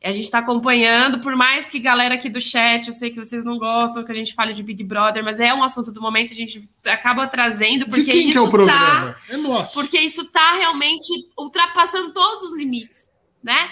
[0.05, 3.43] A gente está acompanhando, por mais que galera aqui do chat, eu sei que vocês
[3.43, 6.31] não gostam que a gente fale de Big Brother, mas é um assunto do momento,
[6.31, 9.13] a gente acaba trazendo, porque isso é o programa?
[9.13, 9.73] Tá, é nosso.
[9.73, 13.09] Porque isso está realmente ultrapassando todos os limites,
[13.43, 13.67] né?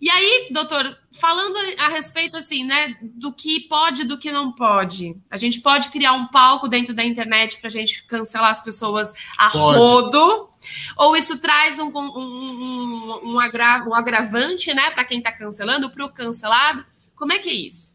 [0.00, 4.52] E aí, doutor, falando a respeito assim, né, do que pode e do que não
[4.52, 5.16] pode.
[5.30, 9.14] A gente pode criar um palco dentro da internet para a gente cancelar as pessoas
[9.38, 9.78] a pode.
[9.78, 10.48] rodo,
[10.96, 15.90] ou isso traz um, um, um, um, agra, um agravante, né, para quem está cancelando,
[15.90, 16.84] para o cancelado.
[17.14, 17.94] Como é que é isso?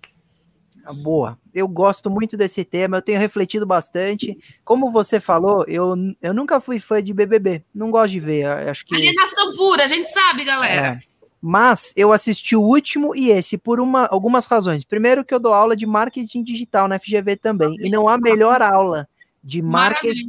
[0.84, 1.38] Ah, boa.
[1.54, 4.38] Eu gosto muito desse tema, eu tenho refletido bastante.
[4.66, 8.46] Como você falou, eu, eu nunca fui fã de BBB, não gosto de ver.
[8.46, 11.00] Acho que alienação pura, a gente sabe, galera.
[11.00, 11.12] É.
[11.42, 14.84] Mas eu assisti o último e esse por uma, algumas razões.
[14.84, 18.62] Primeiro que eu dou aula de marketing digital na FGV também, e não há melhor
[18.62, 19.08] aula
[19.44, 20.28] de marketing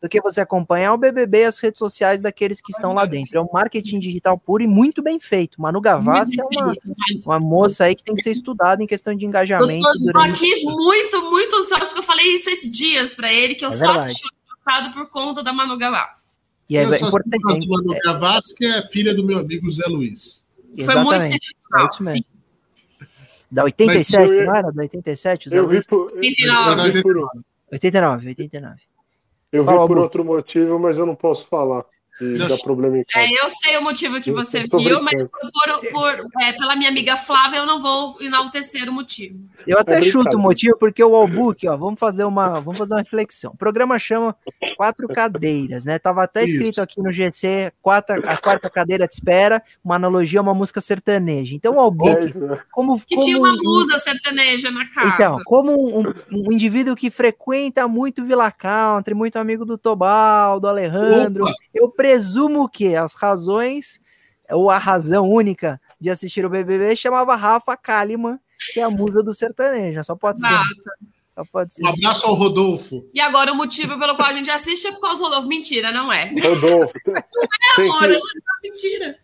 [0.00, 3.36] do que você acompanhar o BBB e as redes sociais daqueles que estão lá dentro.
[3.36, 5.60] É um marketing digital puro e muito bem feito.
[5.60, 6.74] Manu Gavassi é uma,
[7.24, 9.84] uma moça aí que tem que ser estudada em questão de engajamento.
[9.84, 13.64] Eu estou aqui muito, muito ansioso, porque eu falei isso esses dias para ele, que
[13.64, 16.36] eu é só assisti o passado por conta da Manu Gavassi.
[16.68, 17.68] E é, eu só importante.
[17.68, 20.44] Manu Gavassi, que é filha do meu amigo Zé Luiz.
[20.84, 21.28] Foi muito é
[22.00, 22.24] sim.
[23.50, 24.72] Da 87, eu, não era?
[24.72, 25.52] Da 87?
[25.52, 26.10] Eu vi por...
[26.12, 27.42] 89.
[27.72, 28.82] 89, 89.
[29.50, 31.84] Eu vi por outro motivo, mas eu não posso falar.
[32.20, 33.26] Dá problema em casa.
[33.26, 36.76] É, eu sei o motivo que Eu você tô viu, mas por, por- é, pela
[36.76, 39.38] minha amiga Flávia, eu não vou enaltecer o motivo.
[39.66, 42.94] Eu até É chuto o motivo, porque o Albook, ó, vamos fazer uma, vamos fazer
[42.94, 43.52] uma reflexão.
[43.52, 44.34] O programa chama
[44.76, 45.98] Quatro Cadeiras, né?
[45.98, 46.82] Tava até escrito Isso.
[46.82, 51.54] aqui no GC, quatro, a quarta cadeira de espera, uma analogia a uma música sertaneja.
[51.54, 55.08] Então, o Albook, É, como, Que como tinha uma um- musa sertaneja na casa.
[55.14, 60.66] Então, como um, um indivíduo que frequenta muito Villa Country, muito amigo do Tobal, do
[60.66, 61.52] Alejandro, Opa!
[61.72, 64.00] eu presumo que as razões,
[64.50, 68.40] ou a razão única de assistir o BBB chamava Rafa Kalimann,
[68.74, 70.02] que é a musa do sertanejo.
[70.02, 70.48] Só pode ser.
[70.48, 70.64] Ah,
[71.36, 71.84] Só pode ser.
[71.84, 73.08] Um abraço ao Rodolfo.
[73.14, 75.46] E agora o motivo pelo qual a gente assiste é por causa do Rodolfo.
[75.46, 76.32] Mentira, não é.
[76.42, 77.14] Rodolfo, tem,
[77.76, 78.20] tem Amor, que, não é
[78.64, 79.18] mentira.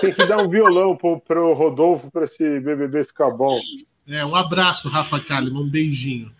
[0.00, 3.60] tem que dar um violão pro, pro Rodolfo para esse BBB ficar bom.
[4.08, 6.32] É, um abraço, Rafa Kalimann, um beijinho.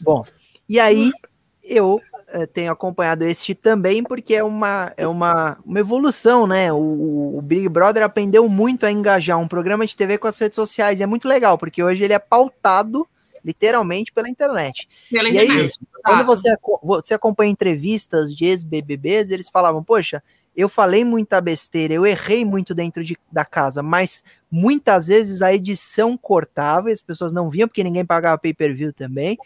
[0.00, 0.24] Bom,
[0.68, 1.12] e aí
[1.62, 2.00] eu
[2.46, 6.72] tenho acompanhado este também porque é uma, é uma, uma evolução, né?
[6.72, 10.56] O, o Big Brother aprendeu muito a engajar um programa de TV com as redes
[10.56, 11.00] sociais.
[11.00, 13.06] É muito legal, porque hoje ele é pautado
[13.44, 14.88] literalmente pela internet.
[15.10, 15.78] Pela E aí, internet.
[16.02, 16.26] Quando Exato.
[16.26, 20.22] você, você acompanha entrevistas de ex-BBBs, eles falavam, poxa,
[20.56, 25.52] eu falei muita besteira, eu errei muito dentro de, da casa, mas muitas vezes a
[25.52, 29.36] edição cortava e as pessoas não viam, porque ninguém pagava pay-per-view também.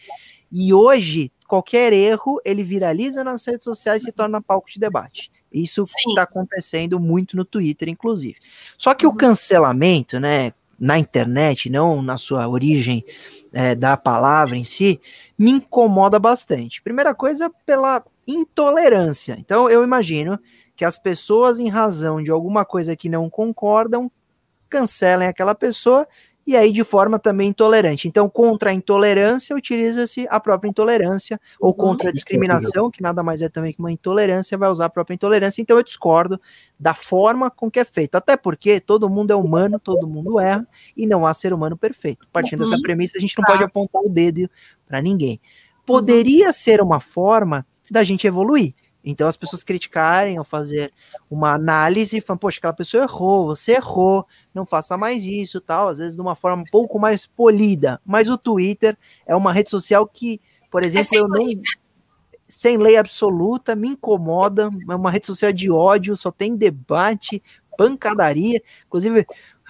[0.51, 5.31] E hoje, qualquer erro, ele viraliza nas redes sociais e se torna palco de debate.
[5.51, 8.37] Isso está acontecendo muito no Twitter, inclusive.
[8.77, 9.17] Só que o Uhum.
[9.17, 13.03] cancelamento, né, na internet, não na sua origem
[13.51, 15.01] é, da palavra em si,
[15.37, 16.81] me incomoda bastante.
[16.83, 19.35] Primeira coisa, pela intolerância.
[19.39, 20.39] Então, eu imagino
[20.75, 24.09] que as pessoas, em razão de alguma coisa que não concordam,
[24.69, 26.07] cancelem aquela pessoa
[26.49, 28.07] e aí de forma também intolerante.
[28.07, 33.39] Então, contra a intolerância, utiliza-se a própria intolerância, ou contra a discriminação, que nada mais
[33.43, 35.61] é também que uma intolerância, vai usar a própria intolerância.
[35.61, 36.41] Então, eu discordo
[36.79, 38.15] da forma com que é feito.
[38.15, 40.67] Até porque todo mundo é humano, todo mundo erra,
[40.97, 42.27] e não há ser humano perfeito.
[42.33, 42.69] Partindo Uhum.
[42.71, 44.49] dessa premissa, a gente não pode apontar o dedo
[44.87, 45.39] para ninguém.
[45.85, 48.73] Poderia ser uma forma da gente evoluir.
[49.09, 50.93] Então as pessoas criticarem ao fazer
[51.29, 55.99] uma análise falam, poxa, aquela pessoa errou, você errou, não faça mais isso, tal, às
[55.99, 58.01] vezes de uma forma um pouco mais polida.
[58.05, 60.41] Mas o Twitter é uma rede social que,
[60.71, 61.39] por exemplo, sem eu não
[62.49, 67.43] sem lei absoluta, me incomoda, é uma rede social de ódio, só tem debate,
[67.77, 68.61] pancadaria.
[68.87, 69.25] Inclusive,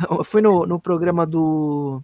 [0.09, 2.01] eu fui no, no programa do.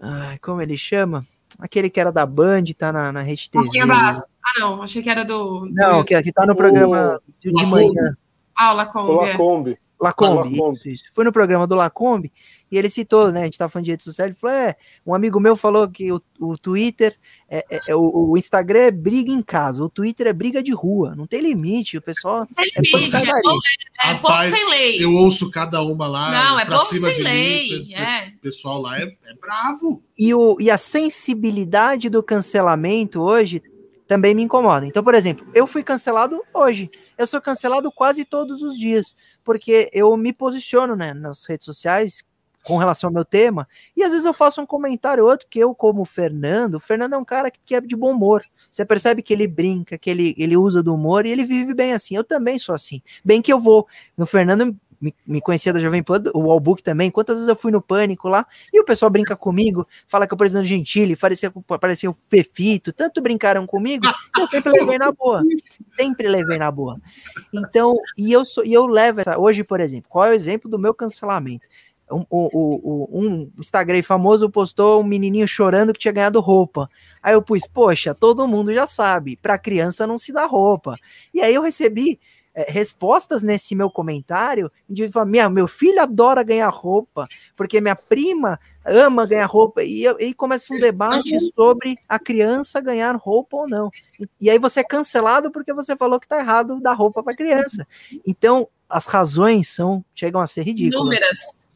[0.00, 1.26] Ai, como ele chama?
[1.58, 3.62] Aquele que era da Band, tá na, na Rede TV.
[3.62, 4.33] Marcinha Bastos.
[4.44, 4.82] Ah, não.
[4.82, 5.60] Achei que era do.
[5.60, 8.16] do Não, que, que tá no programa de, de manhã.
[8.54, 9.24] Aula O com.
[9.24, 9.30] é.
[9.32, 9.78] Lacombe.
[10.00, 10.76] Lacombe, Lacombe.
[10.78, 11.04] isso, isso.
[11.14, 12.30] Foi no programa do Lacombe
[12.70, 13.42] e ele citou, né?
[13.42, 14.76] A gente tá falando de rede social, ele falou: é,
[15.06, 17.16] um amigo meu falou que o, o Twitter,
[17.48, 20.72] é, é- é- o, o Instagram é briga em casa, o Twitter é briga de
[20.72, 22.44] rua, não tem limite, o pessoal.
[22.54, 23.60] Tem É limite, é, povo,
[24.04, 25.02] é, é povo sem lei.
[25.02, 26.30] Eu ouço cada uma lá.
[26.30, 27.62] Não, é povo cima sem de lei.
[27.84, 27.94] mim.
[27.94, 28.28] É.
[28.36, 30.02] O pessoal lá é, é bravo.
[30.18, 33.62] E, o, e a sensibilidade do cancelamento hoje
[34.06, 34.86] também me incomoda.
[34.86, 36.90] Então, por exemplo, eu fui cancelado hoje.
[37.16, 42.24] Eu sou cancelado quase todos os dias, porque eu me posiciono né, nas redes sociais
[42.64, 45.58] com relação ao meu tema, e às vezes eu faço um comentário ou outro que
[45.58, 48.42] eu, como o Fernando, o Fernando é um cara que, é de bom humor.
[48.70, 51.92] Você percebe que ele brinca, que ele, ele usa do humor e ele vive bem
[51.92, 52.16] assim.
[52.16, 53.02] Eu também sou assim.
[53.22, 53.86] Bem que eu vou.
[54.16, 54.74] No Fernando
[55.04, 57.10] me, me conhecia da Jovem Pan, o Albuque também.
[57.10, 60.36] Quantas vezes eu fui no Pânico lá e o pessoal brinca comigo, fala que o
[60.36, 62.92] presidente Gentili parecia, parecia o Fefito.
[62.92, 65.42] Tanto brincaram comigo, que eu sempre levei na boa.
[65.90, 66.98] Sempre levei na boa.
[67.52, 69.38] Então, e eu, sou, e eu levo essa.
[69.38, 71.68] Hoje, por exemplo, qual é o exemplo do meu cancelamento?
[72.10, 76.88] Um, o- um Instagram famoso postou um menininho chorando que tinha ganhado roupa.
[77.22, 80.96] Aí eu pus, poxa, todo mundo já sabe, para criança não se dá roupa.
[81.32, 82.20] E aí eu recebi
[82.54, 87.96] é, respostas nesse meu comentário, de falar, minha, meu filho adora ganhar roupa, porque minha
[87.96, 93.68] prima ama ganhar roupa, e, e começa um debate sobre a criança ganhar roupa ou
[93.68, 93.90] não.
[94.20, 97.34] E, e aí você é cancelado porque você falou que tá errado dar roupa para
[97.34, 97.86] criança.
[98.26, 101.00] Então, as razões são chegam a ser ridículas.
[101.00, 101.66] Inúmeras.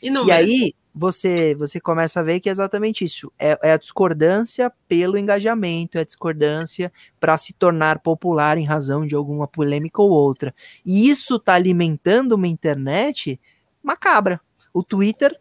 [0.00, 0.38] E Inúmeras.
[0.38, 3.30] aí você você começa a ver que é exatamente isso.
[3.38, 6.90] É, é a discordância pelo engajamento, é a discordância
[7.20, 10.54] para se tornar popular em razão de alguma polêmica ou outra.
[10.84, 13.38] E isso está alimentando uma internet
[13.82, 14.40] macabra.
[14.72, 15.38] O Twitter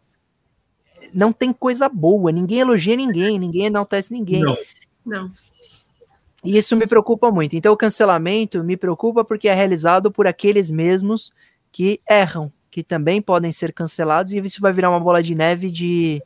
[1.14, 4.42] não tem coisa boa, ninguém elogia ninguém, ninguém enaltece ninguém.
[4.42, 4.58] Não.
[5.06, 5.32] Não.
[6.44, 7.56] E isso me preocupa muito.
[7.56, 11.34] Então, o cancelamento me preocupa porque é realizado por aqueles mesmos
[11.72, 15.72] que erram, que também podem ser cancelados, e isso vai virar uma bola de neve
[15.72, 16.22] de,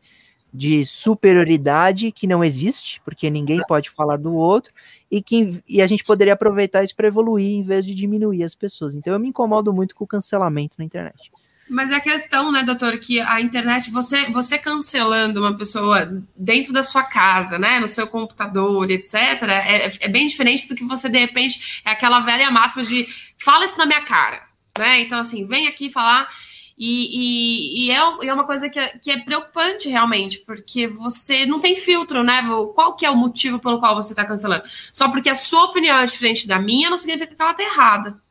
[0.52, 4.74] de superioridade que não existe, porque ninguém pode falar do outro,
[5.12, 8.56] e que e a gente poderia aproveitar isso para evoluir em vez de diminuir as
[8.56, 8.96] pessoas.
[8.96, 11.32] Então eu me incomodo muito com o cancelamento na internet.
[11.70, 16.74] Mas é a questão, né, doutor, que a internet, você, você cancelando uma pessoa dentro
[16.74, 19.14] da sua casa, né, no seu computador, etc.,
[19.44, 23.08] é, é bem diferente do que você, de repente, é aquela velha máxima de
[23.38, 25.02] fala isso na minha cara, né?
[25.02, 26.30] Então, assim, vem aqui falar.
[26.78, 31.46] E, e, e, é, é, uma coisa que é, que é preocupante realmente, porque você
[31.46, 32.42] não tem filtro, né?
[32.74, 34.64] Qual que é o motivo pelo qual você está cancelando?
[34.94, 38.22] Só porque a sua opinião é diferente da minha, não significa que ela está errada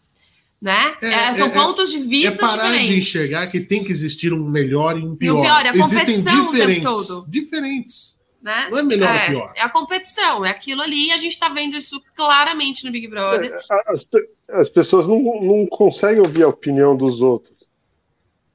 [0.61, 0.97] né?
[1.01, 2.89] É, é, são é, é pontos de vista é parar diferentes.
[2.89, 5.37] de enxergar que tem que existir um melhor e um pior.
[5.37, 8.18] E o pior é a Existem diferentes, diferentes.
[8.49, 8.69] Né?
[8.71, 9.53] Não é melhor é, ou pior.
[9.55, 13.07] É a competição, é aquilo ali e a gente está vendo isso claramente no Big
[13.07, 13.55] Brother.
[13.87, 14.07] As,
[14.49, 17.71] as, pessoas não, não conseguem ouvir a opinião dos outros.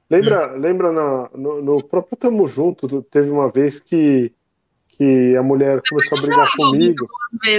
[0.09, 4.33] Lembra, lembra na, no, no, próprio Tamo Junto, teve uma vez que,
[4.97, 7.07] que a mulher Você começou a brigar comigo.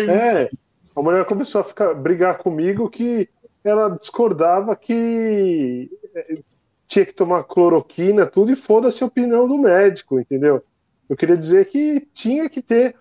[0.08, 0.50] É,
[0.96, 3.28] a mulher começou a ficar, brigar comigo que
[3.62, 6.38] ela discordava que eh,
[6.88, 10.64] tinha que tomar cloroquina, tudo, e foda-se a opinião do médico, entendeu?
[11.08, 12.96] Eu queria dizer que tinha que ter.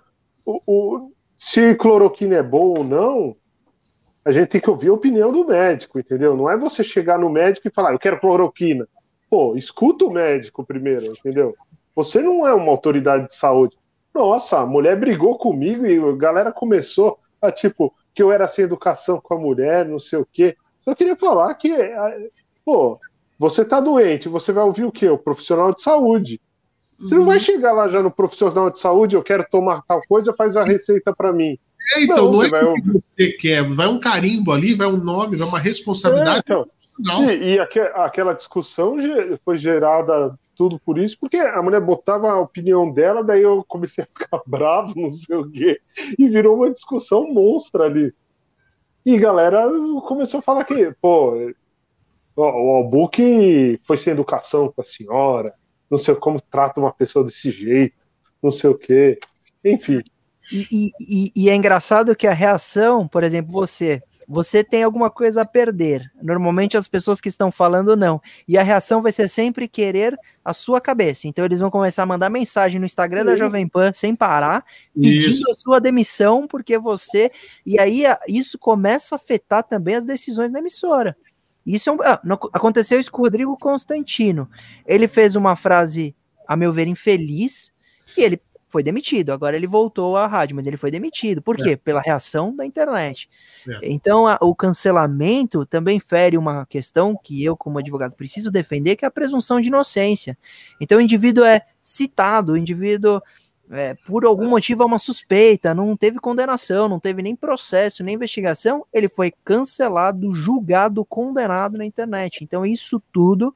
[0.46, 3.36] O, o, se cloroquina é bom ou não,
[4.26, 6.36] a gente tem que ouvir a opinião do médico, entendeu?
[6.36, 8.88] Não é você chegar no médico e falar, eu quero cloroquina.
[9.30, 11.56] Pô, escuta o médico primeiro, entendeu?
[11.96, 13.78] Você não é uma autoridade de saúde.
[14.14, 18.66] Nossa, a mulher brigou comigo e a galera começou a tipo, que eu era sem
[18.66, 20.56] educação com a mulher, não sei o quê.
[20.82, 21.74] Só queria falar que,
[22.64, 23.00] pô,
[23.38, 25.10] você tá doente, você vai ouvir o quê?
[25.10, 26.40] O profissional de saúde.
[27.04, 27.44] Você não vai uhum.
[27.44, 31.14] chegar lá já no profissional de saúde, eu quero tomar tal coisa, faz a receita
[31.14, 31.58] para mim.
[31.96, 34.98] É, então, não, não é o que você quer, vai um carimbo ali, vai um
[34.98, 36.38] nome, vai uma responsabilidade.
[36.38, 36.42] É,
[37.00, 38.98] então, e, e aquela discussão
[39.44, 44.04] foi gerada tudo por isso, porque a mulher botava a opinião dela, daí eu comecei
[44.04, 45.82] a ficar bravo, não sei o quê,
[46.18, 48.14] e virou uma discussão monstra ali.
[49.06, 49.68] E galera
[50.08, 51.34] começou a falar que, pô,
[52.36, 55.54] o Albuque foi sem educação com a senhora,
[55.90, 57.96] não sei como trata uma pessoa desse jeito,
[58.42, 59.20] não sei o quê,
[59.64, 60.02] enfim.
[60.52, 65.42] E, e, e é engraçado que a reação, por exemplo, você você tem alguma coisa
[65.42, 66.12] a perder.
[66.22, 68.22] Normalmente as pessoas que estão falando não.
[68.48, 71.28] E a reação vai ser sempre querer a sua cabeça.
[71.28, 75.32] Então eles vão começar a mandar mensagem no Instagram da Jovem Pan sem parar, pedindo
[75.32, 75.52] isso.
[75.52, 77.32] a sua demissão, porque você.
[77.66, 81.16] E aí isso começa a afetar também as decisões da emissora.
[81.66, 81.98] Isso é um...
[82.02, 82.20] ah,
[82.54, 84.50] aconteceu isso com o Rodrigo Constantino.
[84.86, 86.16] Ele fez uma frase,
[86.48, 87.74] a meu ver, infeliz,
[88.18, 88.42] e ele
[88.74, 89.32] foi demitido.
[89.32, 91.42] Agora ele voltou à rádio, mas ele foi demitido.
[91.42, 91.72] Por quê?
[91.72, 91.76] É.
[91.76, 93.30] Pela reação da internet.
[93.68, 93.80] É.
[93.84, 99.06] Então, a, o cancelamento também fere uma questão que eu, como advogado, preciso defender, que
[99.06, 100.38] é a presunção de inocência.
[100.82, 103.22] Então, o indivíduo é citado, o indivíduo,
[103.74, 108.16] é, por algum motivo, é uma suspeita, não teve condenação, não teve nem processo, nem
[108.16, 112.44] investigação, ele foi cancelado, julgado, condenado na internet.
[112.44, 113.54] Então, isso tudo.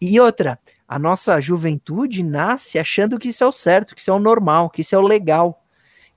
[0.00, 4.14] E outra, a nossa juventude nasce achando que isso é o certo, que isso é
[4.14, 5.60] o normal, que isso é o legal.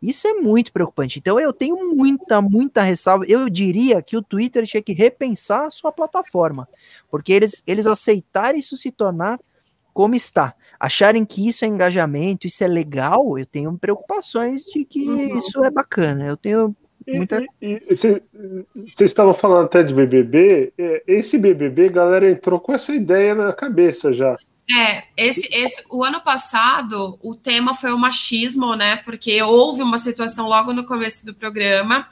[0.01, 1.17] Isso é muito preocupante.
[1.17, 3.25] Então eu tenho muita, muita ressalva.
[3.27, 6.67] Eu diria que o Twitter tinha que repensar a sua plataforma,
[7.09, 9.39] porque eles, eles aceitarem isso se tornar
[9.97, 15.09] como está, acharem que isso é engajamento, isso é legal, eu tenho preocupações de que
[15.09, 15.39] uhum.
[15.39, 16.27] isso é bacana.
[16.27, 16.75] Eu tenho
[17.07, 17.43] muita.
[17.89, 18.21] Você
[18.99, 20.71] estava falando até de BBB.
[20.77, 24.37] É, esse BBB, galera entrou com essa ideia na cabeça já.
[24.69, 28.97] É, esse, esse, o ano passado o tema foi o machismo, né?
[28.97, 32.07] Porque houve uma situação logo no começo do programa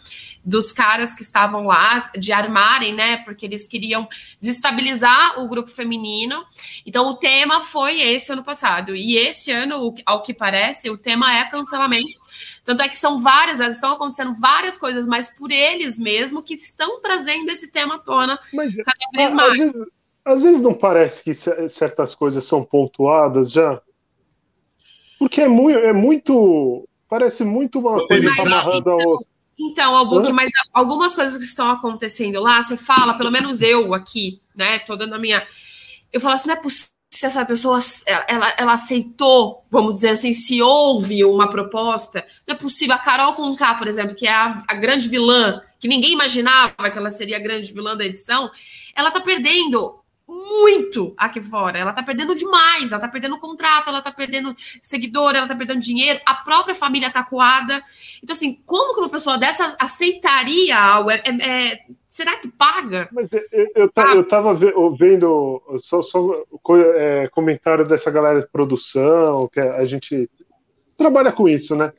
[0.46, 3.18] dos caras que estavam lá de armarem, né?
[3.18, 4.08] Porque eles queriam
[4.40, 6.46] desestabilizar o grupo feminino.
[6.86, 8.96] Então o tema foi esse ano passado.
[8.96, 12.20] E esse ano, ao que parece, o tema é cancelamento.
[12.64, 17.02] Tanto é que são várias, estão acontecendo várias coisas, mas por eles mesmo que estão
[17.02, 19.58] trazendo esse tema à tona mas, cada vez mais.
[19.58, 19.88] Vezes
[20.26, 23.80] às vezes não parece que certas coisas são pontuadas já?
[25.20, 25.78] Porque é muito.
[25.78, 29.35] É muito parece muito uma coisa amarrando a outra.
[29.58, 34.42] Então, Albuque, mas algumas coisas que estão acontecendo lá, você fala, pelo menos eu aqui,
[34.56, 34.80] né?
[34.80, 35.46] Tô dando a minha.
[36.12, 37.80] Eu falo assim, não é possível se essa pessoa
[38.28, 42.96] ela, ela aceitou, vamos dizer assim, se houve uma proposta, não é possível.
[42.96, 46.90] A Carol com K, por exemplo, que é a, a grande vilã, que ninguém imaginava
[46.92, 48.52] que ela seria a grande vilã da edição,
[48.94, 51.78] ela tá perdendo muito aqui fora.
[51.78, 55.80] Ela tá perdendo demais, ela tá perdendo contrato, ela tá perdendo seguidor, ela tá perdendo
[55.80, 57.82] dinheiro, a própria família tá coada.
[58.24, 61.12] Então, assim, como que uma pessoa dessa aceitaria algo?
[61.12, 63.10] É, é, é será que paga?
[63.12, 64.54] Mas eu, eu, eu, tava
[64.98, 66.44] vendo só, só
[66.96, 70.30] é, comentário dessa galera de produção, que a gente
[70.98, 71.92] trabalha com isso, né?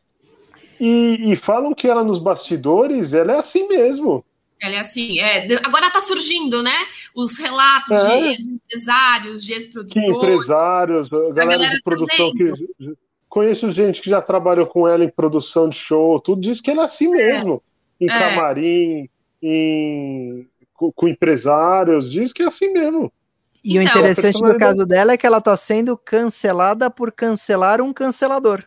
[0.80, 4.24] E, e falam que ela nos bastidores, ela é assim mesmo.
[4.60, 6.76] Ela é assim, é, agora está surgindo, né?
[7.14, 8.06] Os relatos é.
[8.06, 10.16] de ex-empresários, de ex-produtores.
[10.16, 12.96] Empresários, a galera, galera de tá produção tá que.
[13.28, 16.82] Conheço gente que já trabalhou com ela em produção de show, tudo diz que ela
[16.82, 17.16] é assim é.
[17.16, 17.62] mesmo.
[18.00, 18.18] Em é.
[18.18, 19.10] camarim,
[19.42, 23.12] em, com, com, empresários, diz que é assim mesmo.
[23.62, 27.82] E então, o interessante no caso dela é que ela está sendo cancelada por cancelar
[27.82, 28.64] um cancelador.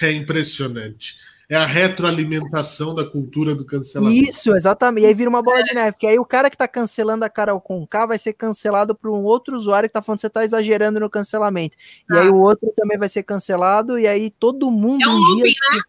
[0.00, 4.30] É impressionante é a retroalimentação da cultura do cancelamento.
[4.30, 5.04] Isso, exatamente.
[5.04, 7.28] E aí vira uma bola de neve, porque aí o cara que tá cancelando a
[7.28, 10.30] Carol com K vai ser cancelado por um outro usuário que tá falando que você
[10.30, 11.76] tá exagerando no cancelamento.
[12.10, 12.20] E ah.
[12.20, 15.02] aí o outro também vai ser cancelado, e aí todo mundo.
[15.02, 15.82] É um looping, dia, né?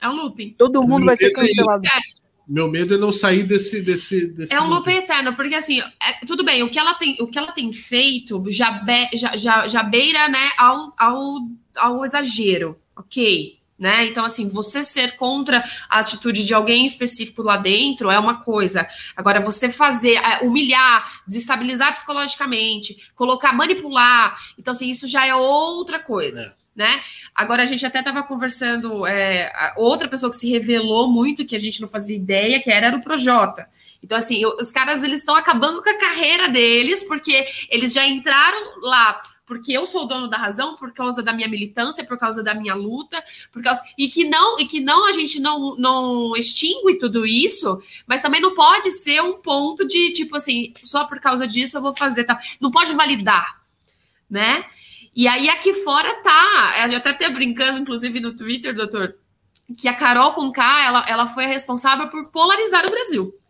[0.00, 0.54] É um looping.
[0.58, 1.82] Todo mundo vai ser é cancelado.
[1.86, 2.22] É.
[2.46, 3.80] Meu medo é não sair desse.
[3.80, 7.16] desse, desse é um loop eterno, porque assim, é, tudo bem, o que ela tem,
[7.20, 11.38] o que ela tem feito já, be, já, já, já beira né, ao, ao,
[11.76, 13.61] ao exagero, ok?
[13.78, 14.06] Né?
[14.06, 18.86] Então, assim, você ser contra a atitude de alguém específico lá dentro é uma coisa.
[19.16, 25.98] Agora, você fazer, é, humilhar, desestabilizar psicologicamente, colocar, manipular, então, assim, isso já é outra
[25.98, 26.54] coisa.
[26.58, 26.62] É.
[26.74, 27.02] Né?
[27.34, 31.58] Agora a gente até estava conversando, é, outra pessoa que se revelou muito que a
[31.58, 33.68] gente não fazia ideia que era, era o Projota.
[34.02, 38.06] Então, assim, eu, os caras eles estão acabando com a carreira deles, porque eles já
[38.06, 42.16] entraram lá porque eu sou o dono da razão, por causa da minha militância, por
[42.16, 45.76] causa da minha luta, por causa e que não e que não a gente não
[45.76, 51.04] não extingue tudo isso, mas também não pode ser um ponto de tipo assim, só
[51.04, 52.38] por causa disso eu vou fazer tal.
[52.60, 53.62] Não pode validar,
[54.30, 54.64] né?
[55.14, 59.16] E aí aqui fora tá, eu até até brincando inclusive no Twitter, doutor,
[59.76, 63.41] que a Carol com K, ela, ela foi a responsável por polarizar o Brasil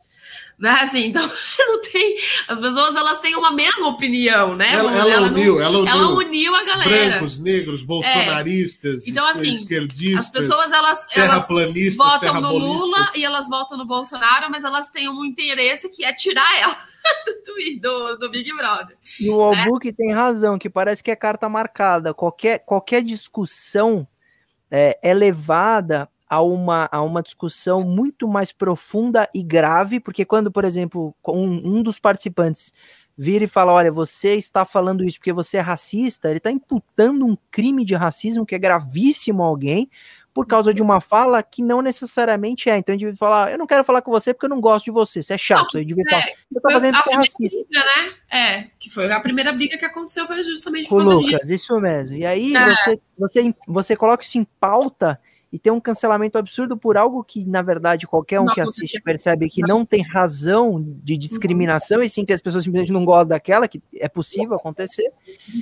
[0.62, 0.70] né?
[0.80, 1.20] Assim, então
[1.58, 2.16] não tem.
[2.46, 4.72] As pessoas elas têm uma mesma opinião, né?
[4.72, 7.10] Ela, ela, ela uniu, não, ela, uniu, ela uniu a galera.
[7.10, 9.10] Brancos, negros, bolsonaristas, é.
[9.10, 10.26] então, assim, esquerdistas.
[10.26, 11.48] As pessoas elas, elas
[11.96, 16.14] votam no Lula e elas votam no Bolsonaro, mas elas têm um interesse que é
[16.14, 16.78] tirar ela
[17.80, 18.96] do, do, Big Brother.
[19.18, 19.64] E o né?
[19.64, 22.14] Albuque tem razão, que parece que é carta marcada.
[22.14, 24.06] Qualquer, qualquer discussão
[24.70, 30.50] é, é levada a uma, a uma discussão muito mais profunda e grave, porque quando,
[30.50, 32.72] por exemplo, um, um dos participantes
[33.14, 37.26] vira e fala: Olha, você está falando isso porque você é racista, ele está imputando
[37.26, 39.90] um crime de racismo que é gravíssimo a alguém
[40.32, 42.78] por causa de uma fala que não necessariamente é.
[42.78, 44.86] Então a gente devia falar: Eu não quero falar com você porque eu não gosto
[44.86, 45.74] de você, você é chato.
[45.74, 47.58] Não, é, falar: Eu tô fazendo você é racista.
[47.58, 48.12] Briga, né?
[48.30, 51.52] É, que foi a primeira briga que aconteceu foi justamente por causa Lucas, disso.
[51.52, 52.16] Isso mesmo.
[52.16, 52.74] E aí é.
[52.74, 55.20] você, você, você coloca isso em pauta
[55.52, 59.00] e tem um cancelamento absurdo por algo que, na verdade, qualquer um não, que assiste
[59.02, 62.04] percebe que não tem razão de discriminação, uhum.
[62.04, 65.12] e sim que as pessoas simplesmente não gostam daquela, que é possível acontecer.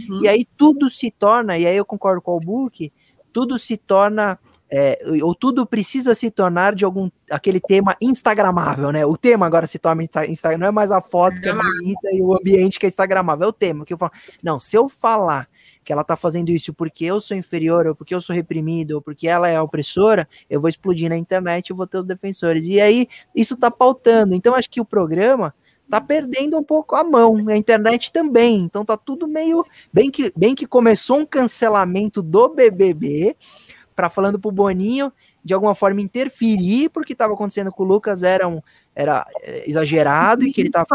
[0.08, 0.22] Uhum.
[0.22, 2.92] E aí tudo se torna, e aí eu concordo com o Book,
[3.32, 4.38] tudo se torna
[4.72, 9.04] é, ou tudo precisa se tornar de algum aquele tema instagramável, né?
[9.04, 12.22] O tema agora se torna Instagram, não é mais a foto que é bonita e
[12.22, 14.12] o ambiente que é instagramável, é o tema que eu falo.
[14.40, 15.48] Não, se eu falar
[15.84, 19.02] que ela tá fazendo isso porque eu sou inferior, ou porque eu sou reprimido, ou
[19.02, 22.66] porque ela é opressora, eu vou explodir na internet e vou ter os defensores.
[22.66, 24.34] E aí isso tá pautando.
[24.34, 25.54] Então acho que o programa
[25.90, 28.60] tá perdendo um pouco a mão, a internet também.
[28.60, 33.36] Então tá tudo meio bem que bem que começou um cancelamento do BBB
[33.96, 35.12] para falando pro Boninho
[35.44, 38.60] de alguma forma interferir porque estava acontecendo com o Lucas era um,
[38.94, 40.86] era é, exagerado e que ele estava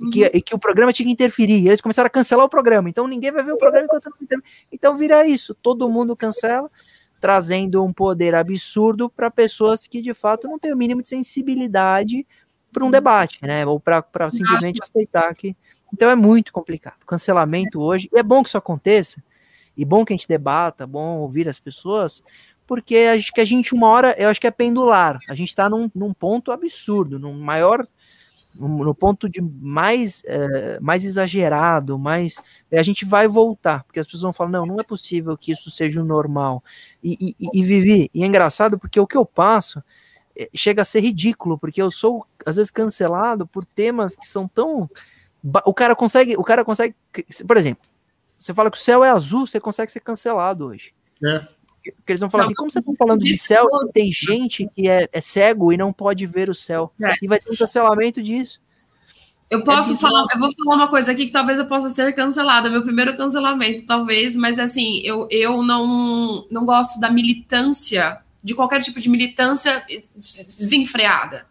[0.00, 1.58] e que, e que o programa tinha que interferir.
[1.58, 2.88] E eles começaram a cancelar o programa.
[2.88, 4.44] Então ninguém vai ver o programa enquanto não interferir.
[4.70, 5.54] Então vira isso.
[5.54, 6.68] Todo mundo cancela,
[7.20, 12.26] trazendo um poder absurdo para pessoas que de fato não têm o mínimo de sensibilidade
[12.72, 13.66] para um debate, né?
[13.66, 15.56] Ou para simplesmente aceitar que.
[15.92, 17.04] Então é muito complicado.
[17.06, 18.08] Cancelamento hoje.
[18.14, 19.22] E é bom que isso aconteça.
[19.76, 22.20] E bom que a gente debata, bom ouvir as pessoas,
[22.66, 25.18] porque acho que a gente, uma hora, eu acho que é pendular.
[25.28, 27.86] A gente está num, num ponto absurdo, num maior
[28.58, 32.36] no ponto de mais, é, mais exagerado, mais.
[32.72, 35.70] A gente vai voltar, porque as pessoas vão falar: não, não é possível que isso
[35.70, 36.62] seja o normal.
[37.02, 39.82] E, e, e Vivi, e é engraçado porque o que eu passo
[40.36, 44.48] é, chega a ser ridículo, porque eu sou, às vezes, cancelado por temas que são
[44.48, 44.90] tão.
[45.64, 46.36] O cara consegue.
[46.36, 46.96] O cara consegue.
[47.46, 47.84] Por exemplo,
[48.38, 50.92] você fala que o céu é azul, você consegue ser cancelado hoje.
[51.24, 51.46] É.
[51.96, 54.88] Porque eles vão falar não, assim, como você está falando de céu, tem gente que
[54.88, 56.92] é, é, cego e não pode ver o céu.
[57.02, 57.12] É.
[57.22, 58.60] E vai ter um cancelamento disso.
[59.50, 62.14] Eu posso é falar, eu vou falar uma coisa aqui que talvez eu possa ser
[62.14, 68.54] cancelada, meu primeiro cancelamento, talvez, mas assim, eu, eu não, não gosto da militância, de
[68.54, 69.82] qualquer tipo de militância
[70.16, 71.46] desenfreada.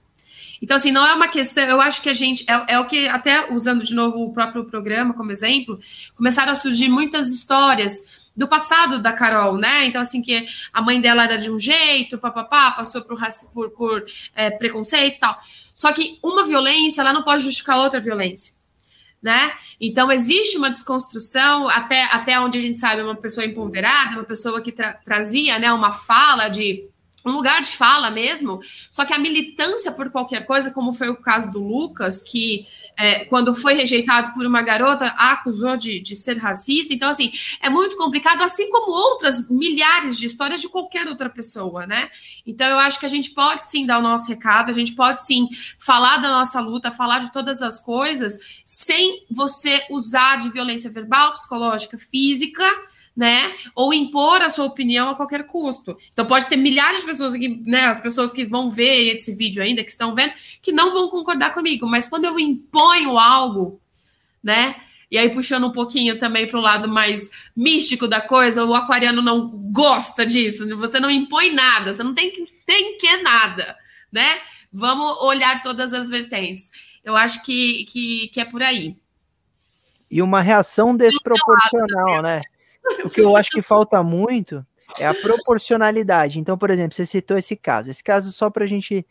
[0.62, 3.08] Então, assim, não é uma questão, eu acho que a gente, é, é o que,
[3.08, 5.80] até usando de novo o próprio programa como exemplo,
[6.16, 9.86] começaram a surgir muitas histórias do passado da Carol, né?
[9.86, 13.20] Então, assim, que a mãe dela era de um jeito, papapá, passou por,
[13.52, 14.06] por, por
[14.36, 15.42] é, preconceito e tal.
[15.74, 18.54] Só que uma violência, ela não pode justificar outra violência,
[19.22, 19.54] né?
[19.82, 24.62] Então, existe uma desconstrução, até, até onde a gente sabe, uma pessoa empoderada, uma pessoa
[24.62, 26.88] que tra trazia, né, uma fala de
[27.28, 28.60] um lugar de fala mesmo,
[28.90, 32.68] só que a militância por qualquer coisa, como foi o caso do Lucas, que
[32.98, 36.94] é, quando foi rejeitado por uma garota, a acusou de, de ser racista.
[36.94, 37.32] Então, assim,
[37.62, 42.10] é muito complicado, assim como outras milhares de histórias de qualquer outra pessoa, né?
[42.46, 45.24] Então, eu acho que a gente pode sim dar o nosso recado, a gente pode
[45.24, 45.48] sim
[45.78, 51.34] falar da nossa luta, falar de todas as coisas, sem você usar de violência verbal,
[51.34, 52.66] psicológica, física
[53.18, 53.52] né?
[53.74, 55.98] Ou impor a sua opinião a qualquer custo.
[56.14, 57.86] Então pode ter milhares de pessoas aqui, né?
[57.86, 61.52] As pessoas que vão ver esse vídeo ainda, que estão vendo, que não vão concordar
[61.52, 61.88] comigo.
[61.88, 63.82] Mas quando eu imponho algo,
[64.44, 64.76] né?
[65.10, 69.22] E aí, puxando um pouquinho também para o lado mais místico da coisa, o aquariano
[69.22, 70.78] não gosta disso.
[70.78, 73.76] Você não impõe nada, você não tem que, tem que nada,
[74.12, 74.38] né?
[74.72, 76.70] Vamos olhar todas as vertentes.
[77.04, 78.96] Eu acho que, que, que é por aí.
[80.12, 82.42] E uma reação desproporcional, né?
[83.04, 84.66] O que eu acho que falta muito
[85.00, 86.40] é a proporcionalidade.
[86.40, 87.90] Então, por exemplo, você citou esse caso.
[87.90, 89.06] Esse caso só para a gente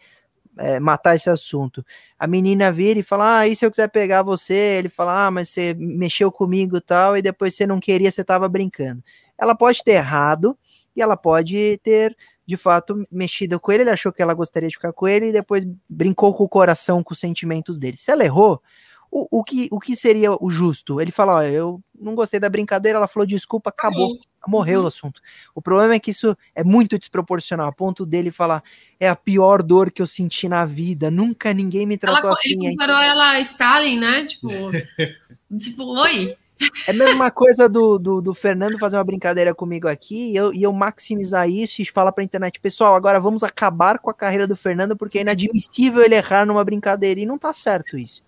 [0.57, 1.85] é, matar esse assunto.
[2.19, 4.55] A menina vira e fala: Ah, e se eu quiser pegar você?
[4.55, 8.48] Ele fala: Ah, mas você mexeu comigo tal, e depois você não queria, você estava
[8.48, 9.03] brincando.
[9.39, 10.57] Ela pode ter errado
[10.94, 12.16] e ela pode ter,
[12.47, 13.82] de fato, mexido com ele.
[13.82, 17.03] Ele achou que ela gostaria de ficar com ele e depois brincou com o coração,
[17.03, 17.98] com os sentimentos dele.
[17.98, 18.62] Se ela errou,
[19.11, 21.01] o, o, que, o que seria o justo?
[21.01, 24.19] Ele fala, ó, eu não gostei da brincadeira, ela falou desculpa, acabou, uhum.
[24.47, 24.85] morreu uhum.
[24.85, 25.20] o assunto.
[25.55, 28.62] O problema é que isso é muito desproporcional, a ponto dele falar,
[29.01, 32.51] é a pior dor que eu senti na vida, nunca ninguém me tratou ela, assim.
[32.51, 34.24] Ele comparou ela a Stalin, né?
[34.24, 34.49] Tipo,
[35.59, 36.37] tipo, oi.
[36.89, 40.55] É a mesma coisa do, do, do, Fernando fazer uma brincadeira comigo aqui e eu,
[40.55, 44.47] e eu maximizar isso e falar pra internet, pessoal, agora vamos acabar com a carreira
[44.47, 48.23] do Fernando porque é inadmissível ele errar numa brincadeira e não tá certo isso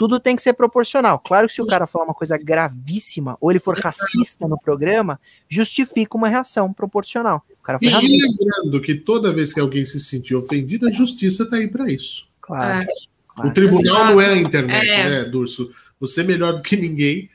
[0.00, 1.18] tudo tem que ser proporcional.
[1.18, 5.20] Claro que se o cara falar uma coisa gravíssima ou ele for racista no programa,
[5.46, 7.44] justifica uma reação proporcional.
[7.60, 8.26] O cara foi e racista.
[8.26, 12.26] lembrando que toda vez que alguém se sentir ofendido, a justiça está aí para isso.
[12.40, 12.80] Claro.
[12.80, 12.86] É.
[13.28, 13.50] claro.
[13.50, 15.10] O tribunal não é a internet, é.
[15.10, 15.70] né, Durso?
[16.00, 17.28] Você é melhor do que ninguém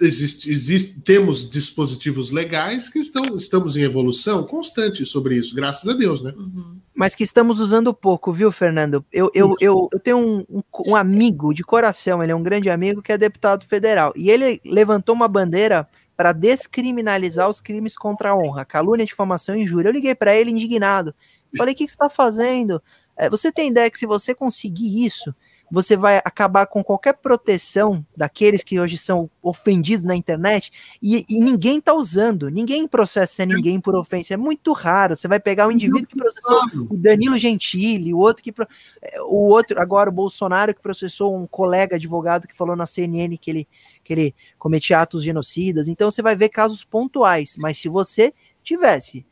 [0.00, 5.92] existe, existe, temos dispositivos legais que estão, estamos em evolução constante sobre isso, graças a
[5.92, 6.34] Deus, né?
[6.36, 6.76] Uhum.
[6.94, 9.04] Mas que estamos usando pouco, viu, Fernando?
[9.12, 12.70] Eu, eu, eu, eu tenho um, um, um, amigo de coração, ele é um grande
[12.70, 18.30] amigo que é deputado federal, e ele levantou uma bandeira para descriminalizar os crimes contra
[18.30, 19.88] a honra, calúnia, difamação e injúria.
[19.88, 21.12] Eu liguei para ele indignado.
[21.56, 22.80] Falei: o que, que você está fazendo?
[23.16, 25.34] É, você tem ideia que se você conseguir isso,
[25.70, 30.70] você vai acabar com qualquer proteção daqueles que hoje são ofendidos na internet
[31.02, 35.16] e, e ninguém está usando, ninguém processa ninguém por ofensa, é muito raro.
[35.16, 36.60] Você vai pegar o indivíduo que processou
[36.90, 38.54] o Danilo Gentili, o outro que
[39.02, 43.36] é, o outro agora o Bolsonaro que processou um colega advogado que falou na CNN
[43.36, 43.68] que ele
[44.02, 45.88] que ele cometia atos genocidas.
[45.88, 48.32] Então você vai ver casos pontuais, mas se você
[48.62, 49.26] tivesse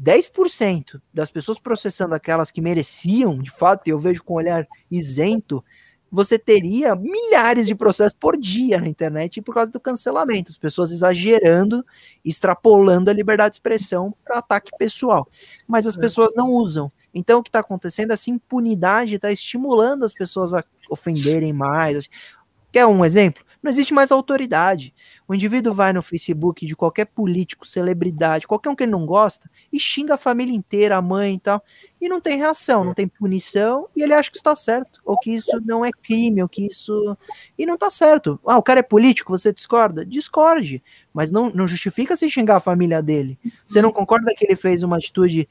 [0.00, 4.66] 10% das pessoas processando aquelas que mereciam, de fato, e eu vejo com um olhar
[4.90, 5.64] isento,
[6.10, 10.90] você teria milhares de processos por dia na internet por causa do cancelamento, as pessoas
[10.90, 11.84] exagerando,
[12.24, 15.28] extrapolando a liberdade de expressão para ataque pessoal.
[15.66, 16.00] Mas as é.
[16.00, 16.90] pessoas não usam.
[17.12, 18.12] Então o que está acontecendo?
[18.12, 22.08] Essa impunidade está estimulando as pessoas a ofenderem mais.
[22.72, 23.44] Quer um exemplo?
[23.62, 24.94] Não existe mais autoridade.
[25.26, 29.50] O indivíduo vai no Facebook de qualquer político, celebridade, qualquer um que ele não gosta,
[29.72, 31.62] e xinga a família inteira, a mãe e tal,
[32.00, 35.18] e não tem reação, não tem punição, e ele acha que isso está certo, ou
[35.18, 37.16] que isso não é crime, ou que isso.
[37.58, 38.38] E não está certo.
[38.46, 40.06] Ah, o cara é político, você discorda?
[40.06, 40.82] Discorde,
[41.12, 43.38] mas não, não justifica se xingar a família dele.
[43.66, 45.48] Você não concorda que ele fez uma atitude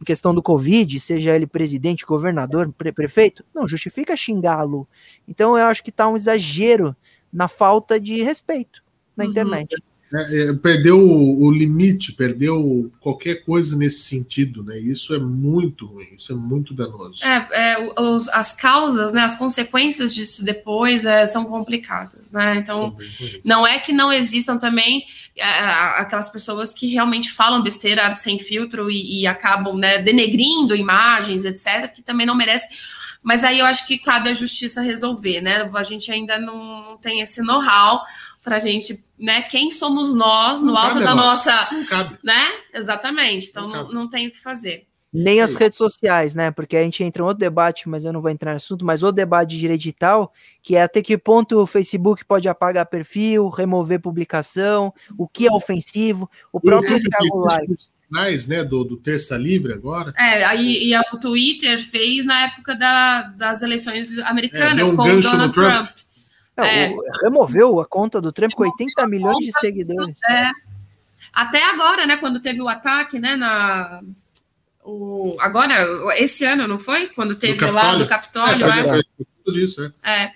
[0.00, 3.44] em questão do Covid, seja ele presidente, governador, pre prefeito?
[3.54, 4.86] Não, justifica xingá-lo.
[5.26, 6.94] Então eu acho que está um exagero
[7.32, 8.82] na falta de respeito
[9.16, 9.30] na uhum.
[9.30, 9.76] internet.
[10.14, 14.78] É, é, perdeu o, o, limite, perdeu qualquer coisa nesse sentido, né?
[14.78, 17.24] Isso é muito ruim, isso é muito danoso.
[17.24, 22.56] É, é os, as causas, né, as consequências disso depois é, são complicadas, né?
[22.58, 22.96] Então,
[23.44, 25.04] não é que não existam também
[25.36, 31.44] é, aquelas pessoas que realmente falam besteira sem filtro e, e acabam né, denegrindo imagens,
[31.44, 32.68] etc., que também não merecem
[33.26, 35.68] Mas aí eu acho que cabe à justiça resolver, né?
[35.74, 38.04] A gente ainda não tem esse know-how
[38.40, 39.42] para a gente, né?
[39.42, 42.16] Quem somos nós no Não alto da nossa, Não cabe.
[42.22, 42.46] né?
[42.72, 43.48] Exatamente.
[43.50, 44.86] Então Não não, não tem o que fazer.
[45.12, 46.52] Nem as redes sociais, né?
[46.52, 49.02] Porque a gente entra em outro debate, mas eu não vou entrar no assunto, mas
[49.02, 50.32] o debate de direito digital,
[50.62, 55.50] que é até que ponto o Facebook pode apagar perfil, remover publicação, o que é
[55.52, 57.76] ofensivo, o próprio Thiago Live.
[58.08, 60.12] Mais, né, do, do Terça Livre agora.
[60.16, 64.96] É, aí e a- o Twitter fez na época da- das eleições americanas É, um
[64.96, 65.54] com o Donald Trump.
[65.86, 65.90] Trump.
[66.56, 66.88] Não, É.
[66.90, 70.14] o- removeu a conta do Trump com 80 milhões de seguidores.
[70.28, 70.50] É.
[71.32, 72.16] Até agora, né?
[72.16, 73.34] Quando teve o ataque, né?
[73.36, 74.00] Na,
[74.84, 75.74] o, agora,
[76.16, 77.08] esse ano, não foi?
[77.08, 78.88] Quando teve lá do Capitólio, é, é?
[78.88, 79.02] foi
[79.44, 80.22] tudo disso, é.
[80.22, 80.32] É.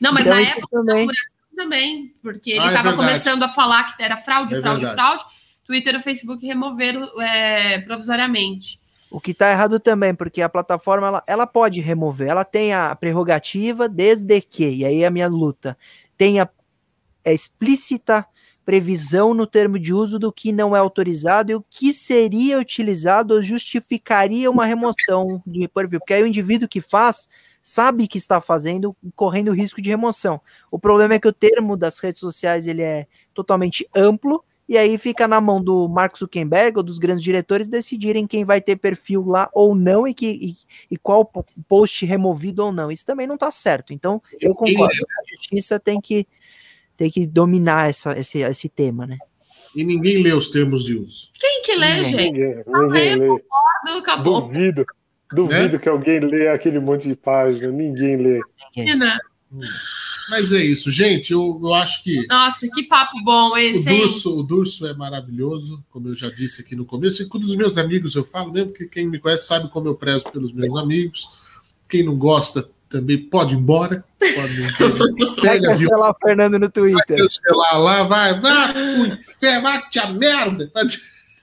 [0.00, 0.86] Não, mas Então, na isso época também.
[0.86, 4.60] da inauguração também, porque ele Ah, é estava começando a falar que era fraude, É
[4.60, 4.94] fraude, verdade.
[5.18, 5.39] fraude.
[5.70, 8.80] Twitter e o Facebook removeram é, provisoriamente.
[9.08, 12.94] O que está errado também, porque a plataforma ela, ela pode remover, ela tem a
[12.96, 15.78] prerrogativa desde que, e aí é a minha luta,
[16.18, 16.50] tenha
[17.24, 18.26] é, explícita
[18.64, 23.34] previsão no termo de uso do que não é autorizado e o que seria utilizado
[23.34, 27.28] ou justificaria uma remoção de perfil, porque aí o indivíduo que faz
[27.62, 30.40] sabe que está fazendo, correndo risco de remoção.
[30.68, 34.96] O problema é que o termo das redes sociais ele é totalmente amplo e aí
[34.96, 39.26] fica na mão do Mark Zuckerberg ou dos grandes diretores decidirem quem vai ter perfil
[39.26, 40.56] lá ou não e, que, e,
[40.94, 42.88] e qual po- post removido ou não.
[42.88, 43.92] Isso também não está certo.
[43.92, 44.94] Então, eu concordo.
[44.94, 46.24] A justiça tem que,
[46.96, 49.18] tem que dominar essa, esse, esse tema, né?
[49.74, 51.30] E ninguém lê os termos de uso.
[51.38, 52.04] Quem que lê, Ninguém.
[52.10, 52.32] gente?
[52.32, 53.42] Ninguém, ninguém lê.
[53.98, 54.42] Acabou.
[54.42, 54.86] Duvido.
[55.32, 57.72] Duvido que alguém lê aquele monte de página.
[57.72, 58.40] Ninguém lê.
[58.76, 59.18] Né?
[60.30, 61.32] Mas é isso, gente.
[61.32, 64.00] Eu, eu acho que Nossa, que papo bom o esse, hein?
[64.00, 67.22] Durso, o Durso é maravilhoso, como eu já disse aqui no começo.
[67.22, 69.94] E com os meus amigos eu falo mesmo, porque quem me conhece sabe como eu
[69.94, 71.28] prezo pelos meus amigos.
[71.88, 74.04] Quem não gosta também pode ir embora.
[74.18, 74.60] Pode,
[74.96, 75.88] Vai pega, viu?
[75.88, 77.16] cancelar o Fernando no Twitter.
[77.18, 78.72] cancelar lá, vai, vai,
[79.60, 80.70] vai te a merda.
[80.72, 80.84] Vai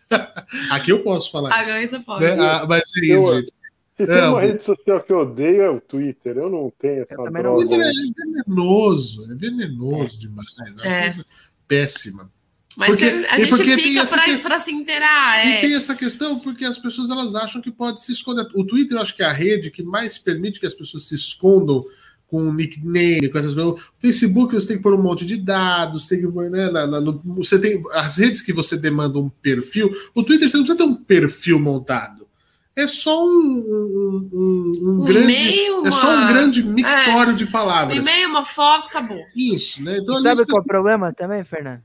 [0.71, 1.69] Aqui eu posso falar isso.
[1.71, 2.23] Agora você pode.
[2.23, 2.37] Né?
[2.39, 3.51] Ah, mas é Eu- isso, gente.
[3.99, 6.37] Se tem É, uma o- rede social que eu odeio, é o Twitter.
[6.37, 7.67] Eu não tenho essa também não O droga.
[7.67, 10.47] Twitter é venenoso, é venenoso demais.
[10.59, 11.01] É uma É.
[11.01, 11.25] coisa
[11.67, 12.31] péssima.
[12.77, 15.45] Mas porque- você- a e gente porque tem fica pra, que- se inteirar.
[15.47, 15.61] E É.
[15.61, 18.47] tem essa questão porque as pessoas elas acham que pode se esconder.
[18.53, 21.15] O Twitter eu acho que é a rede que mais permite que as pessoas se
[21.15, 21.83] escondam
[22.27, 23.73] com nickname, com essas coisas.
[23.73, 26.85] O Facebook você tem que pôr um monte de dados, tem que pôr, né, na-
[26.85, 29.89] na- no- você tem as redes que você demanda um perfil.
[30.13, 32.16] O Twitter você não precisa ter um perfil montado.
[32.77, 35.23] É só um, um, um- um Um grande.
[35.33, 37.97] e-mail, É só um uma- grande mictório de Um palavras.
[37.97, 39.17] e-mail, uma foto, acabou.
[39.35, 39.97] Isso, né?
[39.97, 41.81] Então, sabe qual é o problema também, Fernando?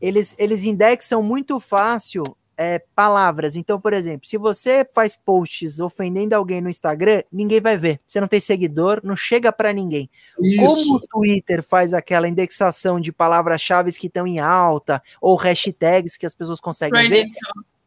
[0.00, 2.24] Eles, eles indexam muito fácil
[2.58, 3.54] é, palavras.
[3.54, 8.00] Então, por exemplo, se você faz posts ofendendo alguém no Instagram, ninguém vai ver.
[8.08, 10.08] Você não tem seguidor, não chega para ninguém.
[10.40, 10.62] Isso.
[10.64, 16.24] Como o Twitter faz aquela indexação de palavras-chave que estão em alta ou hashtags que
[16.24, 17.34] as pessoas conseguem ver, Trending.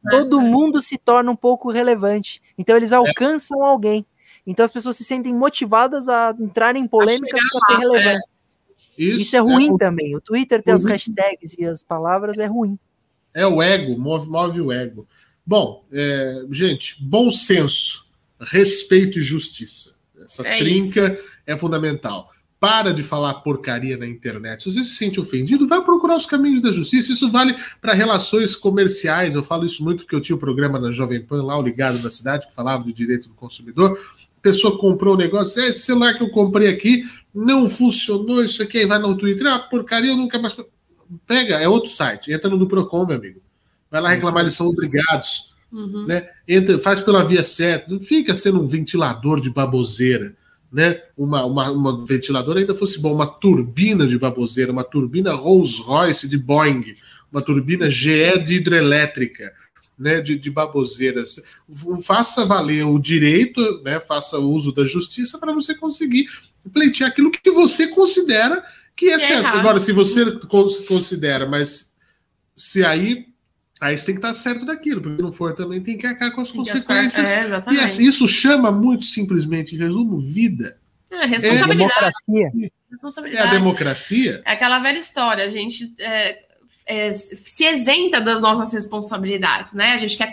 [0.09, 2.41] Todo mundo se torna um pouco relevante.
[2.57, 4.05] Então eles alcançam alguém.
[4.45, 8.29] Então as pessoas se sentem motivadas a entrarem em polêmicas para ter lá, relevância.
[8.97, 10.15] Isso é ruim também.
[10.15, 12.77] O Twitter ter as hashtags e as palavras é ruim.
[13.33, 15.07] É o ego, move, move o ego.
[15.45, 18.09] Bom, é, gente, bom senso,
[18.39, 19.97] respeito e justiça.
[20.23, 22.29] Essa É trinca é fundamental.
[22.59, 24.63] Para de falar porcaria na internet.
[24.63, 27.13] Se você se sente ofendido, vai procurar os caminhos da justiça.
[27.13, 29.35] Isso vale para relações comerciais.
[29.35, 31.99] Eu falo isso muito porque eu tinha um programa na Jovem Pan, lá o Ligado
[31.99, 33.97] da Cidade, que falava do direito do consumidor.
[34.37, 37.03] A pessoa comprou um negócio, "É, esse celular que eu comprei aqui
[37.33, 40.55] não funcionou, isso aqui aí vai no Twitter, ah, porcaria, eu nunca mais.
[41.25, 43.41] Pega, é outro site, entra no do Procon, meu amigo.
[43.89, 45.53] Vai lá reclamar, eles são obrigados.
[45.71, 46.05] Uhum.
[46.07, 46.27] Né?
[46.47, 50.35] Entra, faz pela via certa, não fica sendo um ventilador de baboseira.
[50.71, 51.01] Né?
[51.17, 56.27] Uma, uma, uma ventilador ainda fosse bom, uma turbina de baboseira, uma turbina Rolls Royce
[56.27, 56.95] de Boeing,
[57.31, 59.51] uma turbina GE de hidrelétrica,
[59.97, 60.21] né?
[60.21, 61.41] de, de baboseiras.
[62.03, 63.99] Faça valer o direito, né?
[63.99, 66.27] faça uso da justiça para você conseguir
[66.71, 68.63] pleitear aquilo que você considera
[68.95, 69.57] que é Que é certo.
[69.57, 71.95] Agora, se você cons- considera, mas
[72.55, 73.28] se aí.
[73.81, 76.33] Aí você tem que estar certo daquilo, porque se não for também tem que arcar
[76.33, 77.29] com as Tem consequências.
[77.29, 77.83] É, E exatamente.
[77.83, 80.77] assim, isso chama muito simplesmente, em resumo, vida.
[81.09, 81.77] É, responsabilidade.
[81.77, 82.45] Democracia.
[82.47, 83.51] É a responsabilidade.
[83.51, 84.41] democracia.
[84.45, 86.39] É aquela velha história, a gente é,
[86.85, 89.93] é, se isenta das nossas responsabilidades, né?
[89.93, 90.31] A gente quer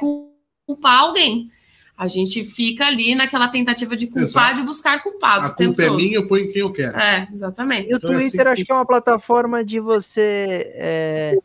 [0.67, 1.51] culpar alguém.
[1.97, 4.55] A gente fica ali naquela tentativa de culpar, Exato.
[4.57, 5.97] de buscar culpados A o tempo culpa é todo.
[5.97, 6.99] minha, eu ponho em quem eu quero.
[6.99, 7.89] É, exatamente.
[7.89, 11.39] E o Então é assim Twitter que- acho que é uma plataforma de você é,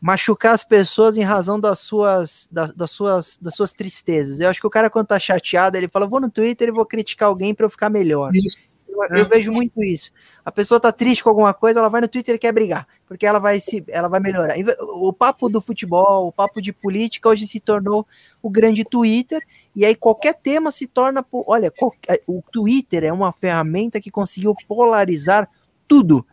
[0.00, 4.40] machucar as pessoas em razão das suas, das, das, suas, das suas tristezas.
[4.40, 6.86] Eu acho que o cara, quando tá chateado, ele fala: vou no Twitter e vou
[6.86, 8.34] criticar alguém para eu ficar melhor.
[8.34, 8.58] Isso.
[8.88, 9.20] Eu, é.
[9.20, 10.10] eu, vejo muito isso.
[10.44, 13.26] A pessoa tá triste com alguma coisa, ela vai no Twitter e quer brigar, porque
[13.26, 14.54] ela vai se, ela vai melhorar.
[14.80, 18.06] O papo do futebol, o papo de política hoje se tornou
[18.42, 19.42] o grande Twitter,
[19.74, 24.54] e aí qualquer tema se torna, olha, qualquer, o Twitter é uma ferramenta que conseguiu
[24.66, 25.48] polarizar
[25.86, 26.24] tudo.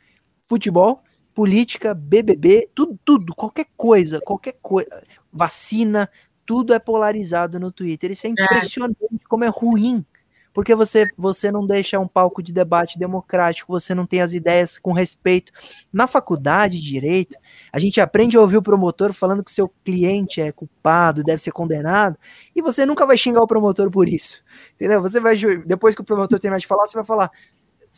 [0.45, 1.02] Futebol,
[1.34, 6.10] política, BBB, tudo, tudo, qualquer coisa, qualquer coisa, vacina,
[6.46, 8.12] tudo é polarizado no Twitter.
[8.12, 8.34] Isso é, é.
[8.34, 9.18] impressionante é.
[9.28, 10.06] como é ruim.
[10.54, 14.78] Porque você, você não deixa um palco de debate democrático, você não tem as ideias
[14.78, 15.52] com respeito.
[15.92, 17.36] Na faculdade de direito,
[17.72, 21.52] a gente aprende a ouvir o promotor falando que seu cliente é culpado, deve ser
[21.52, 22.18] condenado,
[22.56, 24.44] e você nunca vai xingar o promotor por isso.
[24.76, 25.02] Entendeu?
[25.02, 25.36] Você vai
[25.66, 27.32] depois que o promotor terminar de falar, você vai falar: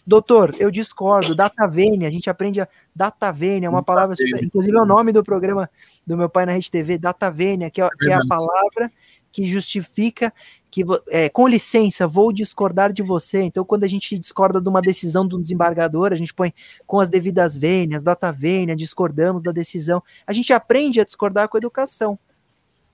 [0.05, 1.35] Doutor, eu discordo.
[1.35, 2.67] Data vênia, a gente aprende a.
[2.95, 4.15] Data vênia, é uma palavra.
[4.15, 5.69] Super, inclusive é o nome do programa
[6.05, 8.91] do meu pai na Rede TV, data vênia, que é, que é a palavra
[9.35, 10.33] que justifica
[10.71, 13.41] que, é, com licença, vou discordar de você.
[13.41, 16.53] Então, quando a gente discorda de uma decisão do desembargador, a gente põe
[16.87, 20.01] com as devidas vênias, data vênia, discordamos da decisão.
[20.25, 22.17] A gente aprende a discordar com a educação.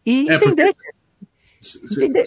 [0.03, 0.73] E é entender.
[0.73, 2.23] Porque, entender.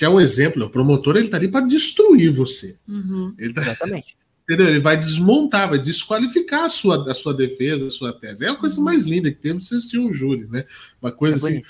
[0.00, 2.74] Que é um exemplo, o promotor ele tá ali para destruir você.
[2.88, 3.34] Uhum.
[3.54, 4.16] Tá, Exatamente.
[4.48, 4.68] Entendeu?
[4.68, 8.46] Ele vai desmontar, vai desqualificar a sua, a sua defesa, a sua tese.
[8.46, 8.84] É a coisa uhum.
[8.84, 10.64] mais linda que temos você assistir um júri, né?
[11.02, 11.62] Uma coisa é assim.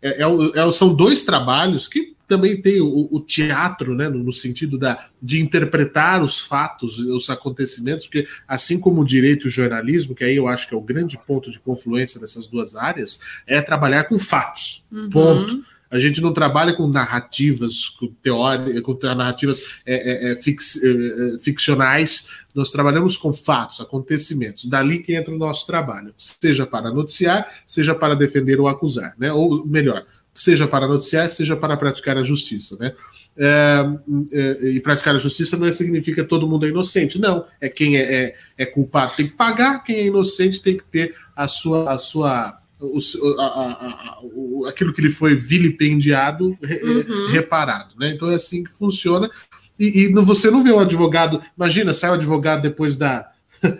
[0.00, 4.32] É, é, é, são dois trabalhos que também tem o, o teatro, né, no, no,
[4.32, 9.50] sentido da, de interpretar os fatos, os acontecimentos, porque assim como o direito e o
[9.50, 13.20] jornalismo, que aí eu acho que é o grande ponto de confluência dessas duas áreas,
[13.46, 14.86] é trabalhar com fatos.
[14.90, 15.10] Uhum.
[15.10, 15.64] Ponto.
[15.90, 20.88] A gente não trabalha com narrativas, com teoria, com narrativas é, é, é fix, é,
[20.88, 22.28] é, ficcionais.
[22.54, 24.66] Nós trabalhamos com fatos, acontecimentos.
[24.66, 29.32] Dali que entra o nosso trabalho, seja para noticiar, seja para defender ou acusar, né?
[29.32, 30.04] Ou melhor,
[30.34, 32.92] seja para noticiar, seja para praticar a justiça, né?
[33.40, 33.84] É,
[34.62, 37.44] e praticar a justiça não significa todo mundo é inocente, não.
[37.60, 41.14] É quem é, é, é, culpado tem que pagar, quem é inocente tem que ter
[41.36, 42.98] a sua, a sua o,
[43.40, 47.30] a, a, a, o, aquilo que ele foi vilipendiado uhum.
[47.30, 47.94] reparado.
[47.98, 48.12] Né?
[48.14, 49.30] Então é assim que funciona.
[49.78, 51.42] E, e, você não vê o advogado.
[51.56, 53.32] Imagina, sai o advogado depois da.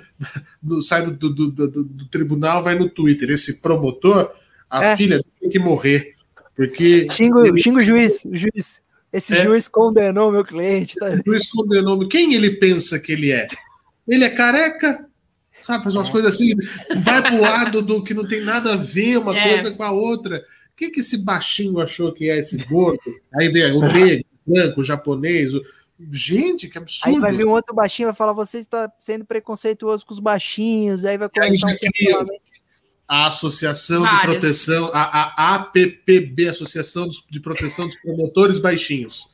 [0.62, 3.30] do, sai do, do, do, tribunal, vai no Twitter.
[3.30, 4.30] Esse promotor,
[4.68, 4.96] a é.
[4.96, 6.14] filha tem que morrer.
[6.56, 7.06] Porque.
[7.10, 8.80] Xingo o juiz, o juiz.
[9.12, 9.44] Esse é.
[9.44, 10.96] juiz condenou meu cliente.
[10.96, 11.08] Tá?
[11.08, 12.06] O juiz condenou.
[12.08, 13.48] Quem ele pensa que ele é?
[14.06, 15.07] Ele é careca?
[15.62, 15.82] Sabe?
[15.84, 16.12] Faz umas é.
[16.12, 16.54] coisas assim,
[17.02, 19.48] vai pro lado do que não tem nada a ver uma é.
[19.48, 20.38] coisa com a outra.
[20.38, 23.00] O que, que esse baixinho achou que é esse gordo?
[23.34, 25.54] Aí vem o negro, o branco, o japonês.
[25.54, 25.62] O...
[26.12, 27.14] Gente, que absurdo.
[27.14, 31.04] Aí vai vir um outro baixinho vai falar: você está sendo preconceituoso com os baixinhos.
[31.04, 31.78] Aí vai começar aí
[32.14, 32.48] um
[33.08, 34.20] a Associação Vários.
[34.20, 39.26] de Proteção, a, a APPB, Associação de Proteção dos Promotores Baixinhos.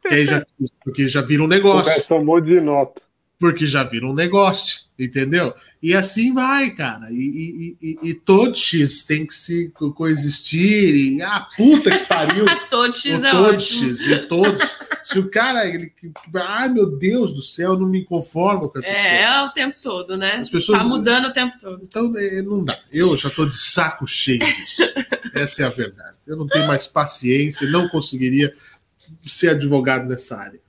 [0.00, 0.46] Que aí já,
[0.84, 2.00] porque já vira um negócio.
[2.00, 3.02] O tomou de nota.
[3.38, 5.54] Porque já vira um negócio entendeu?
[5.82, 7.10] E assim vai, cara.
[7.10, 11.16] E, e, e, e todos tem que se coexistir.
[11.16, 12.46] E a ah, puta que pariu.
[12.70, 14.78] todos é todos E todos.
[15.04, 15.66] Se o cara.
[15.66, 15.92] Ele,
[16.34, 19.20] ai, meu Deus do céu, não me conformo com essas é, coisas.
[19.20, 20.36] É, o tempo todo, né?
[20.36, 21.82] As pessoas, tá mudando o tempo todo.
[21.82, 22.78] Então é, não dá.
[22.90, 24.82] Eu já tô de saco cheio disso.
[25.34, 26.16] Essa é a verdade.
[26.26, 28.54] Eu não tenho mais paciência, não conseguiria
[29.24, 30.65] ser advogado nessa área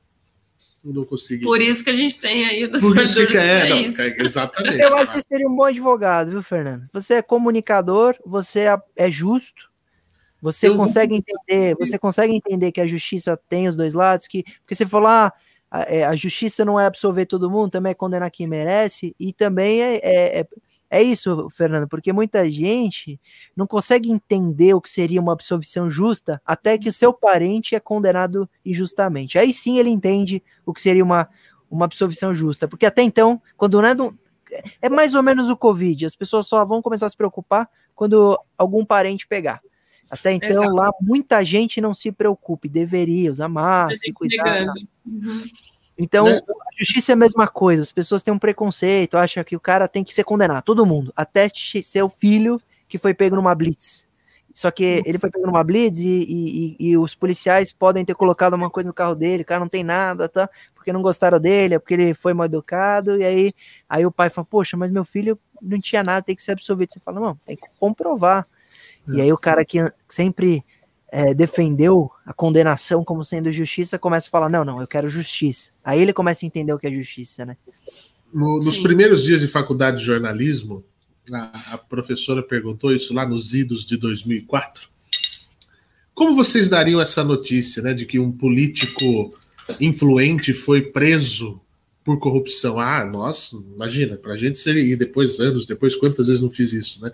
[0.93, 1.43] não consegui.
[1.43, 4.81] Por isso que a gente tem aí o Por isso que é, não, é, exatamente.
[4.81, 6.87] Eu acho que você seria um bom advogado, viu, Fernando?
[6.93, 9.69] Você é comunicador, você é, é justo,
[10.41, 11.17] você eu consegue vou...
[11.17, 15.07] entender, você consegue entender que a justiça tem os dois lados, que porque você falou,
[15.07, 15.33] ah,
[15.69, 19.33] a, é, a justiça não é absolver todo mundo, também é condenar quem merece, e
[19.33, 20.47] também é, é, é
[20.89, 23.19] é isso, Fernando, porque muita gente
[23.55, 27.79] não consegue entender o que seria uma absolvição justa até que o seu parente é
[27.79, 29.37] condenado injustamente.
[29.37, 31.27] Aí sim ele entende o que seria uma,
[31.69, 34.17] uma absolvição justa, porque até então, quando não é, do,
[34.81, 38.39] é mais ou menos o Covid, as pessoas só vão começar a se preocupar quando
[38.57, 39.61] algum parente pegar.
[40.09, 40.73] Até então, Exato.
[40.73, 44.67] lá, muita gente não se preocupe, deveria usar máscara, cuidar.
[45.05, 45.43] Uhum.
[45.97, 46.39] Então, né?
[46.77, 47.81] Justiça é a mesma coisa.
[47.81, 51.11] As pessoas têm um preconceito, acham que o cara tem que ser condenado, todo mundo,
[51.15, 54.05] até ser o filho que foi pego numa blitz.
[54.53, 58.55] Só que ele foi pego numa blitz e, e, e, os policiais podem ter colocado
[58.55, 60.49] uma coisa no carro dele, o cara não tem nada, tá?
[60.73, 63.53] Porque não gostaram dele, é porque ele foi mal educado, e aí,
[63.87, 66.93] aí o pai fala, poxa, mas meu filho não tinha nada, tem que ser absolvido.
[66.93, 68.47] Você fala, não, tem que comprovar.
[69.09, 69.17] É.
[69.17, 70.65] E aí o cara que sempre
[71.11, 75.71] é, defendeu a condenação como sendo justiça, começa a falar: não, não, eu quero justiça.
[75.83, 77.57] Aí ele começa a entender o que é justiça, né?
[78.33, 80.83] No, nos primeiros dias de faculdade de jornalismo,
[81.31, 84.89] a, a professora perguntou isso lá nos idos de 2004.
[86.13, 89.29] Como vocês dariam essa notícia, né, de que um político
[89.79, 91.61] influente foi preso
[92.03, 92.79] por corrupção?
[92.79, 96.73] Ah, nossa, imagina, para a gente seria e depois anos depois quantas vezes não fiz
[96.73, 97.11] isso, né?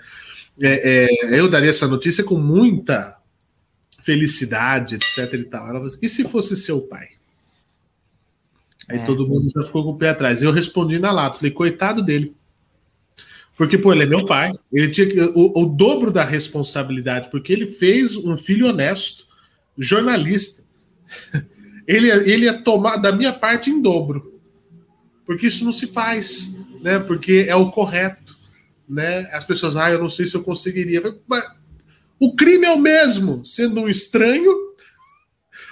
[0.62, 3.18] É, é, eu daria essa notícia com muita
[4.04, 5.34] felicidade, etc.
[5.34, 5.64] E tal.
[5.64, 7.08] Ela falou assim, e se fosse seu pai?
[8.90, 9.04] Aí é.
[9.04, 10.44] todo mundo já ficou com o pé atrás.
[10.44, 12.36] Eu respondi na lata, falei, coitado dele.
[13.56, 14.52] Porque, pô, ele é meu pai.
[14.72, 19.26] Ele tinha o, o dobro da responsabilidade, porque ele fez um filho honesto,
[19.78, 20.64] jornalista.
[21.86, 24.40] Ele, ele ia tomar da minha parte em dobro.
[25.26, 26.98] Porque isso não se faz, né?
[26.98, 28.38] Porque é o correto.
[28.88, 29.30] Né?
[29.34, 31.02] As pessoas, ah, eu não sei se eu conseguiria.
[31.28, 31.46] Mas
[32.24, 34.50] o crime é o mesmo, sendo um estranho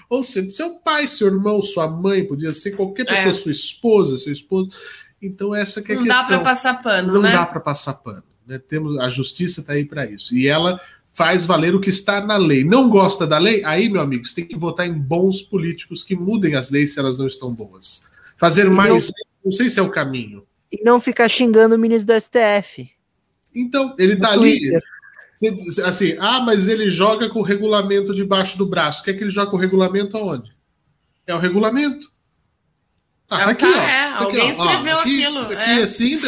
[0.10, 3.34] ou sendo seu pai, seu irmão, sua mãe, podia ser qualquer pessoa, é.
[3.34, 4.70] sua esposa, seu esposo.
[5.22, 6.24] Então, essa que é a não questão.
[6.24, 7.32] Não dá para passar pano, não né?
[7.32, 8.24] dá para passar pano.
[8.46, 8.60] Né?
[8.60, 10.36] Temos, a justiça está aí para isso.
[10.36, 10.78] E ela
[11.14, 12.66] faz valer o que está na lei.
[12.66, 13.64] Não gosta da lei?
[13.64, 17.00] Aí, meu amigo, você tem que votar em bons políticos que mudem as leis se
[17.00, 18.10] elas não estão boas.
[18.36, 19.14] Fazer mais não,
[19.46, 20.46] não sei se é o caminho.
[20.70, 22.92] E não ficar xingando o ministro do STF.
[23.56, 24.60] Então, ele está ali.
[25.86, 29.04] Assim, ah, mas ele joga com o regulamento debaixo do braço.
[29.04, 30.52] Quer que ele joga com o regulamento aonde?
[31.26, 32.08] É o regulamento.
[33.30, 33.70] Ah, tá, aqui, ó.
[33.70, 34.66] É, tá alguém aqui, ó.
[34.66, 35.40] escreveu ó, aqui, aquilo.
[35.40, 35.82] Aqui, é.
[35.82, 36.20] assim,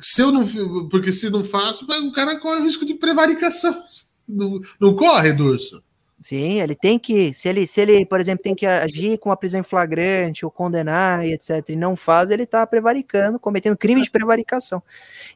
[0.00, 0.46] se eu não.
[0.88, 3.74] Porque se não faço, o cara corre o risco de prevaricação.
[4.28, 5.80] Não, não corre, Durso?
[6.18, 9.36] Sim, ele tem que, se ele, se ele, por exemplo, tem que agir com uma
[9.36, 14.02] prisão em flagrante ou condenar e etc, e não faz, ele está prevaricando, cometendo crime
[14.02, 14.82] de prevaricação.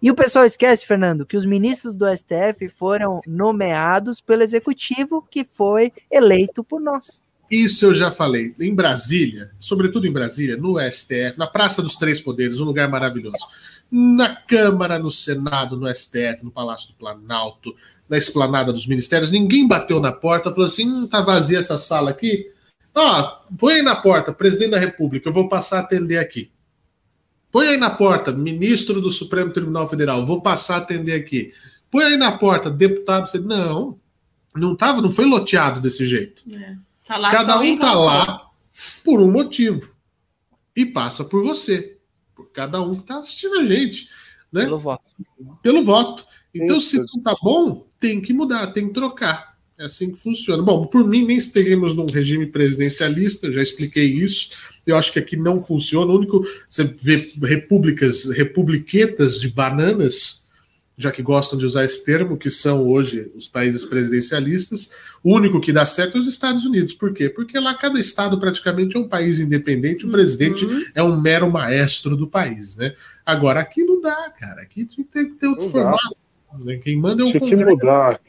[0.01, 5.45] E o pessoal esquece, Fernando, que os ministros do STF foram nomeados pelo executivo que
[5.45, 7.23] foi eleito por nós.
[7.51, 8.55] Isso eu já falei.
[8.59, 13.45] Em Brasília, sobretudo em Brasília, no STF, na Praça dos Três Poderes, um lugar maravilhoso.
[13.91, 17.75] Na Câmara, no Senado, no STF, no Palácio do Planalto,
[18.11, 22.11] na esplanada dos ministérios, ninguém bateu na porta, falou assim: hum, tá vazia essa sala
[22.11, 22.51] aqui.
[22.93, 23.23] Ó,
[23.57, 26.51] põe aí na porta, presidente da República, eu vou passar a atender aqui.
[27.53, 31.55] Põe aí na porta, ministro do Supremo Tribunal Federal, vou passar a atender aqui.
[31.89, 33.97] Põe aí na porta, deputado federal.
[34.55, 36.43] Não, não tava, não foi loteado desse jeito.
[36.53, 36.77] É.
[37.07, 38.51] Tá lá, Cada um tá lá
[39.05, 39.89] por um motivo.
[40.75, 41.97] E passa por você.
[42.35, 44.09] Por cada um que tá assistindo a gente.
[44.53, 44.65] Né?
[44.65, 45.05] Pelo voto.
[45.63, 46.27] Pelo voto.
[46.55, 46.91] Então, Isso.
[46.91, 49.51] se não tá bom, tem que mudar, tem que trocar.
[49.79, 50.63] É assim que funciona.
[50.63, 54.51] Bom, por mim, nem estaríamos num regime presidencialista, já expliquei isso.
[54.87, 56.13] Eu acho que aqui não funciona.
[56.13, 56.45] O único.
[56.69, 60.45] Você vê repúblicas, republiquetas de bananas,
[60.99, 64.91] já que gostam de usar esse termo, que são hoje os países presidencialistas.
[65.25, 66.93] O único que dá certo é os Estados Unidos.
[66.93, 67.31] Por quê?
[67.31, 70.85] Porque lá cada estado praticamente é um país independente, o presidente uhum.
[70.95, 72.95] é um mero maestro do país, né?
[73.25, 74.61] Agora aqui não dá, cara.
[74.61, 76.17] Aqui tem que ter outro não formato.
[76.65, 76.77] Né?
[76.77, 78.21] Quem manda é o Tinha que mudar.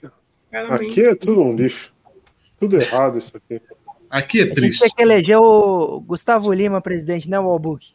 [0.69, 1.93] Aqui é tudo um lixo.
[2.59, 3.61] Tudo errado isso aqui.
[4.09, 4.81] Aqui é triste.
[4.81, 7.93] Tem que eleger o Gustavo Lima presidente, né, o Albuque?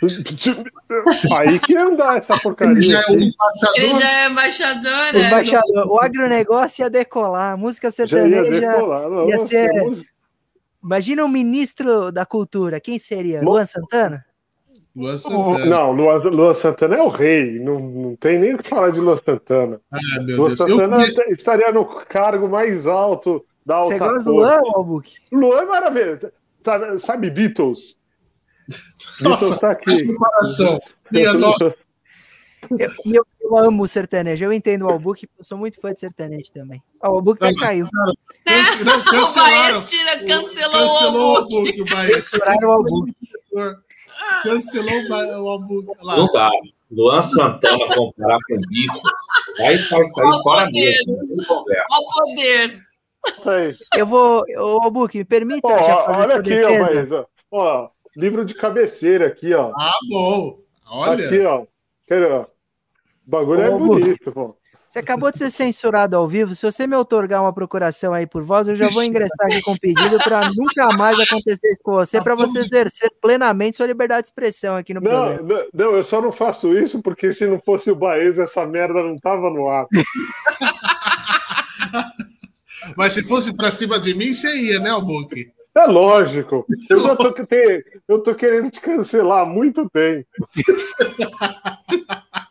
[1.36, 2.72] Aí que andar essa porcaria.
[2.72, 3.74] Ele já é, um embaixador.
[3.76, 5.26] Ele já é embaixador, o, é.
[5.26, 5.88] embaixador.
[5.88, 9.10] o agronegócio ia decolar, a música sertaneja ia, decolar.
[9.10, 9.70] Não, ia ser.
[10.82, 13.42] Imagina o ministro da cultura, quem seria?
[13.42, 14.24] Luan Santana?
[14.98, 15.66] Luan Santana.
[15.66, 18.98] Não, Luan, Luan Santana é o rei, não, não tem nem o que falar de
[18.98, 19.80] Luan Santana.
[19.92, 20.58] Ah, meu Luan Deus.
[20.58, 21.32] Santana eu...
[21.32, 25.14] estaria no cargo mais alto da alta Você gosta do Luan, Albuque?
[25.30, 26.32] Luan é maravilhoso.
[26.64, 27.96] Tá, sabe Beatles?
[29.22, 30.12] Nossa, tá aqui.
[30.12, 30.80] Coração.
[31.12, 31.74] Minha nossa.
[32.70, 36.00] Eu, eu, eu, amo o sertanejo, eu entendo o Albuque, eu sou muito fã de
[36.00, 36.82] sertanejo também.
[37.00, 37.86] Ah, o Albuque até caiu.
[37.90, 41.82] Não, o Baez tira, cancelou, cancelou o Albuque.
[41.82, 42.30] O Baez.
[42.30, 43.16] Cancelaram o Albuque.
[44.42, 45.92] Cancelou o Albuque.
[46.02, 46.16] Lá.
[46.16, 46.50] Não dá.
[46.90, 48.98] Luan Santana comparar com o Bico,
[49.60, 51.18] aí faz sair fora mesmo.
[51.50, 52.88] Olha o poder.
[53.94, 55.68] Eu vou, o Albuque, me permita.
[55.68, 57.10] Oh, olha aqui, ó, Baez.
[57.50, 59.72] Ó, livro de cabeceira aqui, ó.
[59.76, 60.60] Ah, bom.
[60.90, 61.26] Olha.
[61.26, 61.66] Aqui, ó.
[62.06, 62.40] Quero, ó.
[62.42, 62.46] O
[63.26, 64.56] bagulho é bonito, pô.
[64.88, 66.54] Você acabou de ser censurado ao vivo.
[66.54, 69.76] Se você me otorgar uma procuração aí por voz, eu já vou ingressar aqui com
[69.76, 74.28] pedido para nunca mais acontecer isso com você, para você exercer plenamente sua liberdade de
[74.28, 75.42] expressão aqui no não, programa.
[75.42, 79.02] Não, não, eu só não faço isso porque se não fosse o Baez, essa merda
[79.02, 79.86] não tava no ar.
[82.96, 85.52] Mas se fosse para cima de mim, você ia, né, Albuque?
[85.74, 86.64] É lógico.
[86.88, 87.28] Eu, já tô,
[88.08, 90.26] eu tô querendo te cancelar há muito tempo.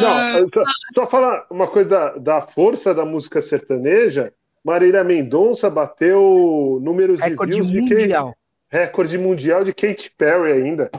[0.00, 0.64] Não, só,
[0.94, 4.32] só falar uma coisa da, da, força da música sertaneja.
[4.64, 8.28] Marília Mendonça bateu números recorde de views mundial.
[8.28, 8.38] de Kate,
[8.70, 10.90] recorde mundial de Katy Perry ainda.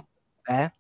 [0.50, 0.72] É.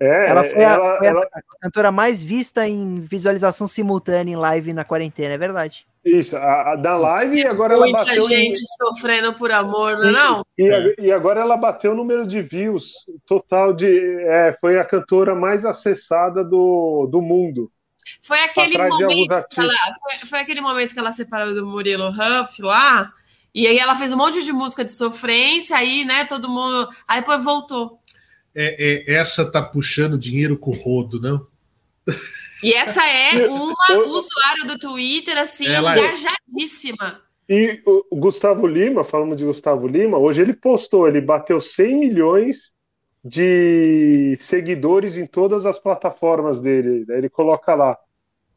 [0.00, 4.32] É, Ela foi, a, ela- foi a- ela- a cantora mais vista em visualização simultânea
[4.32, 5.84] em live na quarentena, é verdade.
[6.04, 8.22] isso, a, a da live e agora ela Muita bateu.
[8.24, 10.44] em- gente sofrendo por amor, não é não?
[10.56, 12.92] E, a- e agora ela bateu o número de views
[13.26, 13.88] total de.
[14.22, 17.68] é, foi a cantora mais acessada do, do mundo.
[18.22, 22.62] Foi aquele momento que ela, foi, foi aquele momento que ela separou do Murilo Huff
[22.62, 23.12] lá,
[23.54, 26.88] e aí ela fez um monte de música de sofrência, aí, né, todo mundo.
[27.06, 27.97] Aí depois voltou.
[28.60, 31.46] É, é, essa tá puxando dinheiro com o rodo, não?
[32.60, 33.72] E essa é uma
[34.04, 35.98] usuária do Twitter, assim, Ela é.
[36.00, 37.20] engajadíssima.
[37.48, 42.72] E o Gustavo Lima, falando de Gustavo Lima, hoje ele postou, ele bateu 100 milhões
[43.24, 47.04] de seguidores em todas as plataformas dele.
[47.06, 47.96] Daí ele coloca lá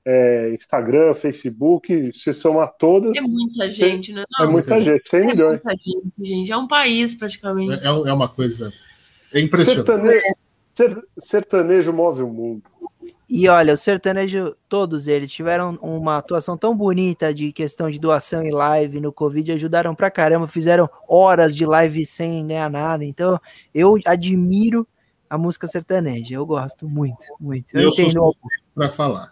[0.04, 4.24] é, Instagram, Facebook, se somar todas, É muita gente, né?
[4.24, 5.52] é Não, muita gente, 100 é milhões.
[5.64, 6.52] muita gente, gente.
[6.52, 7.86] É um país, praticamente.
[7.86, 8.74] É, é uma coisa.
[9.34, 9.86] É impressionante.
[9.86, 10.36] Sertanejo,
[10.76, 12.64] ser- sertanejo move o mundo.
[13.30, 18.44] E olha, o sertanejo, todos eles tiveram uma atuação tão bonita de questão de doação
[18.44, 23.06] em live no Covid, ajudaram pra caramba, fizeram horas de live sem ganhar nada.
[23.06, 23.40] Então,
[23.74, 24.86] eu admiro
[25.30, 27.74] a música sertaneja, eu gosto muito, muito.
[27.74, 28.36] Eu, Eu sou entendo.
[28.76, 29.32] para falar.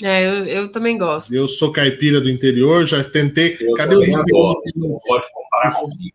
[0.00, 1.34] É, eu, eu também gosto.
[1.34, 3.56] Eu sou caipira do interior, já tentei.
[3.60, 4.00] Eu Cadê o
[4.76, 6.14] Não pode comparar comigo.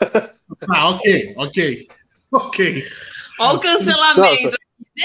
[0.70, 1.88] Ah, ok, ok.
[2.32, 2.84] Ok.
[3.38, 4.56] Olha o cancelamento.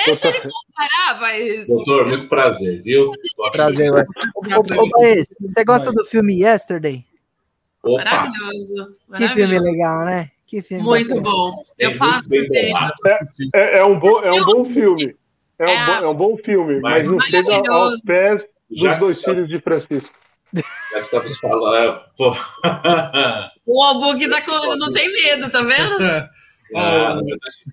[0.06, 1.68] Deixa ele comparar, mas.
[1.68, 3.12] Doutor, muito prazer, viu?
[3.52, 4.04] Prazer, vai.
[4.36, 7.04] Ô, ô, Baez, você gosta do filme Yesterday?
[7.84, 8.96] Opa, Maravilhoso.
[9.16, 9.64] Que filme maravilhoso.
[9.64, 10.32] legal, né?
[10.46, 11.22] Que filme Muito bacana.
[11.30, 11.64] bom.
[11.78, 12.74] Eu é falo muito bem dele.
[13.56, 15.16] É, é um, bom, é um bom filme.
[15.58, 15.86] É um, É.
[15.86, 18.04] bom, é um bom filme, mas não chega aos Maravilhoso.
[18.06, 20.16] pés dos dois está- filhos de Francisco.
[20.54, 20.62] já
[20.94, 22.02] que estamos falando.
[23.72, 24.76] O Albuque tá com...
[24.76, 25.98] não tem medo, tá vendo?
[26.76, 27.16] Ah,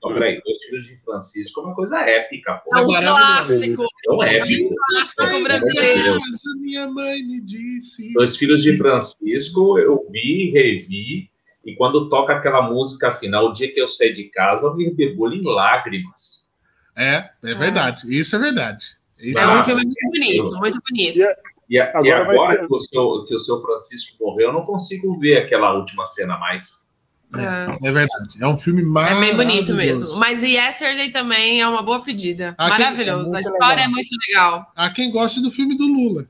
[0.03, 2.75] não, peraí, Dois Filhos de Francisco é uma coisa épica, pô.
[2.75, 3.15] É um maravilhoso.
[3.15, 3.83] clássico.
[4.09, 4.75] É um épico.
[4.89, 6.19] Clássico brasileiro.
[6.61, 8.15] Minha mãe me disse.
[8.15, 11.31] Dois Filhos de Francisco, eu vi, revi,
[11.67, 14.91] e quando toca aquela música final, o dia que eu saí de casa, eu me
[14.95, 16.49] debulho em lágrimas.
[16.97, 18.03] É, é verdade.
[18.09, 18.83] Isso é verdade.
[19.19, 21.19] Isso É é um Ah, filme muito bonito, muito bonito.
[21.19, 21.37] E é-
[21.69, 24.53] E, a- e Agora vai agora que, o seu, que o seu Francisco morreu, eu
[24.53, 26.87] não consigo ver aquela última cena mais.
[27.35, 27.89] É.
[27.89, 28.39] É verdade.
[28.41, 29.27] É um filme É maravilhoso.
[29.27, 30.17] bem bonito mesmo.
[30.17, 32.55] Mas Yesterday também é uma boa pedida.
[32.57, 33.35] Ah, Maravilhoso.
[33.35, 33.85] é a história legal.
[33.85, 34.73] é muito legal.
[34.77, 36.29] Há quem goste do filme do Lula.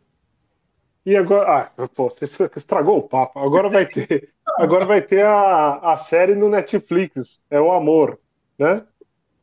[1.04, 2.24] E agora, ah, pô, você
[2.56, 3.38] estragou o papo.
[3.38, 8.18] Agora vai ter, agora vai ter a, a série no Netflix, é o Amor,
[8.58, 8.82] né?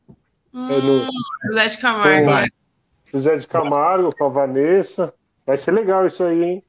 [0.08, 1.08] É no- Hum,
[1.54, 2.26] Zé de Camargo.
[2.30, 2.46] Né?
[3.16, 5.14] Zé de Camargo com a Vanessa.
[5.46, 6.64] Vai ser legal isso aí, hein?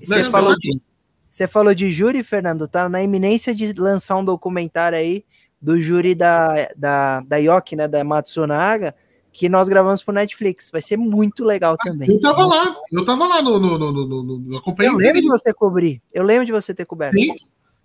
[0.00, 0.58] Você Não, falou não.
[0.58, 0.80] de,
[1.28, 5.24] você falou de júri, Fernando, tá na iminência de lançar um documentário aí
[5.60, 8.94] do júri da, da, da Yoki, né, da Matsunaga,
[9.32, 10.70] que nós gravamos pro Netflix.
[10.70, 12.08] Vai ser muito legal também.
[12.08, 12.76] Eu tava lá.
[12.90, 13.58] Eu tava lá no.
[13.58, 16.00] no, no, no, no, Eu lembro de você cobrir.
[16.12, 17.18] Eu lembro de você ter coberto.
[17.18, 17.34] Sim,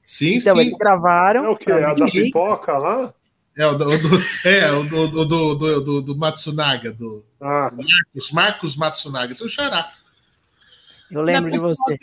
[0.05, 0.35] sim.
[0.35, 0.61] Então, sim.
[0.61, 1.45] eles gravaram.
[1.45, 1.65] É o quê?
[1.65, 2.27] pra A da Netflix.
[2.27, 3.13] pipoca lá?
[3.55, 3.85] É, o do,
[4.45, 9.91] é, o do, do, do, do, Matsunaga, do Ah, Marcos, Marcos Matsunaga, seu xará.
[11.13, 11.97] Eu lembro de você.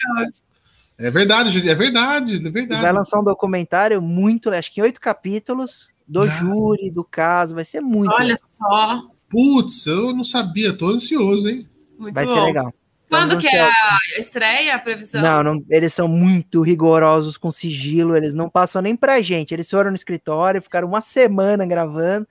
[0.99, 2.93] É verdade, gente, é verdade, é E vai verdade.
[2.93, 6.27] lançar um documentário muito, acho que em oito capítulos, do Ah.
[6.27, 7.55] júri, do caso.
[7.55, 8.39] Vai ser muito Olha legal.
[8.45, 9.03] só.
[9.29, 11.67] Putz, eu não sabia, tô ansioso, hein?
[11.99, 12.35] Muito Vai bom.
[12.35, 12.75] ser legal.
[13.09, 15.21] Quando que é a estreia, a previsão?
[15.21, 19.53] Não, não, eles são muito rigorosos com sigilo, eles não passam nem pra gente.
[19.53, 22.27] Eles foram no escritório, ficaram uma semana gravando.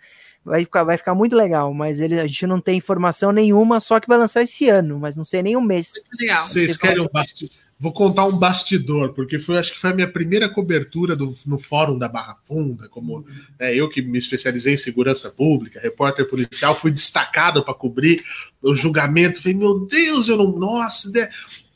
[0.45, 3.99] Vai ficar, vai ficar muito legal, mas ele, a gente não tem informação nenhuma, só
[3.99, 5.91] que vai lançar esse ano, mas não sei nem um mês.
[5.95, 6.41] Muito legal.
[6.45, 7.55] Vocês querem um bastidor?
[7.81, 11.57] Vou contar um bastidor, porque foi, acho que foi a minha primeira cobertura do- no
[11.57, 13.25] Fórum da Barra Funda, como
[13.57, 18.21] é, eu que me especializei em segurança pública, repórter policial, fui destacado para cobrir
[18.61, 19.41] o julgamento.
[19.41, 20.51] Falei, meu Deus, eu não.
[20.57, 21.29] Nossa, né?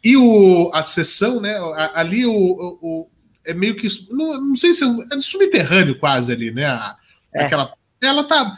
[0.03, 1.55] E o, a sessão, né?
[1.93, 3.07] Ali o, o- o-
[3.45, 3.87] é meio que.
[4.09, 6.65] Não, não sei se é, é subterrâneo quase ali, né?
[6.65, 6.97] a-
[7.33, 7.45] É.
[7.45, 7.73] Aquela.
[8.07, 8.57] Ela tá.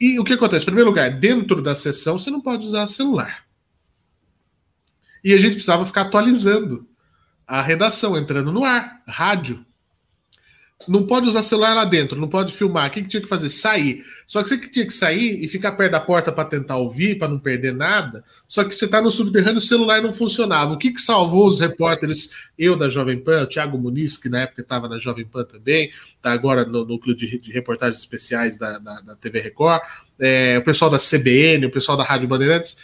[0.00, 0.62] E o que acontece?
[0.62, 3.44] Em primeiro lugar, dentro da sessão você não pode usar celular.
[5.22, 6.86] E a gente precisava ficar atualizando
[7.46, 9.64] a redação, entrando no ar, rádio.
[10.86, 12.88] Não pode usar celular lá dentro, não pode filmar.
[12.88, 13.48] O que, que tinha que fazer?
[13.50, 14.04] Sair.
[14.28, 17.18] Só que você que tinha que sair e ficar perto da porta para tentar ouvir,
[17.18, 18.24] para não perder nada.
[18.46, 20.72] Só que você está no subterrâneo, o celular não funcionava.
[20.74, 22.30] O que, que salvou os repórteres?
[22.56, 25.90] Eu da Jovem Pan, o Thiago Muniz, que na época estava na Jovem Pan também,
[26.14, 29.82] está agora no núcleo de, de reportagens especiais da, da, da TV Record,
[30.20, 32.76] é, o pessoal da CBN, o pessoal da Rádio Bandeirantes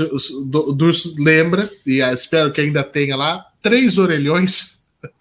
[0.00, 4.80] o Du- Durso lembra, e espero que ainda tenha lá, três orelhões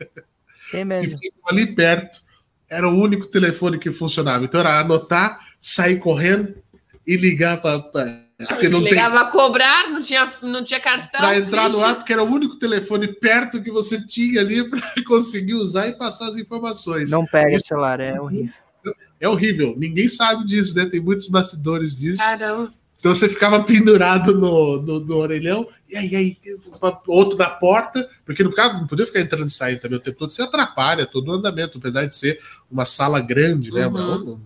[0.72, 1.18] Que mesmo.
[1.18, 2.24] ficam ali perto.
[2.70, 4.44] Era o único telefone que funcionava.
[4.44, 6.56] Então era anotar, sair correndo
[7.06, 8.26] e ligar para.
[8.50, 9.28] Porque não ligava tem...
[9.28, 11.22] a cobrar, não tinha, não tinha cartão.
[11.22, 14.82] Para entrar no ar, porque era o único telefone perto que você tinha ali para
[15.08, 17.10] conseguir usar e passar as informações.
[17.10, 17.68] Não pega Isso...
[17.68, 18.54] celular, é horrível.
[19.20, 19.74] É horrível.
[19.78, 20.86] Ninguém sabe disso, né?
[20.86, 22.20] Tem muitos bastidores disso.
[22.20, 22.72] Caramba.
[23.06, 26.38] Então você ficava pendurado no, no, no, orelhão, e aí, aí,
[27.06, 30.18] outro na porta, porque não, ficava, não podia ficar entrando e saindo também o tempo
[30.18, 33.86] todo, você atrapalha todo o andamento, apesar de ser uma sala grande, né?
[33.86, 34.40] Uhum.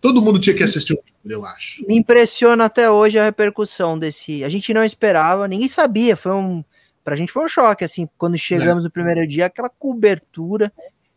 [0.00, 1.84] todo mundo tinha que assistir o filme, eu acho.
[1.88, 4.44] Me impressiona até hoje a repercussão desse.
[4.44, 6.64] A gente não esperava, ninguém sabia, foi um.
[7.02, 8.86] Pra gente foi um choque, assim, quando chegamos é.
[8.86, 10.72] no primeiro dia, aquela cobertura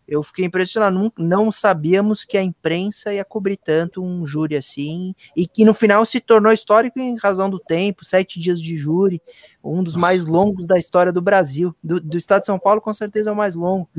[0.07, 0.97] eu fiquei impressionado.
[0.97, 5.73] Não, não, sabíamos que a imprensa ia cobrir tanto um júri assim, e que no
[5.73, 9.21] final se tornou histórico em razão do tempo sete dias de júri,
[9.63, 10.01] um dos Nossa.
[10.01, 11.75] mais longos da história do Brasil.
[11.83, 13.89] Do, do, estado de São Paulo, com certeza, é o mais longo.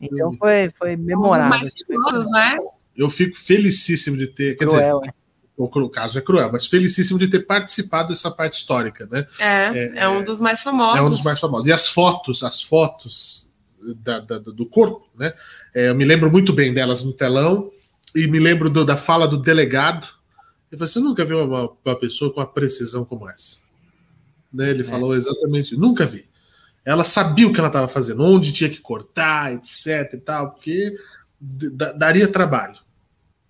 [0.00, 1.46] Então foi, foi memorável.
[1.46, 2.58] Um dos mais famosos, né?
[2.94, 4.56] Eu fico felicíssimo de ter.
[4.56, 5.24] Quer Cruel, dizer, é.
[5.56, 9.24] O caso é cruel, mas felicíssimo de ter participado dessa parte histórica, né?
[9.38, 10.98] É, é, é um dos mais famosos.
[10.98, 11.68] É um dos mais famosos.
[11.68, 13.48] E as fotos, as fotos
[13.96, 15.32] da, da, do corpo, né?
[15.74, 17.70] É, eu me lembro muito bem delas no telão
[18.14, 20.08] e me lembro do, da fala do delegado.
[20.70, 23.58] Ele falou: Você nunca viu uma, uma pessoa com uma precisão como essa?
[24.52, 24.70] Né?
[24.70, 24.84] Ele é.
[24.84, 26.26] falou exatamente: Nunca vi.
[26.84, 30.12] Ela sabia o que ela estava fazendo, onde tinha que cortar, etc.
[30.12, 30.94] e tal, porque
[31.96, 32.76] daria trabalho.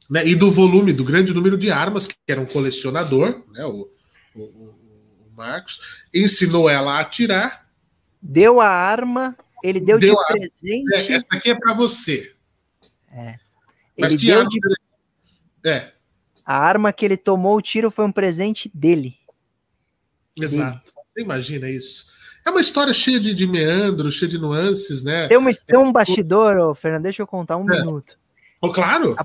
[0.08, 0.26] Né?
[0.26, 3.64] E do volume, do grande número de armas, que era um colecionador, né?
[3.64, 3.88] o,
[4.34, 4.74] o, o
[5.36, 7.66] Marcos, ensinou ela a atirar.
[8.22, 10.26] Deu a arma ele deu, deu de a...
[10.26, 10.94] presente.
[10.94, 12.30] É, essa aqui é para você.
[13.10, 13.36] É.
[13.96, 14.58] Ele deu de...
[15.64, 15.92] É.
[16.44, 19.16] A arma que ele tomou o tiro foi um presente dele.
[20.38, 20.84] Exato.
[20.84, 21.06] Dele.
[21.08, 22.12] Você imagina isso?
[22.44, 25.28] É uma história cheia de, de meandros, cheia de nuances, né?
[25.28, 27.78] Tem, uma, tem um bastidor, oh, Fernando, deixa eu contar um é.
[27.78, 28.18] minuto.
[28.60, 29.16] Oh, claro.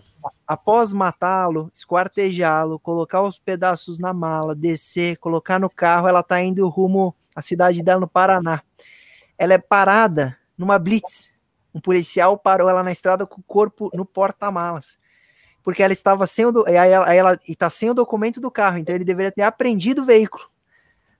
[0.47, 6.65] Após matá-lo, esquartejá-lo, colocar os pedaços na mala, descer, colocar no carro, ela tá indo
[6.69, 8.63] rumo à cidade dela no Paraná
[9.39, 11.29] ela é parada numa blitz.
[11.73, 14.99] Um policial parou ela na estrada com o corpo no porta-malas.
[15.63, 16.65] Porque ela estava sem o.
[16.67, 20.01] Aí ela, aí ela está sem o documento do carro, então ele deveria ter apreendido
[20.01, 20.43] o veículo.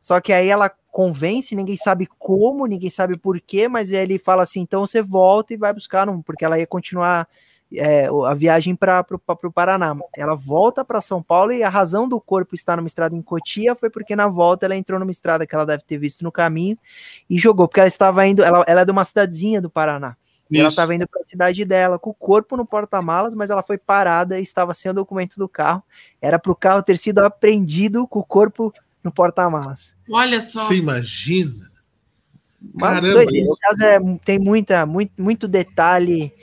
[0.01, 4.43] Só que aí ela convence, ninguém sabe como, ninguém sabe por quê, mas ele fala
[4.43, 7.27] assim: então você volta e vai buscar, não, porque ela ia continuar
[7.73, 9.95] é, a viagem para o Paraná.
[10.15, 13.75] Ela volta para São Paulo e a razão do corpo estar numa estrada em Cotia
[13.75, 16.77] foi porque na volta ela entrou numa estrada que ela deve ter visto no caminho
[17.29, 20.15] e jogou, porque ela estava indo, ela, ela é de uma cidadezinha do Paraná.
[20.51, 23.61] E ela estava indo para a cidade dela com o corpo no porta-malas, mas ela
[23.61, 25.83] foi parada e estava sem o documento do carro.
[26.19, 28.73] Era para o carro ter sido apreendido com o corpo
[29.03, 29.93] no porta-malas.
[30.09, 30.63] Olha só.
[30.63, 31.69] Você imagina?
[32.79, 33.21] Caramba.
[33.21, 36.33] O caso é, tem muita, muito, muito detalhe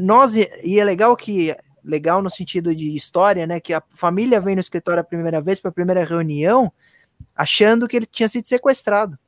[0.00, 1.54] nós e é legal que
[1.84, 5.58] legal no sentido de história, né, que a família vem no escritório a primeira vez
[5.58, 6.70] para a primeira reunião,
[7.34, 9.18] achando que ele tinha sido sequestrado.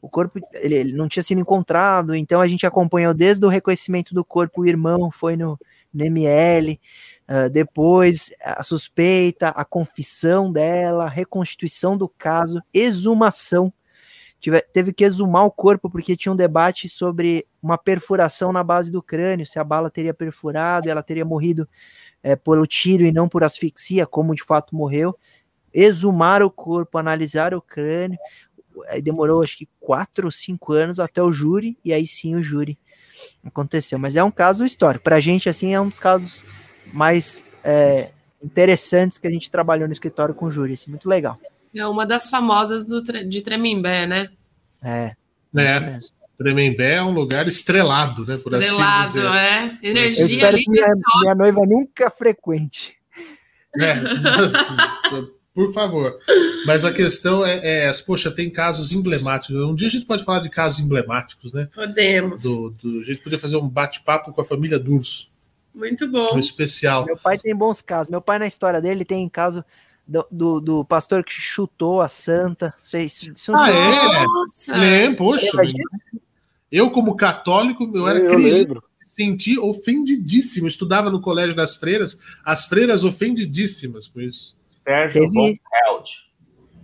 [0.00, 4.14] O corpo ele, ele, não tinha sido encontrado, então a gente acompanhou desde o reconhecimento
[4.14, 5.58] do corpo, o irmão foi no,
[5.92, 6.80] no ML,
[7.28, 13.72] uh, depois a suspeita, a confissão dela, reconstituição do caso, exumação
[14.40, 18.90] tive, teve que exumar o corpo porque tinha um debate sobre uma perfuração na base
[18.90, 21.68] do crânio, se a bala teria perfurado ela teria morrido
[22.22, 25.16] é, pelo tiro e não por asfixia, como de fato morreu.
[25.72, 28.18] Exumar o corpo, analisar o crânio,
[28.88, 32.42] aí demorou acho que quatro ou cinco anos até o júri, e aí sim o
[32.42, 32.78] júri
[33.44, 33.98] aconteceu.
[33.98, 35.04] Mas é um caso histórico.
[35.04, 36.44] Para a gente, assim, é um dos casos
[36.92, 38.12] mais é,
[38.42, 40.72] interessantes que a gente trabalhou no escritório com o júri.
[40.72, 41.38] Assim, muito legal.
[41.74, 44.30] É uma das famosas do, de Tremembé, né?
[44.82, 45.14] É.
[45.56, 45.98] É.
[46.38, 48.38] Tremembé é um lugar estrelado, né?
[48.38, 49.26] Por estrelado, assim dizer.
[49.26, 49.78] é.
[49.82, 52.96] Energia Eu espero que minha, minha noiva nunca frequente.
[53.78, 53.94] É,
[55.54, 56.18] por favor.
[56.66, 59.54] Mas a questão é, é, poxa, tem casos emblemáticos.
[59.54, 61.68] Um dia a gente pode falar de casos emblemáticos, né?
[61.74, 62.42] Podemos.
[62.42, 65.28] Do, do a gente podia fazer um bate-papo com a família Durso.
[65.74, 66.34] Muito bom.
[66.34, 67.04] Um especial.
[67.04, 68.08] Meu pai tem bons casos.
[68.08, 69.64] Meu pai, na história dele, tem caso
[70.10, 72.74] do, do, do, pastor que chutou a santa.
[72.92, 74.24] Isso, isso ah, é?
[74.24, 74.76] Nossa.
[74.76, 75.46] Lembro, poxa.
[76.70, 78.54] Eu, como católico, eu era eu criança.
[78.54, 78.84] Lembro.
[79.04, 80.66] Senti ofendidíssimo.
[80.66, 84.56] Estudava no colégio das freiras, as freiras ofendidíssimas com isso.
[84.60, 85.60] Sérgio Teve...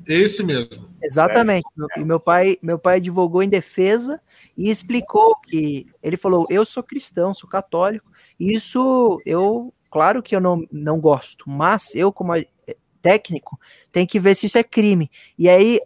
[0.07, 0.89] Esse mesmo.
[1.03, 1.67] Exatamente.
[1.97, 4.21] E meu pai, meu pai advogou em defesa
[4.57, 8.09] e explicou que ele falou: eu sou cristão, sou católico.
[8.39, 12.33] Isso eu, claro que eu não, não gosto, mas eu como
[13.07, 13.59] técnico
[13.93, 15.09] tem que ver se isso é crime.
[15.39, 15.81] E aí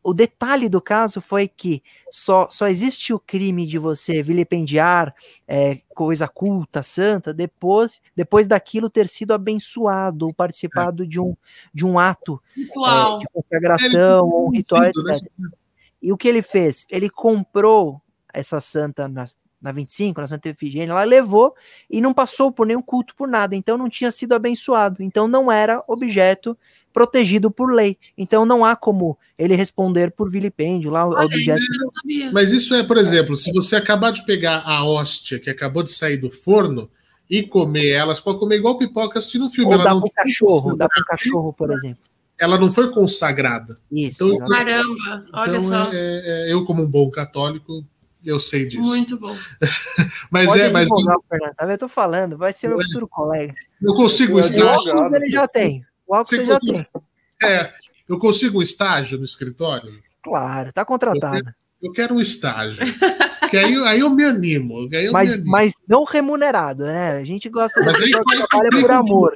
[0.00, 5.12] o detalhe do caso foi que só, só existe o crime de você vilipendiar
[5.48, 11.06] é, coisa culta, santa, depois, depois daquilo ter sido abençoado ou participado é.
[11.06, 11.34] de, um,
[11.74, 15.28] de um ato é, de consagração ou um ritual, etc.
[16.00, 16.86] E o que ele fez?
[16.88, 18.00] Ele comprou
[18.32, 19.24] essa santa na,
[19.66, 21.54] na 25, na Santa Efigênia, ela levou
[21.90, 25.50] e não passou por nenhum culto, por nada, então não tinha sido abençoado, então não
[25.50, 26.56] era objeto
[26.92, 27.98] protegido por lei.
[28.16, 31.60] Então não há como ele responder por vilipêndio lá, Olha, objeto.
[32.32, 35.92] Mas isso é, por exemplo, se você acabar de pegar a hóstia que acabou de
[35.92, 36.88] sair do forno
[37.28, 39.74] e comer ela, você pode comer igual pipoca assistindo um filme.
[39.74, 42.02] Ou ela dá para cachorro, dá para cachorro, por exemplo.
[42.38, 43.78] Ela não foi consagrada.
[43.90, 44.32] Isso.
[44.32, 45.90] Então, Caramba, olha então, só.
[45.92, 47.84] É, é, eu, como um bom católico,
[48.26, 48.82] eu sei disso.
[48.82, 49.34] Muito bom.
[50.30, 50.88] mas Pode é, mas.
[51.56, 52.84] Tá eu tô falando, vai ser meu é.
[52.84, 53.54] futuro colega.
[53.80, 55.14] Eu consigo estágio.
[55.14, 55.84] ele já tem.
[56.06, 56.86] O você já tem.
[57.42, 57.72] É,
[58.08, 59.92] eu consigo um estágio no escritório?
[60.22, 61.36] Claro, tá contratado.
[61.36, 62.84] Eu quero, eu quero um estágio.
[63.50, 64.88] que aí, aí eu me animo.
[64.92, 65.50] Eu mas, me animo.
[65.50, 67.12] mas não remunerado, né?
[67.12, 69.32] A gente gosta de pessoa que trabalha por amor.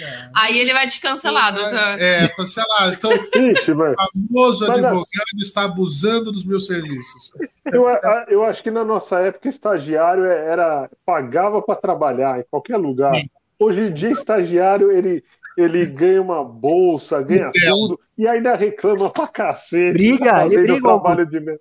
[0.00, 0.28] É.
[0.34, 1.78] Aí ele vai te cancelar, doutor.
[1.98, 2.92] É, cancelar.
[2.92, 5.06] Então, o famoso advogado
[5.38, 7.32] está abusando dos meus serviços.
[7.72, 7.86] Eu,
[8.28, 13.14] eu acho que na nossa época, estagiário era pagava para trabalhar em qualquer lugar.
[13.14, 13.28] Sim.
[13.58, 15.24] Hoje em dia, estagiário, ele,
[15.56, 19.92] ele ganha uma bolsa, ganha tudo, e ainda reclama pra cacete.
[19.92, 20.80] Briga, tá ele briga.
[20.80, 21.58] Trabalho de...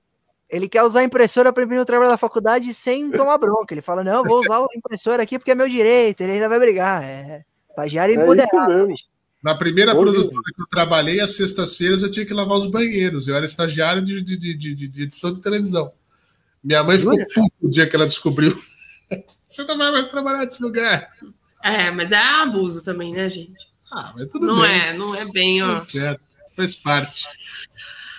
[0.50, 3.74] Ele quer usar a impressora para imprimir o trabalho da faculdade sem tomar bronca.
[3.74, 6.22] Ele fala: Não, vou usar a impressora aqui porque é meu direito.
[6.22, 7.04] Ele ainda vai brigar.
[7.04, 8.88] É estagiário é empoderado.
[9.44, 10.12] Na primeira Hoje...
[10.12, 13.28] produtora que eu trabalhei, às sextas-feiras, eu tinha que lavar os banheiros.
[13.28, 15.92] Eu era estagiário de, de, de, de edição de televisão.
[16.62, 18.58] Minha mãe ficou puta o dia que ela descobriu.
[19.48, 21.10] Você não vai mais trabalhar nesse lugar.
[21.64, 23.70] É, mas é abuso também, né, gente?
[23.92, 24.72] Ah, mas tudo não bem.
[24.72, 25.74] é, não é bem, ó.
[25.74, 26.22] Tá certo,
[26.56, 27.26] faz parte.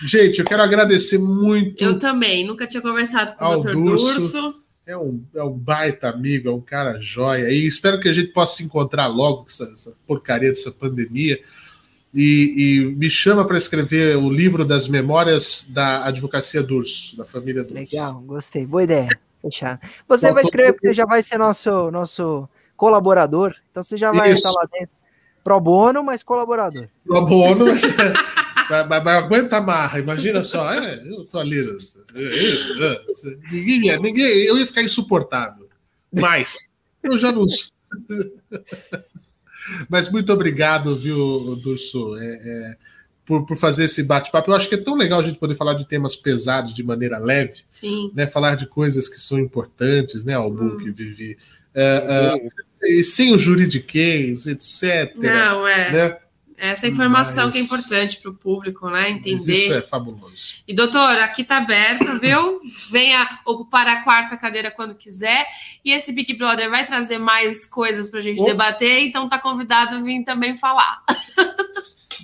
[0.04, 1.82] Gente, eu quero agradecer muito.
[1.82, 3.72] Eu também, nunca tinha conversado com o Dr.
[3.74, 4.14] Durso.
[4.14, 4.59] Durso.
[4.86, 7.50] É um, é um baita amigo, é um cara jóia.
[7.50, 11.40] E espero que a gente possa se encontrar logo com essa, essa porcaria dessa pandemia.
[12.12, 17.62] E, e me chama para escrever o livro das memórias da advocacia Durso, da família
[17.62, 17.74] Durso.
[17.74, 18.66] Legal, gostei.
[18.66, 19.08] Boa ideia.
[19.40, 19.80] Fechado.
[20.08, 24.30] Você vai escrever, porque você já vai ser nosso, nosso colaborador, então você já vai
[24.32, 24.48] Isso.
[24.48, 24.94] estar lá dentro.
[25.42, 26.88] Pro bono, mas colaborador.
[27.04, 27.82] Pro bono, mas,
[28.70, 30.72] mas, mas, mas aguenta a marra, imagina só.
[30.72, 31.56] É, eu tô ali.
[31.56, 31.78] Eu,
[32.14, 32.96] eu,
[33.50, 35.68] ninguém, ninguém, eu ia ficar insuportável.
[36.12, 36.68] Mas
[37.02, 37.44] eu já não.
[39.88, 42.76] mas muito obrigado, viu, Durso, é, é,
[43.26, 44.50] por, por fazer esse bate-papo.
[44.50, 47.18] Eu acho que é tão legal a gente poder falar de temas pesados de maneira
[47.18, 48.12] leve, Sim.
[48.14, 48.26] né?
[48.26, 50.92] Falar de coisas que são importantes, né, Albu, hum.
[50.92, 51.36] Vivi.
[51.74, 52.38] É,
[52.82, 55.14] é, e sem o juridiquês, etc.
[55.16, 55.92] Não, é.
[55.92, 56.18] Né?
[56.60, 57.54] Essa informação Mas...
[57.54, 59.08] que é importante para o público, né?
[59.08, 59.34] Entender.
[59.34, 60.56] Mas isso é fabuloso.
[60.68, 62.60] E, doutor, aqui está aberto, viu?
[62.90, 65.46] Venha ocupar a quarta cadeira quando quiser.
[65.82, 68.44] E esse Big Brother vai trazer mais coisas para a gente oh.
[68.44, 71.02] debater, então está convidado a vir também falar.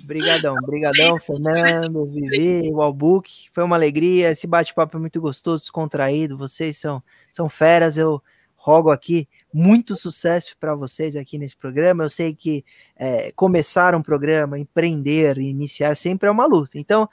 [0.03, 3.49] Obrigadão, obrigadão, Fernando, Vivi, o Albuque.
[3.51, 4.29] Foi uma alegria.
[4.29, 6.37] Esse bate-papo é muito gostoso, descontraído.
[6.37, 7.01] Vocês são,
[7.31, 7.97] são feras.
[7.97, 8.21] Eu
[8.67, 12.03] rogo aqui muito sucesso para vocês aqui nesse programa.
[12.03, 12.65] Eu sei que
[12.97, 16.77] é, começar um programa, empreender, iniciar sempre é uma luta.
[16.77, 17.07] Então,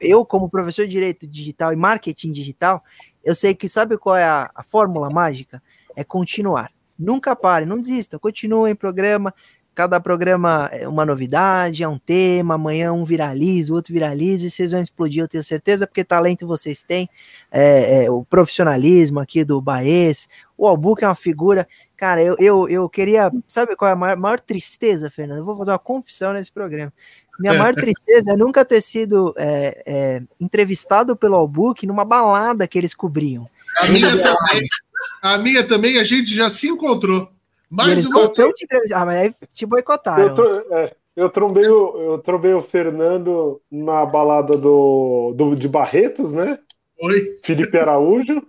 [0.00, 2.84] eu, como professor de Direito Digital e Marketing Digital,
[3.24, 5.60] eu sei que sabe qual é a, a fórmula mágica?
[5.96, 6.70] É continuar.
[6.96, 9.34] Nunca pare, não desista, continue em programa,
[9.74, 14.50] cada programa é uma novidade, é um tema, amanhã um viraliza, o outro viraliza, e
[14.50, 17.08] vocês vão explodir, eu tenho certeza, porque talento vocês têm,
[17.50, 20.28] é, é, o profissionalismo aqui do Baez,
[20.58, 21.66] o Albuque é uma figura,
[21.96, 25.38] cara, eu, eu, eu queria, sabe qual é a maior, maior tristeza, Fernando?
[25.38, 26.92] Eu vou fazer uma confissão nesse programa.
[27.40, 32.78] Minha maior tristeza é nunca ter sido é, é, entrevistado pelo Albuque numa balada que
[32.78, 33.48] eles cobriam.
[33.80, 34.68] A minha, também,
[35.22, 37.31] a minha também, a gente já se encontrou.
[37.72, 38.52] Mais uma vez.
[38.54, 40.36] Te ah, mas aí te boicotaram.
[40.36, 46.32] Eu, é, eu, trombei o, eu trombei o Fernando na balada do, do, de Barretos,
[46.32, 46.58] né?
[47.00, 47.40] Oi.
[47.42, 48.46] Felipe Araújo.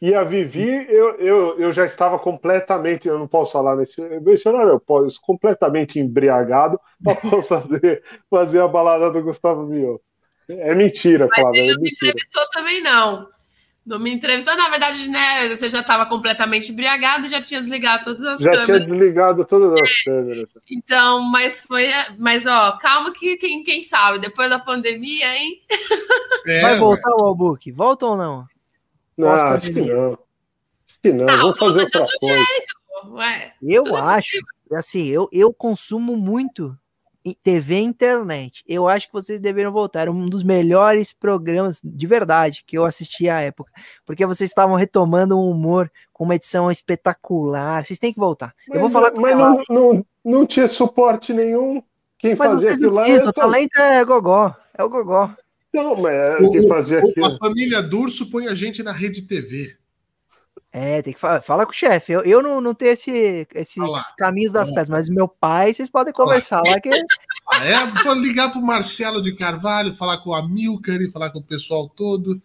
[0.00, 4.00] E a Vivi, eu, eu, eu já estava completamente, eu não posso falar nesse,
[4.46, 10.00] horário, eu posso, completamente embriagado para fazer, fazer a balada do Gustavo Mio.
[10.48, 11.60] É mentira, Mas Flávia.
[11.60, 13.26] Ele é não me entrevistou também, não.
[13.88, 15.48] Não me entrevistou, na verdade, né?
[15.48, 18.66] Você já estava completamente embriagado e já tinha desligado todas as já câmeras.
[18.66, 20.48] Já tinha desligado todas as câmeras.
[20.70, 21.86] Então, mas foi.
[22.18, 25.62] Mas, ó, calma que quem, quem sabe, depois da pandemia, hein?
[26.46, 27.72] É, Vai voltar o Albuque?
[27.72, 28.46] Volta ou não?
[29.16, 30.12] Não, acho que não.
[30.12, 31.24] Acho que não.
[31.24, 32.34] não Vou fazer outra coisa.
[32.34, 32.78] Jeito,
[33.12, 34.36] Ué, eu acho,
[34.72, 36.76] assim, eu, eu consumo muito
[37.42, 38.64] TV e internet.
[38.66, 40.02] Eu acho que vocês deveriam voltar.
[40.02, 43.70] Era um dos melhores programas de verdade que eu assisti à época.
[44.06, 47.84] Porque vocês estavam retomando um humor com uma edição espetacular.
[47.84, 48.54] Vocês têm que voltar.
[48.68, 51.82] Mas, eu vou falar com mas não, não, não tinha suporte nenhum.
[52.18, 54.54] Quem Mas fazia aquilo lá precisam, era o talento é gogó.
[54.76, 55.30] É o gogó.
[55.72, 57.26] Não, mas é, O- quem fazia aquilo.
[57.26, 59.76] a família Durso põe a gente na rede TV.
[60.72, 61.40] É, tem que falar.
[61.40, 62.12] Fala com o chefe.
[62.12, 63.82] Eu, eu não, não tenho esse, esses
[64.16, 64.74] caminhos das lá.
[64.74, 66.90] pedras, mas meu pai, vocês podem conversar lá que
[67.50, 71.38] Ah, é, vou ligar pro Marcelo de Carvalho, falar com o Amilcar e falar com
[71.38, 72.40] o pessoal todo.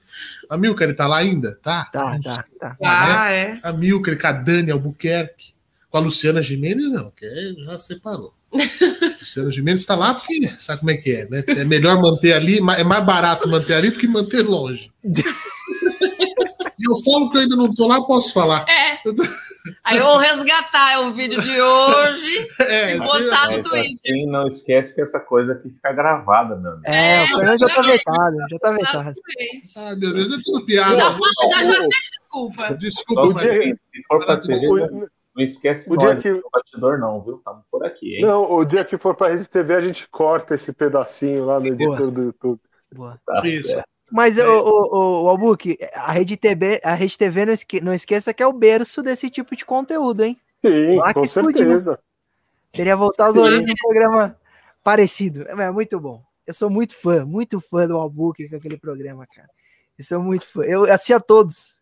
[0.49, 1.60] Amilcar tá lá ainda?
[1.61, 1.90] Tá?
[1.91, 2.77] Tá, tá, tá.
[2.81, 3.60] Ah, é.
[3.61, 5.53] A Milker, com a Dani Albuquerque.
[5.90, 8.34] Com a Luciana Gimenez, não, que é- já separou.
[9.19, 11.44] Luciana Gimenez está lá porque sabe como é que é, né?
[11.48, 14.91] É melhor manter ali, é mais barato manter ali do que manter longe.
[16.85, 18.65] Eu falo que eu ainda não tô lá, posso falar.
[18.69, 18.99] É.
[19.84, 23.91] Aí eu vou resgatar o vídeo de hoje É, e botar no Mas Twitter.
[23.93, 26.88] assim, não esquece que essa coisa aqui fica gravada, meu amigo.
[26.88, 29.14] É, o Fernando já tá vetado, já tá vetado.
[29.77, 30.95] Ai, meu Deus, é tudo piada.
[30.95, 31.89] Já fala, já, já pede
[32.19, 32.73] desculpa.
[32.76, 33.76] Desculpa, o mas se
[34.07, 37.38] for pra TV, O- não esquece o dia nós que- no bastidor, não, viu?
[37.38, 38.22] Estamos por aqui, hein?
[38.22, 41.68] Não, o dia que for pra Rede TV, a gente corta esse pedacinho lá no
[41.68, 42.60] editor do YouTube.
[42.93, 43.18] Boa.
[43.26, 43.68] Tá Isso.
[43.69, 43.88] certo.
[44.14, 44.48] Mas, É.
[44.48, 48.44] o, o, o Albuque, a Rede TV, a Rede TV não, esque, não esqueça que
[48.44, 50.40] é o berço desse tipo de conteúdo, hein?
[50.64, 51.57] Sim, Lá que com explodiu.
[51.68, 51.99] certeza.
[52.69, 54.38] Seria voltar aos origens de um programa
[54.84, 55.41] parecido.
[55.49, 56.23] É muito bom.
[56.45, 59.49] Eu sou muito fã, muito fã do Albuque com aquele programa, cara.
[59.98, 60.61] Eu sou muito fã.
[60.64, 61.80] Eu assistia todos.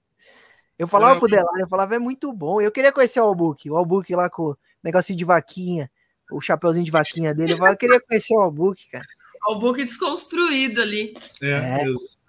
[0.80, 2.62] Eu falava Não, pro Delari, eu falava, é muito bom.
[2.62, 5.92] Eu queria conhecer o Albuque, o Albuque lá com o negocinho de vaquinha,
[6.32, 7.54] o chapeuzinho de vaquinha dele.
[7.54, 9.06] Eu, falava, eu queria conhecer o Albuque, cara.
[9.48, 11.14] O book desconstruído ali.
[11.42, 11.84] É, É.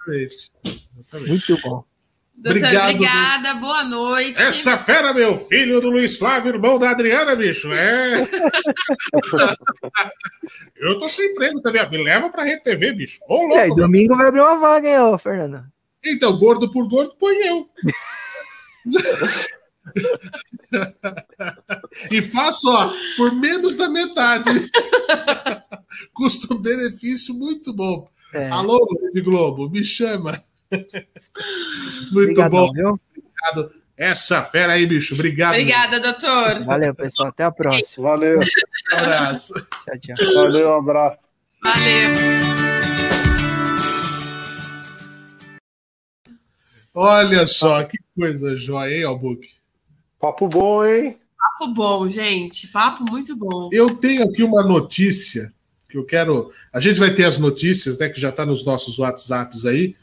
[0.08, 0.50] exatamente.
[0.64, 1.28] Exatamente.
[1.28, 1.84] Muito bom.
[2.34, 4.40] Doutor, Obrigado, obrigada, boa noite.
[4.40, 7.70] Essa fera, meu filho do Luiz Flávio, irmão da Adriana, bicho.
[7.72, 8.26] É.
[10.76, 11.88] Eu tô sem emprego também.
[11.90, 13.20] Me leva pra Rede TV, bicho.
[13.28, 13.76] Ô, E aí, louco.
[13.76, 13.86] meu.
[13.86, 15.64] domingo vai abrir uma vaga, hein, ô, Fernando?
[16.04, 17.66] Então, gordo por gordo, põe eu.
[22.10, 24.48] e faço, ó, por menos da metade.
[26.12, 28.08] Custo-benefício muito bom.
[28.32, 30.42] É, Alô, Rede Globo, me chama.
[32.10, 32.72] muito obrigadão, bom.
[32.72, 33.00] viu?
[33.96, 35.14] Essa fera aí, bicho.
[35.14, 35.50] Obrigado.
[35.52, 36.64] Obrigada, doutor.
[36.64, 37.28] Valeu, pessoal.
[37.28, 38.08] Até a próxima.
[38.08, 39.52] Valeu, Um abraço.
[39.54, 40.34] Tchau, tchau.
[40.34, 41.18] valeu, um abraço.
[41.62, 42.10] Valeu.
[46.94, 49.48] Olha só, que coisa jóia, hein, Albuque?
[50.18, 51.18] Papo bom, hein?
[51.38, 52.68] Papo bom, gente.
[52.68, 53.68] Papo muito bom.
[53.72, 55.52] Eu tenho aqui uma notícia
[55.92, 56.50] que eu quero.
[56.72, 58.08] A gente vai ter as notícias, né?
[58.08, 59.94] Que já está nos nossos WhatsApps aí,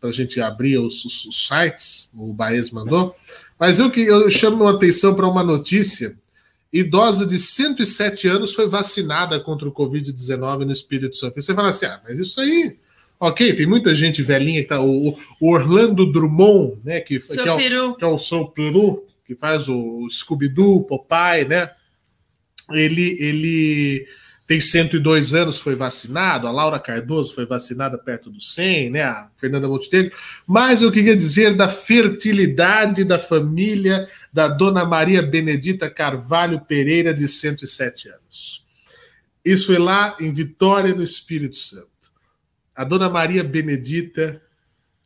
[0.00, 3.16] para a gente abrir os, os- os sites, o Baez mandou.
[3.58, 6.14] Mas eu que eu chamo a atenção para uma notícia.
[6.72, 11.38] Idosa de 107 anos foi vacinada contra o Covid-19 no Espírito Santo.
[11.38, 12.76] E você fala assim: ah, mas isso aí.
[13.18, 14.80] Ok, tem muita gente velhinha que tá.
[14.80, 17.00] O, o Orlando Drummond, né?
[17.00, 17.56] Que, que é o,
[17.96, 21.70] que é o Sou Peru, que faz o Scooby-Doo, Popeye, né?
[22.70, 24.06] Ele, ele
[24.48, 29.02] tem 102 anos, foi vacinado, a Laura Cardoso foi vacinada perto dos 100, né?
[29.02, 30.16] A Fernanda Montenegro.
[30.46, 37.28] Mas eu queria dizer da fertilidade da família da Dona Maria Benedita Carvalho Pereira, de
[37.28, 38.64] 107 anos.
[39.44, 41.86] Isso foi lá em Vitória, no Espírito Santo.
[42.74, 44.40] A Dona Maria Benedita,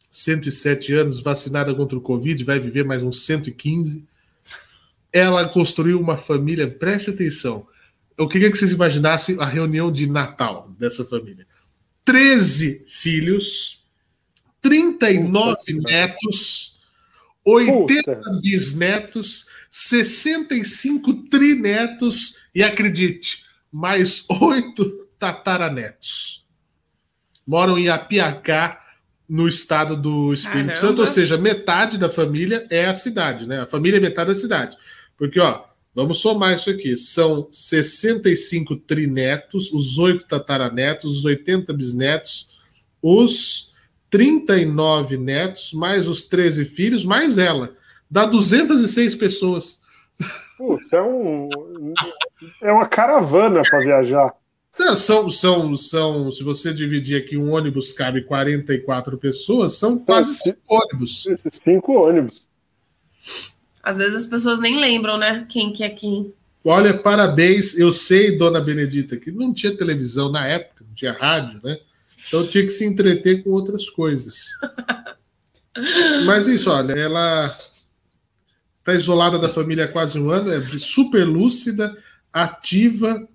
[0.09, 4.07] 107 anos, vacinada contra o Covid, vai viver mais uns 115.
[5.13, 7.67] Ela construiu uma família, preste atenção.
[8.17, 11.47] Eu queria que vocês imaginassem a reunião de Natal dessa família.
[12.05, 13.85] 13 filhos,
[14.61, 15.91] 39 Puta.
[15.91, 16.81] netos,
[17.45, 18.41] 80 Puta.
[18.41, 26.45] bisnetos, 65 trinetos e acredite, mais oito tataranetos.
[27.47, 28.83] Moram em Apiacá,
[29.33, 30.87] no estado do Espírito Caramba.
[30.87, 33.61] Santo, ou seja, metade da família é a cidade, né?
[33.63, 34.77] A família é metade da cidade.
[35.17, 42.51] Porque, ó, vamos somar isso aqui: são 65 trinetos, os oito tataranetos, os 80 bisnetos,
[43.03, 43.73] os
[44.11, 47.75] 39 netos, mais os 13 filhos, mais ela.
[48.11, 49.81] Dá 206 pessoas.
[50.59, 51.49] Puta, é, um,
[52.63, 54.35] é uma caravana para viajar.
[54.79, 60.35] Não, são, são, são, se você dividir aqui, um ônibus cabe 44 pessoas, são quase
[60.35, 61.25] cinco ônibus.
[61.65, 62.43] Cinco ônibus.
[63.83, 65.47] Às vezes as pessoas nem lembram, né?
[65.49, 66.33] Quem que é quem.
[66.65, 67.77] Olha, parabéns.
[67.77, 71.79] Eu sei, dona Benedita, que não tinha televisão na época, não tinha rádio, né?
[72.29, 74.51] Então tinha que se entreter com outras coisas.
[76.25, 77.59] Mas isso, olha, ela
[78.79, 81.97] está isolada da família há quase um ano, é super lúcida,
[82.33, 83.29] ativa,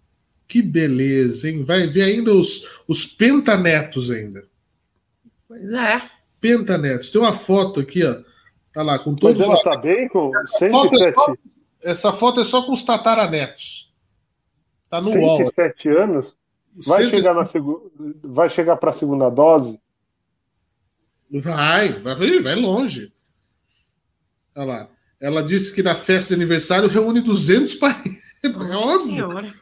[0.47, 1.63] Que beleza, hein?
[1.63, 4.45] Vai ver ainda os, os pentanetos ainda.
[5.47, 6.01] Pois é.
[6.39, 7.09] Pentanetos.
[7.09, 8.15] Tem uma foto aqui, ó.
[8.77, 11.33] Tá lá, com todos Mas ela tá bem com essa foto, é 107, só,
[11.81, 13.91] essa foto é só com os tataranetos.
[14.87, 15.37] Tá no UOL.
[15.37, 16.37] 107 anos?
[16.85, 17.91] Vai 107 chegar, na segu...
[18.23, 19.81] vai chegar para a segunda dose?
[21.41, 23.11] Vai, vai, vai longe.
[24.55, 24.89] Olha lá.
[25.19, 28.21] Ela disse que na festa de aniversário reúne 200 parentes.
[28.43, 29.11] É óbvio.
[29.11, 29.53] Senhora.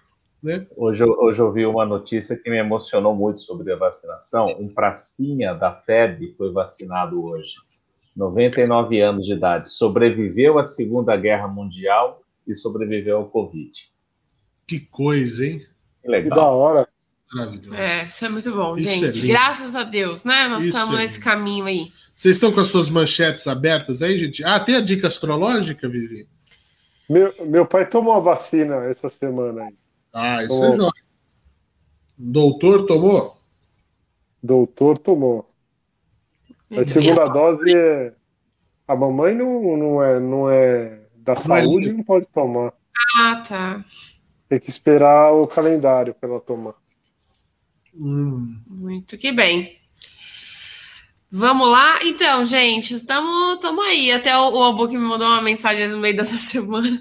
[0.43, 0.67] Né?
[0.75, 4.47] Hoje, eu- hoje eu vi uma notícia que me emocionou muito sobre a vacinação.
[4.59, 7.53] Um pracinha da FEB foi vacinado hoje.
[8.15, 9.71] 99 anos de idade.
[9.71, 13.71] Sobreviveu à Segunda Guerra Mundial e sobreviveu ao Covid.
[14.67, 15.59] Que coisa, hein?
[15.59, 15.65] Que
[16.03, 16.57] Que da legal.
[16.57, 16.87] hora.
[17.33, 17.73] Maravilhoso.
[17.75, 19.15] É, isso é muito bom, Isso é gente.
[19.21, 19.27] lindo.
[19.27, 20.47] Graças a Deus, né?
[20.47, 21.91] Nós Isso estamos é nesse caminho aí.
[22.15, 24.43] Vocês estão com as suas manchetes abertas aí, gente?
[24.43, 26.27] Ah, tem a dica astrológica, Vivi?
[27.09, 29.73] Meu, meu pai tomou a vacina essa semana aí.
[30.13, 30.73] Ah, isso Tomou.
[30.73, 30.91] é jóia.
[32.17, 33.37] Doutor tomou?
[34.41, 35.45] Doutor tomou.
[36.79, 38.13] A segunda dose é.
[38.87, 42.71] A mamãe não, não, é, não é da saúde, não pode tomar.
[43.17, 43.83] Ah, tá.
[44.47, 46.75] Tem que esperar o calendário para ela tomar.
[47.95, 48.59] Hum.
[48.67, 49.79] Muito que bem.
[51.31, 51.99] Vamos lá?
[52.03, 54.11] Então, gente, estamos aí.
[54.11, 56.99] Até o, o Albu me mandou uma mensagem no meio dessa semana.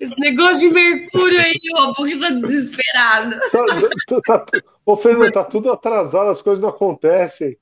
[0.00, 3.36] Esse negócio de Mercúrio aí, o Albu tá desesperado.
[3.50, 7.56] Tá, tá, tá, ô, Fernando, tá tudo atrasado, as coisas não acontecem.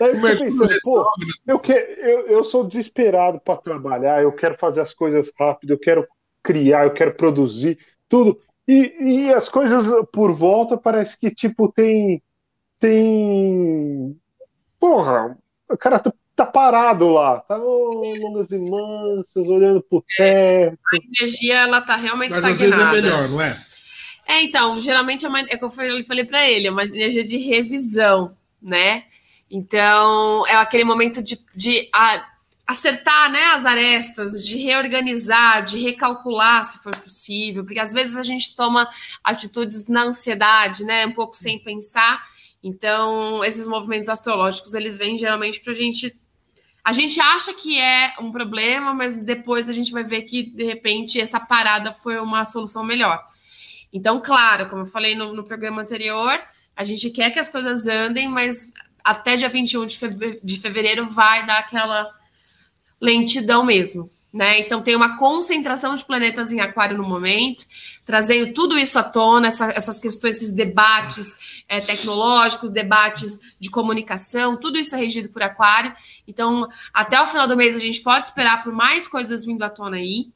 [0.00, 1.12] Aí eu é fico pensando, pô,
[1.46, 5.78] eu, que, eu, eu sou desesperado para trabalhar, eu quero fazer as coisas rápido, eu
[5.78, 6.06] quero
[6.42, 7.78] criar, eu quero produzir,
[8.08, 8.38] tudo.
[8.66, 12.22] E, e as coisas por volta parece que, tipo, tem.
[12.78, 14.16] Tem.
[14.78, 15.36] Porra,
[15.68, 20.78] o cara tá, tá parado lá, tá oh, longas e mansas, olhando pro teto.
[20.94, 23.02] A energia, ela tá realmente Mas às vezes é estagnada.
[23.02, 23.56] melhor, não é?
[24.26, 27.24] É, então, geralmente é, uma, é que eu falei, falei para ele, é uma energia
[27.24, 29.04] de revisão, né?
[29.50, 32.24] Então, é aquele momento de, de a-
[32.66, 38.22] acertar né, as arestas, de reorganizar, de recalcular se for possível, porque às vezes a
[38.22, 38.88] gente toma
[39.24, 41.04] atitudes na ansiedade, né?
[41.04, 42.22] Um pouco sem pensar.
[42.62, 46.14] Então, esses movimentos astrológicos, eles vêm geralmente pra gente.
[46.84, 50.64] A gente acha que é um problema, mas depois a gente vai ver que, de
[50.64, 53.20] repente, essa parada foi uma solução melhor.
[53.92, 56.40] Então, claro, como eu falei no, no programa anterior,
[56.76, 58.72] a gente quer que as coisas andem, mas
[59.10, 59.98] até dia 21 de,
[60.42, 62.10] de fevereiro vai dar aquela
[63.00, 64.10] lentidão mesmo.
[64.32, 64.60] Né?
[64.60, 67.66] Então tem uma concentração de planetas em aquário no momento,
[68.06, 74.56] trazendo tudo isso à tona, essa- essas questões, esses debates é, tecnológicos, debates de comunicação,
[74.56, 75.92] tudo isso é regido por aquário.
[76.28, 79.70] Então, até o final do mês a gente pode esperar por mais coisas vindo à
[79.70, 80.28] tona aí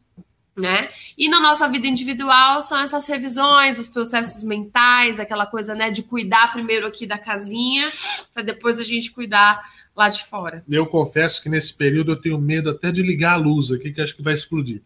[0.57, 0.89] né?
[1.19, 6.03] E na nossa vida individual são essas revisões, os processos mentais, aquela coisa, né, de
[6.03, 7.91] cuidar primeiro aqui da casinha,
[8.33, 9.61] para depois a gente cuidar
[9.97, 10.65] lá de fora.
[10.69, 14.01] Eu confesso que nesse período eu tenho medo até de ligar a luz aqui, que
[14.01, 14.83] acho que vai explodir.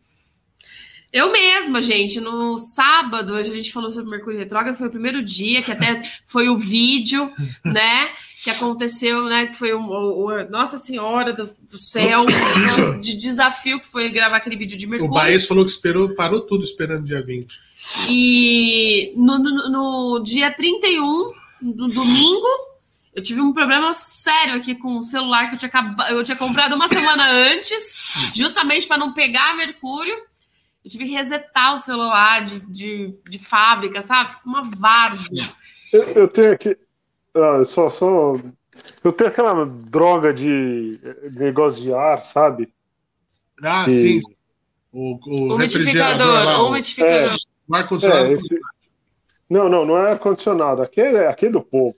[1.10, 5.22] Eu mesma, gente, no sábado, hoje a gente falou sobre Mercúrio Retrógrado, foi o primeiro
[5.22, 7.32] dia, que até foi o vídeo,
[7.64, 8.10] né,
[8.48, 12.24] que aconteceu, né, que foi o, o- o- Nossa Senhora do, do Céu,
[13.00, 15.12] de desafio que foi gravar aquele vídeo de O Mercúrio.
[15.14, 17.46] Baez falou que esperou, parou tudo esperando dia 20.
[18.08, 22.46] E no, no, no dia 31, no domingo,
[23.14, 26.74] eu tive um problema sério aqui com o celular que eu tinha, eu tinha comprado
[26.74, 27.96] uma semana antes,
[28.34, 30.14] justamente para não pegar Mercúrio.
[30.84, 34.34] Eu tive que resetar o celular de, de, de fábrica, sabe?
[34.46, 35.46] Uma várzea.
[35.92, 36.76] Eu, eu tenho aqui.
[37.42, 38.36] Ah, só, só.
[39.04, 40.98] Eu tenho aquela droga de
[41.36, 42.72] negócio de ar, sabe?
[43.62, 44.20] Ah, Que- sim.
[44.92, 45.18] O,
[45.52, 47.36] o refrigerador Umidificador, lá, o umidificador.
[47.68, 48.26] o ar-condicionado.
[48.26, 48.60] É, esse-
[49.50, 50.82] Não, não, não é ar-condicionado.
[50.82, 51.94] Aqui é, aqui é do povo.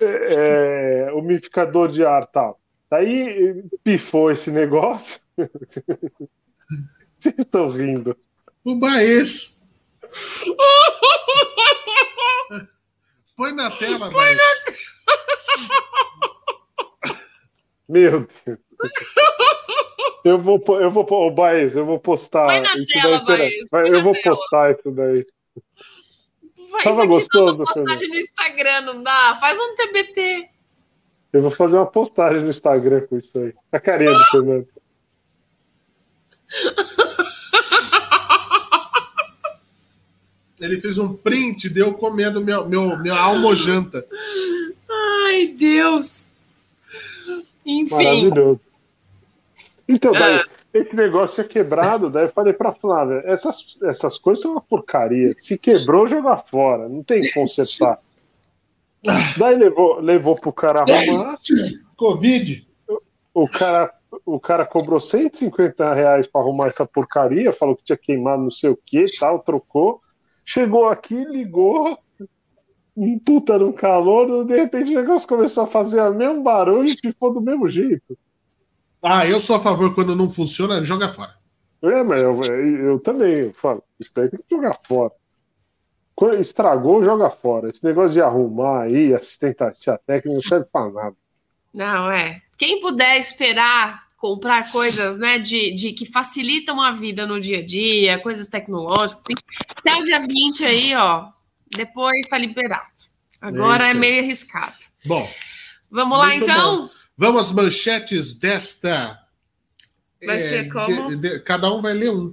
[0.00, 2.58] É, é, umidificador de ar tal.
[2.90, 5.20] Daí pifou esse negócio.
[7.20, 8.16] Vocês estão rindo.
[8.64, 9.62] O Baez.
[13.36, 14.38] Põe na tela, Baez.
[17.88, 18.58] Meu Deus.
[20.24, 23.38] Eu vou, eu vou, ô Baez, eu vou postar Põe na isso tela, daí.
[23.38, 24.36] Baez, vai, põe eu na vou tela.
[24.36, 25.26] postar isso daí.
[26.70, 29.36] Faz Tava aqui gostoso, uma postagem no Instagram, não dá?
[29.36, 30.48] Faz um TBT.
[31.32, 33.54] Eu vou fazer uma postagem no Instagram com isso aí.
[33.70, 34.68] A carinha do Fernando.
[40.64, 44.04] Ele fez um print de eu comendo meu, meu, minha almojanta.
[45.26, 46.30] Ai, Deus.
[47.64, 47.94] Enfim.
[47.94, 48.60] Maravilhoso.
[49.88, 50.18] Então, Ah.
[50.18, 50.44] vai.
[50.72, 55.34] esse negócio é quebrado, daí eu falei pra Flávia, essas, essas coisas são uma porcaria.
[55.38, 57.98] Se quebrou, joga fora, não tem que consertar.
[59.36, 61.34] Daí levou, levou pro cara arrumar.
[61.96, 62.66] Covid.
[63.34, 63.92] O cara,
[64.24, 68.70] o cara cobrou 150 reais pra arrumar essa porcaria, falou que tinha queimado não sei
[68.70, 70.00] o que tal, trocou.
[70.44, 71.98] Chegou aqui, ligou,
[72.96, 76.96] um puta no calor, de repente o negócio começou a fazer o mesmo barulho e
[76.96, 78.16] ficou do mesmo jeito.
[79.02, 81.34] Ah, eu sou a favor quando não funciona, joga fora.
[81.82, 85.12] É, mas eu, eu também eu falo, isso daí tem que jogar fora.
[86.14, 87.68] Quando estragou, joga fora.
[87.68, 91.16] Esse negócio de arrumar aí, assistência técnica, não serve pra nada.
[91.72, 92.40] Não, é.
[92.56, 97.62] Quem puder esperar comprar coisas, né, de, de que facilitam a vida no dia a
[97.62, 99.34] dia, coisas tecnológicas, assim,
[99.76, 101.28] até o dia 20 aí, ó,
[101.68, 102.86] depois tá liberado.
[103.38, 104.72] Agora é, é meio arriscado.
[105.04, 105.30] Bom.
[105.90, 106.86] Vamos lá, então?
[106.86, 106.90] Bom.
[107.18, 109.20] Vamos às manchetes desta.
[110.24, 111.10] Vai é, ser como?
[111.10, 112.32] De, de, cada um vai ler um.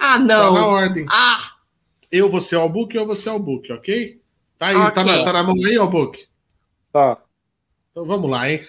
[0.00, 0.54] Ah, não.
[0.54, 1.06] Tá na ordem.
[1.10, 1.56] Ah!
[2.10, 4.18] Eu vou ser o book eu vou ser o book, ok?
[4.56, 4.92] Tá aí, okay.
[4.92, 6.26] Tá, na, tá na mão aí, ó, book?
[6.90, 7.18] Tá.
[7.90, 8.64] Então vamos lá, hein?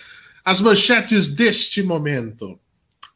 [0.50, 2.60] As manchetes deste momento.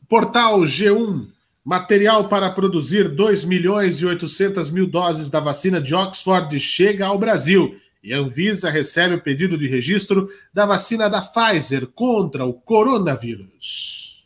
[0.07, 1.29] Portal G1.
[1.65, 7.17] Material para produzir 2 milhões e 800 mil doses da vacina de Oxford chega ao
[7.17, 7.75] Brasil.
[8.03, 14.23] E a Anvisa recebe o pedido de registro da vacina da Pfizer contra o coronavírus.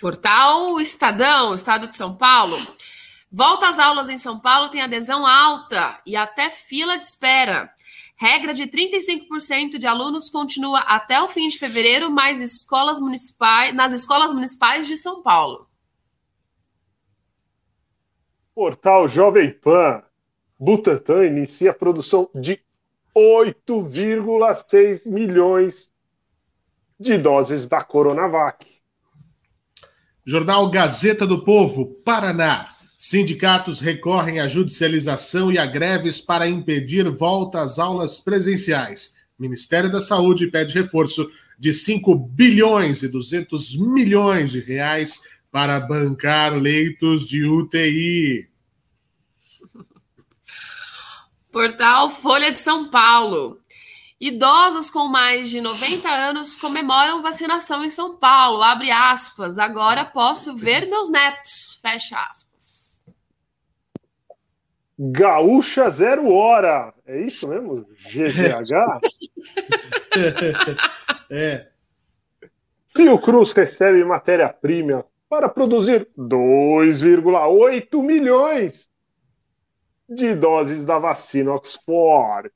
[0.00, 2.58] Portal Estadão, Estado de São Paulo.
[3.30, 7.72] Volta às aulas em São Paulo tem adesão alta e até fila de espera.
[8.20, 13.94] Regra de 35% de alunos continua até o fim de fevereiro, mas escolas municipais, nas
[13.94, 15.66] escolas municipais de São Paulo.
[18.54, 20.02] Portal Jovem Pan.
[20.58, 22.60] Butantan inicia a produção de
[23.16, 25.90] 8,6 milhões
[26.98, 28.66] de doses da Coronavac.
[30.26, 32.76] Jornal Gazeta do Povo, Paraná.
[33.02, 39.16] Sindicatos recorrem à judicialização e a greves para impedir volta às aulas presenciais.
[39.38, 41.26] Ministério da Saúde pede reforço
[41.58, 48.46] de 5 bilhões e 200 milhões de reais para bancar leitos de UTI.
[51.50, 53.62] Portal Folha de São Paulo.
[54.20, 58.62] Idosos com mais de 90 anos comemoram vacinação em São Paulo.
[58.62, 59.58] Abre aspas.
[59.58, 61.78] Agora posso ver meus netos.
[61.80, 62.49] Fecha aspas.
[65.02, 66.92] Gaúcha Zero Hora.
[67.06, 67.86] É isso mesmo?
[68.10, 69.00] GZH?
[71.30, 71.68] é.
[72.94, 78.90] Fio Cruz recebe matéria-prima para produzir 2,8 milhões
[80.06, 82.50] de doses da vacina Oxford.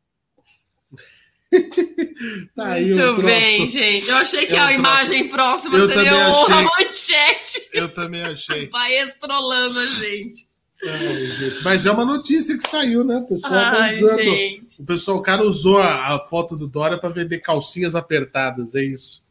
[2.55, 4.09] tá Muito bem, gente.
[4.09, 6.85] Eu achei que é a imagem próxima eu seria o achei...
[6.85, 7.69] manchete.
[7.73, 8.69] Eu também achei.
[8.69, 10.53] Vai estrolando a gente.
[10.87, 13.17] Ai, Mas é uma notícia que saiu, né?
[13.17, 14.83] O pessoal Ai, tá.
[14.83, 18.85] O pessoal, o cara usou a, a foto do Dora para vender calcinhas apertadas, é
[18.85, 19.25] isso.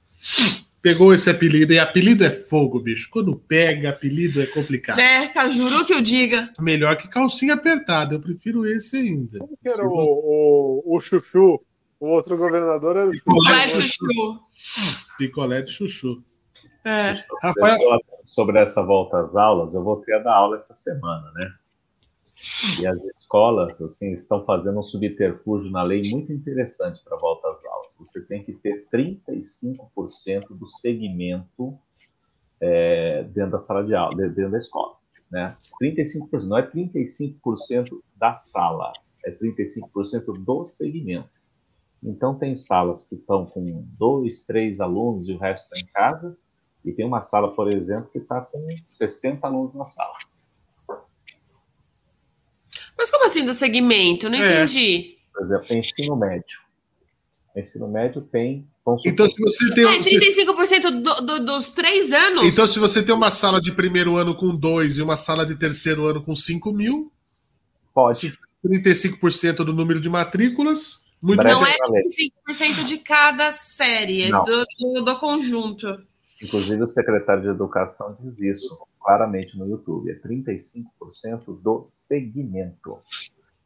[0.82, 3.08] Pegou esse apelido, e apelido é fogo, bicho.
[3.10, 5.00] Quando pega, apelido é complicado.
[5.00, 6.52] É, juro que eu diga.
[6.60, 9.40] Melhor que calcinha apertada, eu prefiro esse ainda.
[9.40, 11.62] Como que era o, o, o Chuchu?
[12.00, 14.40] O outro governador era o Picolé Chuchu.
[15.18, 16.22] Picolé de Chuchu.
[16.84, 17.24] É.
[17.42, 17.80] Rafael...
[18.34, 21.54] Sobre essa volta às aulas, eu voltei a dar aula essa semana, né?
[22.82, 27.64] E as escolas, assim, estão fazendo um subterfúgio na lei muito interessante para volta às
[27.64, 27.96] aulas.
[28.00, 31.78] Você tem que ter 35% do segmento
[32.60, 34.96] é, dentro da sala de aula, dentro da escola,
[35.30, 35.56] né?
[35.80, 41.30] 35%, não é 35% da sala, é 35% do segmento.
[42.02, 46.36] Então, tem salas que estão com dois, três alunos e o resto está em casa,
[46.84, 50.14] e tem uma sala, por exemplo, que está com 60 alunos na sala.
[52.98, 54.30] Mas como assim do segmento?
[54.30, 54.64] Não é.
[54.64, 55.18] entendi.
[55.34, 56.60] Por exemplo, ensino médio.
[57.56, 58.68] Ensino médio tem.
[59.06, 59.86] Então, se você tem.
[59.86, 62.46] Ah, 35% do, do, dos três anos?
[62.46, 65.56] Então, se você tem uma sala de primeiro ano com dois e uma sala de
[65.56, 67.12] terceiro ano com 5 mil.
[67.94, 68.34] Pode.
[68.66, 71.04] 35% do número de matrículas.
[71.22, 75.88] Muito não é 35% de cada série, é do, do, do conjunto.
[76.44, 83.00] Inclusive, o secretário de Educação diz isso claramente no YouTube: é 35% do segmento.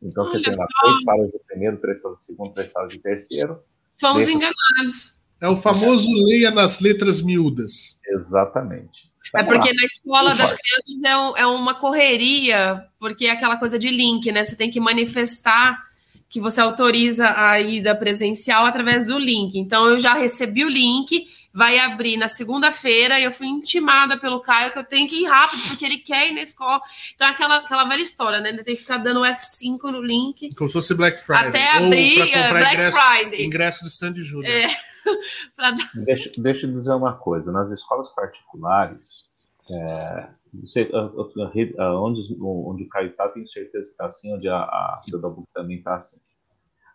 [0.02, 2.94] Então, Olha você tem lá três salas de primeiro, três salas de segundo, três salas
[2.94, 3.60] de terceiro.
[4.00, 5.18] Fomos enganados.
[5.42, 8.00] É o famoso leia nas letras miúdas.
[8.08, 9.12] Exatamente.
[9.36, 13.78] É porque na escola das crianças é, um, é, uma correria, porque é aquela coisa
[13.78, 14.44] de link, né?
[14.44, 15.84] Você tem que manifestar
[16.30, 19.58] que você autoriza a ida presencial através do link.
[19.58, 24.40] Então, eu já recebi o link, vai abrir na segunda-feira e eu fui intimada pelo
[24.40, 26.80] Caio que eu tenho que ir rápido, porque ele quer ir na escola.
[27.16, 28.54] Então, aquela, aquela velha história, né?
[28.54, 30.54] Tem que ficar dando F5 no link.
[30.54, 31.48] Como se fosse Black Friday.
[31.48, 33.46] Até abrir uh, Black ingresso, Friday.
[33.46, 34.54] Ingresso de Sandy Júnior.
[34.54, 34.68] É.
[35.58, 35.76] pra...
[35.96, 37.52] deixa, deixa eu dizer uma coisa.
[37.52, 39.32] Nas escolas particulares,
[39.72, 40.30] é,
[40.68, 45.44] sei, onde, onde o Caio está, tenho certeza que está assim, onde a, a Dabu
[45.56, 46.20] também está assim.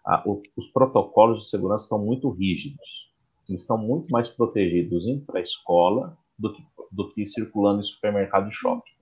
[0.07, 3.11] A, o, os protocolos de segurança estão muito rígidos.
[3.49, 7.85] Eles estão muito mais protegidos indo para a escola do que, do que circulando em
[7.85, 8.93] supermercado e shopping.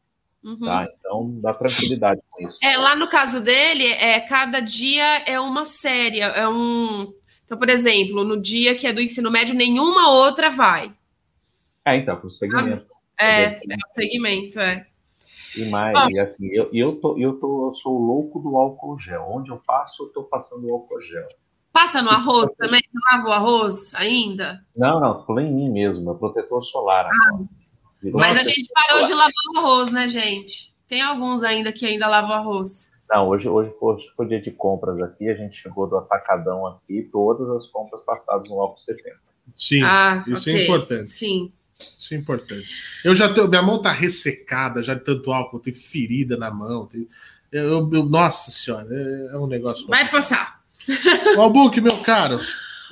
[0.42, 0.60] Uhum.
[0.60, 0.88] Tá?
[0.98, 2.58] Então dá tranquilidade com isso.
[2.64, 7.12] É, lá no caso dele, é, cada dia é uma série, é um.
[7.44, 10.92] Então, por exemplo, no dia que é do ensino médio, nenhuma outra vai.
[11.84, 12.86] É, então, para o segmento.
[13.18, 14.86] É, é o segmento, é.
[15.56, 16.08] E mais, ah.
[16.10, 19.26] e assim, eu, eu, tô, eu, tô, eu sou louco do álcool gel.
[19.28, 21.28] Onde eu passo, eu tô passando álcool gel.
[21.72, 22.80] Passa no arroz também?
[22.80, 24.64] Você lava o arroz ainda?
[24.76, 27.06] Não, não, falei em mim mesmo, é protetor solar.
[27.06, 27.38] Ah,
[28.12, 30.74] mas a gente parou de lavar o arroz, né, gente?
[30.88, 32.90] Tem alguns ainda que ainda lavam arroz.
[33.08, 37.08] Não, hoje, hoje, hoje foi dia de compras aqui, a gente chegou do atacadão aqui,
[37.12, 39.16] todas as compras passadas no álcool 70.
[39.56, 40.62] Sim, ah, isso é okay.
[40.62, 41.08] é importante.
[41.08, 41.52] Sim.
[41.78, 42.68] Isso é importante.
[43.04, 46.86] Eu já tô, minha mão tá ressecada já de tanto álcool, tem ferida na mão.
[46.86, 47.08] Tem,
[47.50, 49.86] eu, eu, nossa senhora, é, é um negócio.
[49.88, 50.59] Vai passar.
[51.38, 52.40] Albuque, meu caro.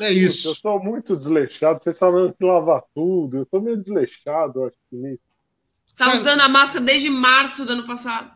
[0.01, 0.49] É isso.
[0.49, 1.83] Eu sou muito desleixado.
[1.83, 3.39] Vocês falando que lavar tudo.
[3.39, 5.19] Eu tô meio desleixado, acho que.
[5.97, 8.31] Tá usando a máscara desde março do ano passado.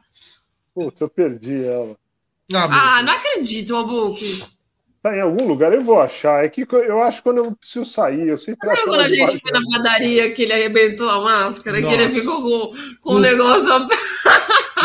[0.75, 1.97] Putz, eu perdi ela.
[2.53, 4.43] Ah, ah não acredito, Albuque.
[5.03, 6.45] Tá em algum lugar, eu vou achar.
[6.45, 8.85] É que eu acho que quando eu preciso sair, eu sempre acho.
[8.85, 11.97] quando a gente foi na padaria que ele arrebentou a máscara, Nossa.
[11.97, 13.89] que ele ficou com, com um negócio.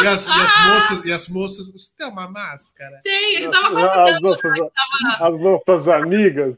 [0.02, 3.00] E as, e as, moças, e as moças, você tem uma máscara?
[3.04, 4.10] Tem, ele tava conseguindo.
[4.10, 5.28] As nossas, tava...
[5.28, 6.58] as nossas amigas.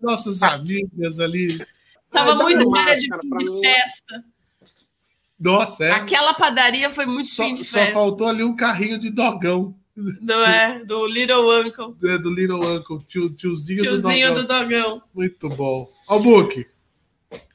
[0.00, 1.48] Nossas amigas ali.
[2.10, 4.24] Tava Ai, muito cara de fim de festa.
[5.38, 5.90] Nossa, é.
[5.90, 7.86] Aquela padaria foi muito só, fim de festa.
[7.86, 9.74] Só faltou ali um carrinho de dogão.
[9.96, 10.84] Não é?
[10.84, 11.94] Do Little Uncle.
[12.04, 15.02] É, do Little Uncle, tio, tiozinho, tiozinho do, do Dogão.
[15.14, 15.88] Muito bom.
[16.08, 16.66] Albuque,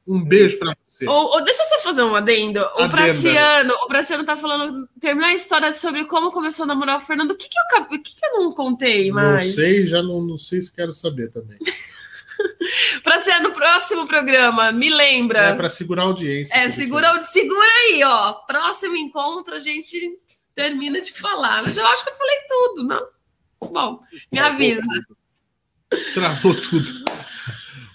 [0.07, 1.07] um beijo pra você.
[1.07, 2.61] Ou, ou, deixa eu só fazer um adendo.
[2.77, 7.01] O Praciano, o Praciano tá falando, terminar a história sobre como começou a namorar o
[7.01, 7.31] Fernando.
[7.31, 9.47] O que que eu, o que que eu não contei mais?
[9.47, 11.59] Não sei, já não, não sei se quero saber também.
[13.03, 15.39] pra ser no próximo programa, me lembra.
[15.39, 16.55] É, pra segurar a audiência.
[16.55, 18.33] É, segura, segura aí, ó.
[18.47, 20.17] Próximo encontro, a gente
[20.55, 21.63] termina de falar.
[21.63, 23.07] Mas eu acho que eu falei tudo, não?
[23.71, 23.99] Bom,
[24.31, 25.05] me avisa.
[26.13, 27.03] Travou tudo.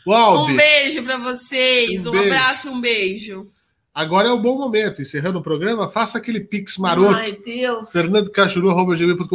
[0.07, 3.51] Uau, um beijo para vocês, um, um abraço, um beijo.
[3.95, 5.01] Agora é o bom momento.
[5.01, 7.15] Encerrando o programa, faça aquele pix maroto.
[7.15, 7.91] Ai, Deus.
[7.91, 8.69] Fernando Cachuru,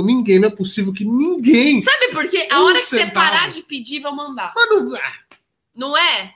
[0.03, 1.80] ninguém, não é possível que ninguém.
[1.80, 2.48] Sabe por quê?
[2.51, 3.07] A um hora que centavo.
[3.07, 4.51] você parar de pedir, vão mandar.
[4.53, 5.14] Mas não, ah.
[5.73, 6.33] não é?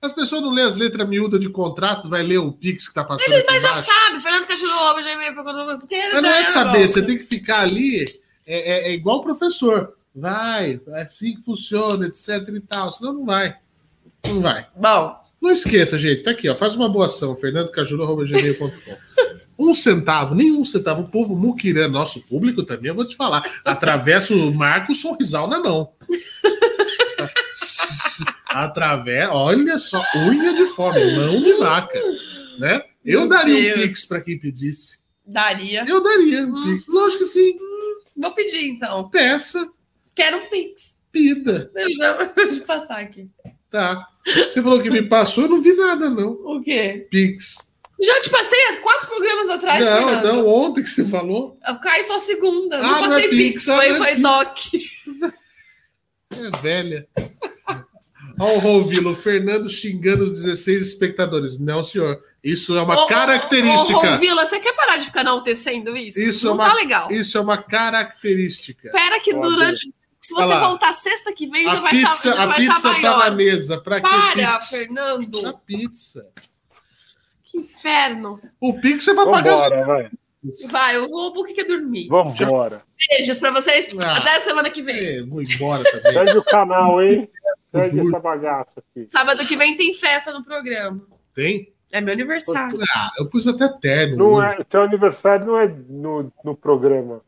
[0.00, 3.02] As pessoas não lêem as letras miúdas de contrato, vai ler o Pix que tá
[3.04, 3.32] passando.
[3.32, 7.62] Ele, mas já sabe, Fernando Cachorro, já Mas não é saber, você tem que ficar
[7.62, 8.04] ali,
[8.46, 9.94] é, é, é igual o professor.
[10.14, 12.92] Vai, é assim que funciona, etc e tal.
[12.92, 13.56] Senão não vai.
[14.24, 14.66] Não vai.
[14.76, 15.16] Bom.
[15.40, 16.56] Não esqueça, gente, tá aqui, ó.
[16.56, 18.70] Faz uma boa ação, fernandocajuru.gmail.com.
[19.56, 21.02] Um centavo, nenhum centavo.
[21.02, 23.44] O povo muquirã, nosso público também, eu vou te falar.
[23.64, 25.92] Atravessa o Marco Sorrisal na mão
[28.48, 32.00] através, olha só, unha de fome, mão de vaca,
[32.58, 32.82] né?
[33.04, 33.78] Eu Meu daria Deus.
[33.78, 35.00] um pix para quem pedisse.
[35.26, 35.84] Daria.
[35.86, 36.64] Eu daria um hum.
[36.64, 36.86] pix.
[36.88, 37.58] Lógico que sim.
[38.16, 39.08] Vou pedir então.
[39.08, 39.70] Peça.
[40.14, 40.96] Quero um pix.
[41.12, 41.70] Pida.
[41.74, 42.04] Deixa
[42.36, 43.28] eu passar aqui.
[43.70, 44.06] Tá.
[44.26, 46.32] Você falou que me passou, eu não vi nada, não.
[46.32, 47.06] O quê?
[47.10, 47.68] Pix.
[48.00, 50.24] Já te passei há quatro programas atrás, Não, Fernando.
[50.24, 51.58] não, ontem que você falou.
[51.82, 52.78] Caí só segunda.
[52.78, 54.58] Ah, não passei não é Pix, Pix foi, é foi Doc.
[56.30, 57.08] É velha.
[58.38, 61.58] Olha o Rovilo, Fernando xingando os 16 espectadores.
[61.58, 62.22] Não, senhor.
[62.42, 63.98] Isso é uma ô, característica.
[63.98, 66.20] Ô, Rovila, você quer parar de ficar enaltecendo isso?
[66.20, 67.12] Isso Não é uma, tá legal.
[67.12, 68.88] Isso é uma característica.
[68.88, 69.92] Espera que durante.
[70.20, 72.10] Se você voltar sexta que vem, já vai estar.
[72.10, 73.80] Tá, já a vai pizza tá, tá na mesa.
[73.80, 75.46] Pra Para, Fernando.
[75.46, 76.26] A pizza.
[77.44, 78.40] Que inferno.
[78.60, 79.56] O Pix é pra pagar.
[79.56, 80.10] Vambora, vai.
[80.70, 82.08] Vai, eu vou porque quer dormir.
[82.08, 82.82] Vamos embora.
[83.08, 83.88] Beijos pra você.
[84.00, 84.96] Ah, Até semana que vem.
[84.96, 86.36] É, vou embora também.
[86.36, 87.28] O canal, hein?
[87.70, 89.06] Segue essa bagaça aqui.
[89.10, 91.00] Sábado que vem tem festa no programa.
[91.34, 91.72] Tem?
[91.90, 92.78] É meu aniversário.
[92.94, 94.16] Ah, eu pus até terno.
[94.16, 97.22] Não é, seu aniversário não é no, no programa.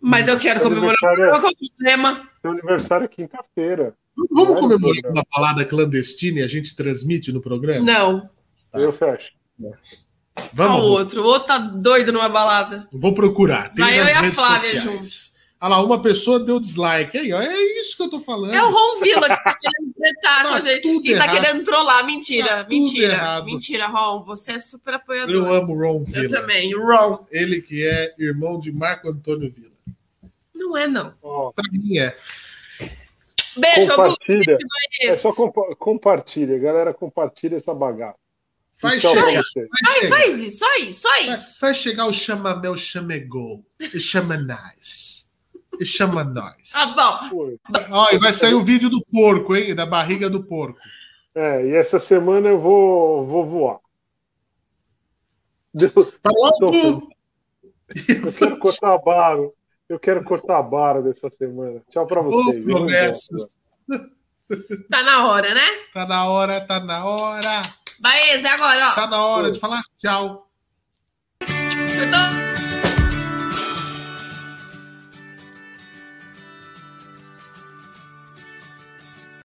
[0.00, 2.28] Mas eu quero comemorar é, o problema.
[2.40, 3.94] Seu aniversário é quinta-feira.
[4.30, 7.84] Vamos é comemorar uma balada clandestina e a gente transmite no programa?
[7.84, 8.28] Não.
[8.70, 8.78] Tá.
[8.78, 9.32] Eu fecho.
[10.52, 10.82] Vamos.
[10.82, 11.22] o outro.
[11.22, 12.86] O outro tá doido numa balada.
[12.92, 13.74] Vou procurar.
[13.74, 15.37] Tem Vai eu e a Flávia juntos.
[15.60, 17.18] Olha lá, uma pessoa deu dislike.
[17.18, 18.54] Aí, ó, é isso que eu tô falando.
[18.54, 20.82] É o Ron Villa que tá querendo tretar com Tá a gente.
[20.82, 21.34] tudo Que tá errado.
[21.42, 22.06] querendo trollar.
[22.06, 23.12] Mentira, Tá mentira.
[23.14, 23.44] errado.
[23.46, 24.22] Mentira, Ron.
[24.24, 25.34] Você é super apoiador.
[25.34, 26.28] Eu amo o Ron Eu Villa.
[26.40, 27.26] também, o Ron.
[27.30, 29.72] Ele que é irmão de Marco Antônio Villa.
[30.54, 31.12] Não é, não.
[31.22, 32.16] Ó, Pra mim é.
[33.56, 34.02] Beijo, Abu.
[34.02, 34.58] compartilha.
[35.02, 36.94] É só compa compartilha, galera.
[36.94, 38.14] Compartilha essa bagaça.
[38.72, 39.42] Faz pra chegar.
[39.84, 40.06] Vai.
[40.08, 41.58] Faz isso, só isso, só isso.
[41.60, 43.64] vai chegar o chamamel chamegol.
[43.80, 45.17] E chama nós.
[45.80, 46.70] E chama nós.
[46.72, 48.06] Tá bom.
[48.12, 49.74] E vai sair o vídeo do porco, hein?
[49.74, 50.78] Da barriga do porco.
[51.34, 53.78] É, e essa semana eu vou, vou voar.
[55.72, 57.08] Deu- Para o alto!
[57.94, 59.48] Eu quero cortar a barra.
[59.88, 61.80] Eu quero cortar a barra dessa semana.
[61.90, 62.64] Tchau pra vocês.
[62.64, 63.56] Promessas.
[64.90, 65.66] Tá na hora, né?
[65.94, 67.62] Tá na hora, tá na hora.
[68.00, 68.94] Baeza, é agora, ó.
[68.94, 70.48] Tá na hora de falar tchau.
[71.40, 71.46] Eu
[72.10, 72.47] tô-